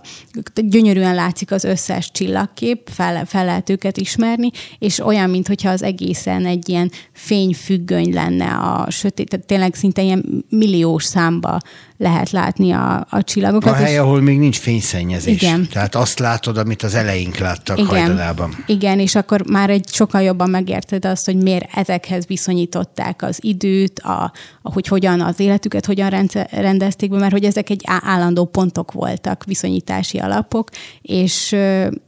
[0.54, 6.46] gyönyörűen látszik az összes csillagkép, fel, fel lehet őket ismerni, és olyan, mintha az egészen
[6.46, 11.58] egy ilyen fényfüggöny lenne a sötét, tehát tényleg szinte ilyen milliós számba
[12.02, 13.72] lehet látni a, a csillagokat.
[13.72, 15.42] A hely, ahol még nincs fényszennyezés.
[15.42, 15.68] Igen.
[15.72, 17.90] Tehát azt látod, amit az eleink láttak Igen.
[17.90, 18.64] hajdanában.
[18.66, 23.98] Igen, és akkor már egy sokkal jobban megérted azt, hogy miért ezekhez viszonyították az időt,
[23.98, 26.10] a, hogy hogyan az életüket, hogyan
[26.50, 30.68] rendezték be, mert hogy ezek egy állandó pontok voltak, viszonyítási alapok,
[31.02, 31.56] és,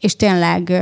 [0.01, 0.73] és tényleg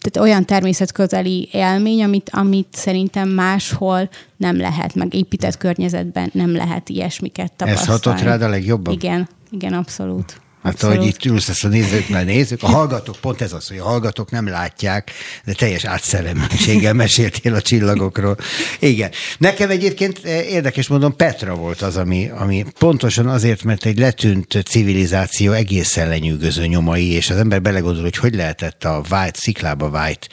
[0.00, 6.88] tehát olyan természetközeli élmény, amit, amit szerintem máshol nem lehet, meg épített környezetben nem lehet
[6.88, 8.00] ilyesmiket Ez tapasztalni.
[8.02, 8.92] hatott rád a legjobban?
[8.94, 10.40] Igen, igen, abszolút.
[10.62, 13.84] Hát ahogy itt ülsz, ezt a nézőknek nézzük, a hallgatók, pont ez az, hogy a
[13.84, 15.10] hallgatók nem látják,
[15.44, 18.36] de teljes átszellemültséggel meséltél a csillagokról.
[18.78, 19.10] Igen.
[19.38, 24.62] Nekem egyébként eh, érdekes mondom, Petra volt az, ami, ami pontosan azért, mert egy letűnt
[24.66, 30.28] civilizáció egészen lenyűgöző nyomai, és az ember belegondol, hogy hogy lehetett a vájt, sziklába vájt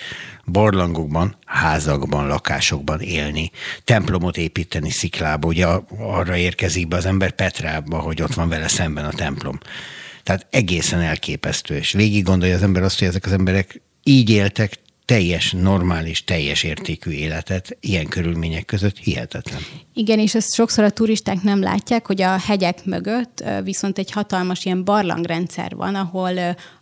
[0.45, 3.51] barlangokban, házakban, lakásokban élni,
[3.83, 5.67] templomot építeni sziklába, ugye
[5.99, 9.59] arra érkezik be az ember Petrába, hogy ott van vele szemben a templom.
[10.25, 14.79] Tehát egészen elképesztő, és végig gondolja az ember azt, hogy ezek az emberek így éltek
[15.05, 19.61] teljes, normális, teljes értékű életet ilyen körülmények között hihetetlen.
[19.93, 24.65] Igen, és ezt sokszor a turisták nem látják, hogy a hegyek mögött viszont egy hatalmas
[24.65, 26.31] ilyen barlangrendszer van, ahol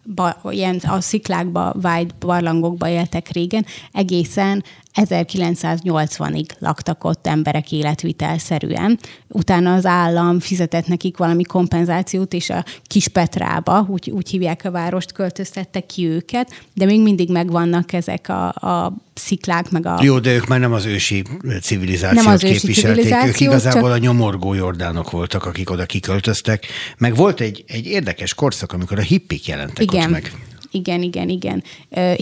[0.03, 4.63] ba, ilyen a sziklákba vájt barlangokba éltek régen, egészen
[4.95, 8.99] 1980-ig laktak ott emberek életvitelszerűen.
[9.27, 15.11] Utána az állam fizetett nekik valami kompenzációt, és a Kispetrába, úgy, úgy hívják a várost,
[15.11, 19.99] költöztette ki őket, de még mindig megvannak ezek a, a sziklák, meg a...
[20.01, 21.23] Jó, de ők már nem az ősi
[21.61, 26.65] civilizációt Nem az ősi képviselték, ők igazából csak- a nyomorgó jordánok voltak, akik oda kiköltöztek.
[26.97, 30.03] Meg volt egy, egy érdekes korszak, amikor a hippik jelentek Igen.
[30.03, 30.31] ott meg.
[30.73, 31.63] Igen, igen, igen.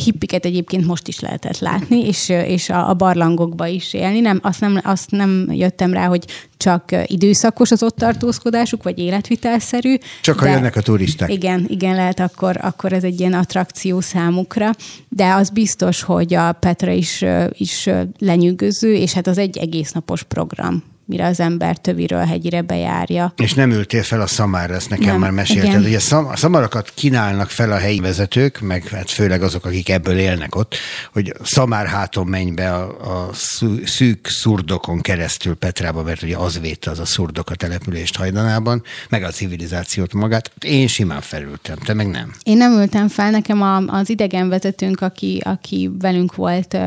[0.03, 4.19] Hippiket egyébként most is lehetett látni, és, és a, a barlangokba is élni.
[4.19, 6.25] Nem, azt, nem, azt nem jöttem rá, hogy
[6.57, 9.95] csak időszakos az ott tartózkodásuk, vagy életvitelszerű.
[10.21, 11.29] Csak ha jönnek a turisták.
[11.29, 14.69] Igen, igen, lehet akkor, akkor ez egy ilyen attrakció számukra,
[15.09, 20.23] de az biztos, hogy a Petra is, is lenyűgöző, és hát az egy egész napos
[20.23, 23.33] program mire az ember töviről hegyire bejárja.
[23.37, 25.69] És nem ültél fel a szamára, ezt nekem Nem, már mesélted.
[25.69, 25.83] igen.
[25.83, 30.17] Ugye szam, a szamarakat kínálnak fel a helyi vezetők, meg hát főleg azok, akik ebből
[30.17, 30.75] élnek ott,
[31.13, 36.59] hogy szamár háton menj be a, a szű- szűk szurdokon keresztül Petrába, mert ugye az
[36.59, 40.51] védte az a szurdok a települést hajdanában, meg a civilizációt magát.
[40.59, 42.33] Én simán felültem, te meg nem.
[42.43, 46.77] Én nem ültem fel, nekem a, az idegenvezetőnk, aki, aki velünk volt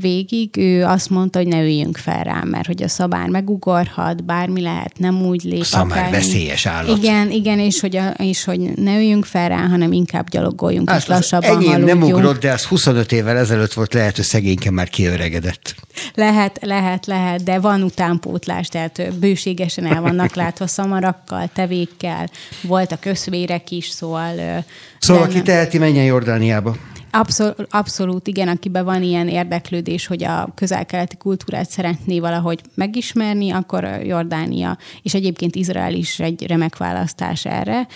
[0.00, 4.60] végig, ő azt mondta, hogy ne üljünk fel rá, mert hogy a szabár megugorhat, bármi
[4.60, 5.64] lehet, nem úgy lép.
[5.64, 6.16] Szamár akármi.
[6.16, 6.98] veszélyes állat.
[6.98, 10.94] Igen, igen, és hogy, a, és hogy ne üljünk fel rá, hanem inkább gyalogoljunk, és
[10.94, 14.70] Hát az lassabban enyém nem ugrott, de az 25 évvel ezelőtt volt, lehet, hogy szegényke
[14.70, 15.74] már kiöregedett.
[16.14, 22.30] Lehet, lehet, lehet, de van utánpótlás, tehát bőségesen el vannak látva szamarakkal, tevékkel,
[22.62, 24.64] voltak összvérek is, szóval...
[24.98, 26.76] Szóval, aki teheti, menjen Jordániába.
[27.10, 33.84] Abszolút, abszolút, igen, akiben van ilyen érdeklődés, hogy a közel-keleti kultúrát szeretné valahogy megismerni, akkor
[33.84, 37.86] Jordánia, és egyébként Izrael is egy remek választás erre.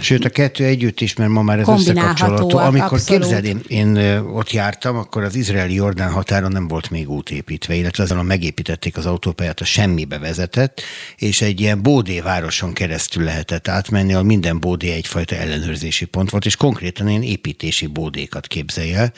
[0.00, 2.58] Sőt, a kettő együtt is, mert ma már ez összekapcsolható.
[2.58, 3.22] Amikor abszolút.
[3.22, 8.02] képzeld, én, én ott jártam, akkor az izraeli-jordán határon nem volt még út építve, illetve
[8.02, 10.80] azon megépítették az autópályát, a semmibe vezetett,
[11.16, 16.44] és egy ilyen Bódé városon keresztül lehetett átmenni, ahol minden Bódé egyfajta ellenőrzési pont volt,
[16.44, 19.12] és konkrétan ilyen építési bódékat képzelj el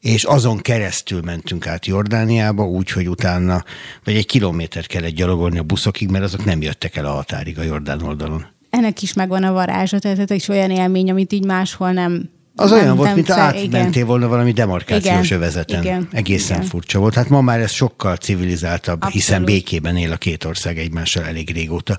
[0.00, 3.64] és azon keresztül mentünk át Jordániába, úgy, hogy utána,
[4.04, 7.62] vagy egy kilométert kellett gyalogolni a buszokig, mert azok nem jöttek el a határig a
[7.62, 8.55] Jordán oldalon.
[8.76, 12.70] Ennek is megvan a varázsa, tehát ez is olyan élmény, amit így máshol nem Az
[12.70, 15.82] nem, olyan volt, mint átmentél volna valami demarkációs igen, övezeten.
[15.82, 16.68] Igen, Egészen igen.
[16.68, 17.14] furcsa volt.
[17.14, 19.14] Hát ma már ez sokkal civilizáltabb, Abszolút.
[19.14, 21.98] hiszen békében él a két ország egymással elég régóta.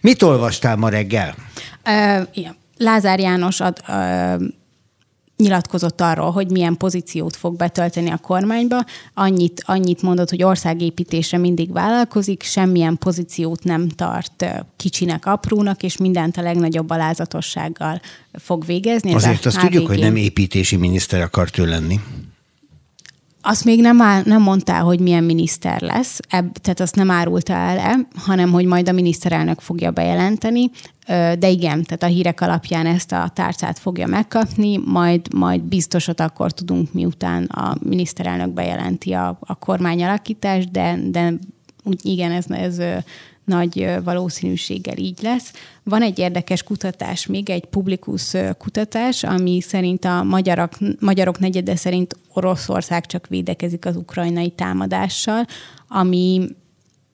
[0.00, 1.34] Mit olvastál ma reggel?
[1.86, 2.56] Uh, igen.
[2.76, 4.42] Lázár János ad, uh,
[5.36, 8.84] nyilatkozott arról, hogy milyen pozíciót fog betölteni a kormányba.
[9.14, 14.44] Annyit, annyit mondott, hogy országépítésre mindig vállalkozik, semmilyen pozíciót nem tart
[14.76, 18.00] kicsinek, aprónak, és mindent a legnagyobb alázatossággal
[18.32, 19.14] fog végezni.
[19.14, 22.00] Azért azt tudjuk, hogy nem építési miniszter akart ő lenni.
[23.48, 27.52] Azt még nem, áll, nem mondta, hogy milyen miniszter lesz, ebb, tehát azt nem árulta
[27.52, 30.70] el, hanem hogy majd a miniszterelnök fogja bejelenteni,
[31.38, 36.52] de igen, tehát a hírek alapján ezt a tárcát fogja megkapni, majd, majd biztosat akkor
[36.52, 41.32] tudunk, miután a miniszterelnök bejelenti a, a kormányalakítást, de, de
[41.84, 42.78] úgy igen, ez, ez
[43.46, 45.52] nagy valószínűséggel így lesz.
[45.82, 52.16] Van egy érdekes kutatás, még egy publikus kutatás, ami szerint a magyarok, magyarok negyede szerint
[52.32, 55.46] Oroszország csak védekezik az ukrajnai támadással,
[55.88, 56.48] ami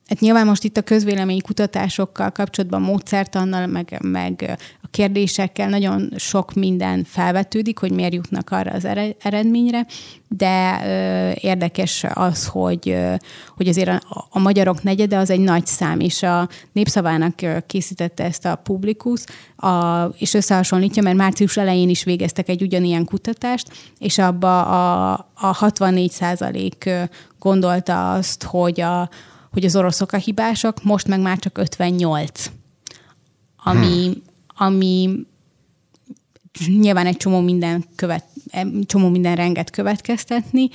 [0.08, 6.54] Hát nyilván most itt a közvélemény kutatásokkal kapcsolatban, módszertannal, meg, meg a kérdésekkel nagyon sok
[6.54, 8.84] minden felvetődik, hogy miért jutnak arra az
[9.18, 9.86] eredményre,
[10.28, 13.14] de ö, érdekes az, hogy, ö,
[13.56, 17.34] hogy azért a, a magyarok negyede az egy nagy szám, és a népszavának
[17.66, 19.24] készítette ezt a publikus,
[19.56, 23.68] a, és összehasonlítja, mert március elején is végeztek egy ugyanilyen kutatást,
[23.98, 26.90] és abba a, a 64 százalék
[27.38, 29.08] gondolta azt, hogy a,
[29.52, 32.50] hogy az oroszok a hibásak, most meg már csak 58.
[33.56, 34.22] Ami, hmm.
[34.56, 35.26] ami
[36.66, 38.24] nyilván egy csomó minden követ,
[38.86, 40.68] csomó minden renget következtetni.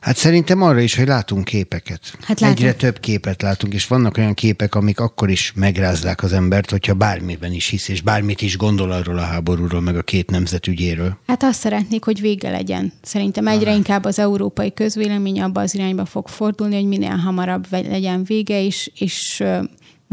[0.00, 2.00] Hát szerintem arra is, hogy látunk képeket.
[2.20, 2.58] Hát látunk.
[2.58, 6.94] Egyre több képet látunk, és vannak olyan képek, amik akkor is megrázzák az embert, hogyha
[6.94, 11.18] bármiben is hisz, és bármit is gondol arról a háborúról, meg a két nemzet ügyéről.
[11.26, 12.92] Hát azt szeretnék, hogy vége legyen.
[13.02, 13.76] Szerintem egyre ah.
[13.76, 18.90] inkább az európai közvélemény abba az irányba fog fordulni, hogy minél hamarabb legyen vége, és,
[18.98, 19.42] és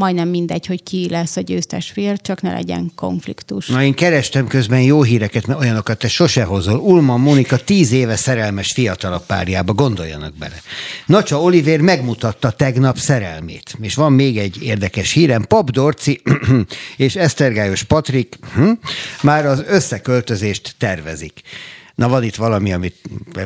[0.01, 3.67] majdnem mindegy, hogy ki lesz a győztes fél, csak ne legyen konfliktus.
[3.67, 6.79] Na én kerestem közben jó híreket, mert olyanokat te sose hozol.
[6.79, 10.61] Ulman Monika tíz éve szerelmes fiatalabb párjába, gondoljanak bele.
[11.05, 13.77] Nacsa Oliver megmutatta tegnap szerelmét.
[13.81, 15.45] És van még egy érdekes hírem.
[15.47, 16.21] Pap Dorci
[16.97, 18.71] és Esztergályos Patrik hm,
[19.21, 21.41] már az összeköltözést tervezik.
[21.95, 22.95] Na van itt valami, amit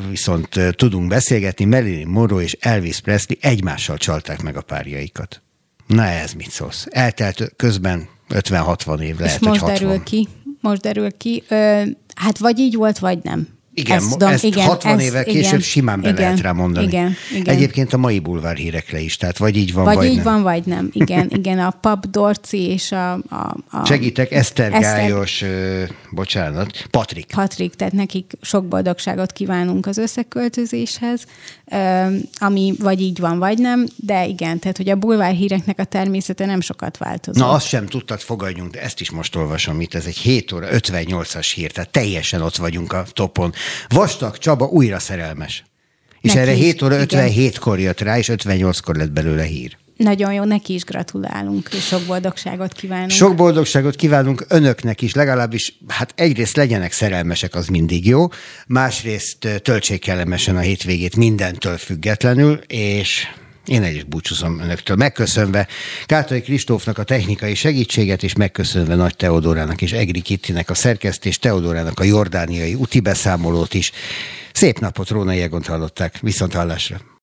[0.10, 1.66] viszont tudunk beszélgetni.
[1.66, 5.44] Marilyn Monroe és Elvis Presley egymással csalták meg a párjaikat.
[5.88, 6.88] Na ez mit szólsz?
[6.90, 9.74] Eltelt közben 50-60 év lehet, És most hogy 60.
[9.74, 10.28] derül ki,
[10.62, 11.44] most derül ki.
[11.48, 11.82] Ö,
[12.16, 13.48] hát vagy így volt, vagy nem.
[13.78, 16.86] Igen, ezt, ezt igen, 60 évvel később igen, simán be igen, lehet rá mondani.
[16.88, 17.56] Igen, igen.
[17.56, 20.24] Egyébként a mai bulvár hírekre is, tehát vagy így van, vagy, vagy így nem.
[20.24, 20.90] van, vagy nem.
[20.92, 23.14] Igen, igen, a Pap Dorci és a...
[23.14, 27.26] a, a Segítek, Eszter, Eszter Gályos, uh, bocsánat, Patrik.
[27.36, 31.26] Patrik, tehát nekik sok boldogságot kívánunk az összeköltözéshez,
[32.38, 36.46] ami vagy így van, vagy nem, de igen, tehát hogy a bulvár híreknek a természete
[36.46, 37.44] nem sokat változott.
[37.44, 40.68] Na, azt sem tudtad, fogadjunk, de ezt is most olvasom itt, ez egy 7 óra
[40.72, 43.54] 58-as hír, tehát teljesen ott vagyunk a topon.
[43.88, 45.64] Vastag Csaba újra szerelmes.
[46.22, 49.78] És neki erre 7 óra 57-kor jött rá, és 58-kor lett belőle hír.
[49.96, 53.12] Nagyon jó, neki is gratulálunk, és sok boldogságot kívánunk.
[53.12, 58.28] Sok boldogságot kívánunk önöknek is, legalábbis, hát egyrészt legyenek szerelmesek, az mindig jó,
[58.68, 63.28] másrészt töltsék kellemesen a hétvégét mindentől függetlenül, és
[63.66, 64.96] én egy is búcsúzom önöktől.
[64.96, 65.68] Megköszönve
[66.06, 72.00] Kátai Kristófnak a technikai segítséget, és megköszönve Nagy Teodorának és Egri Kittinek a szerkesztés, Teodorának
[72.00, 73.92] a jordániai úti beszámolót is.
[74.54, 76.20] Szép napot, Róna Jegont hallották.
[76.22, 77.14] Viszont hallásra.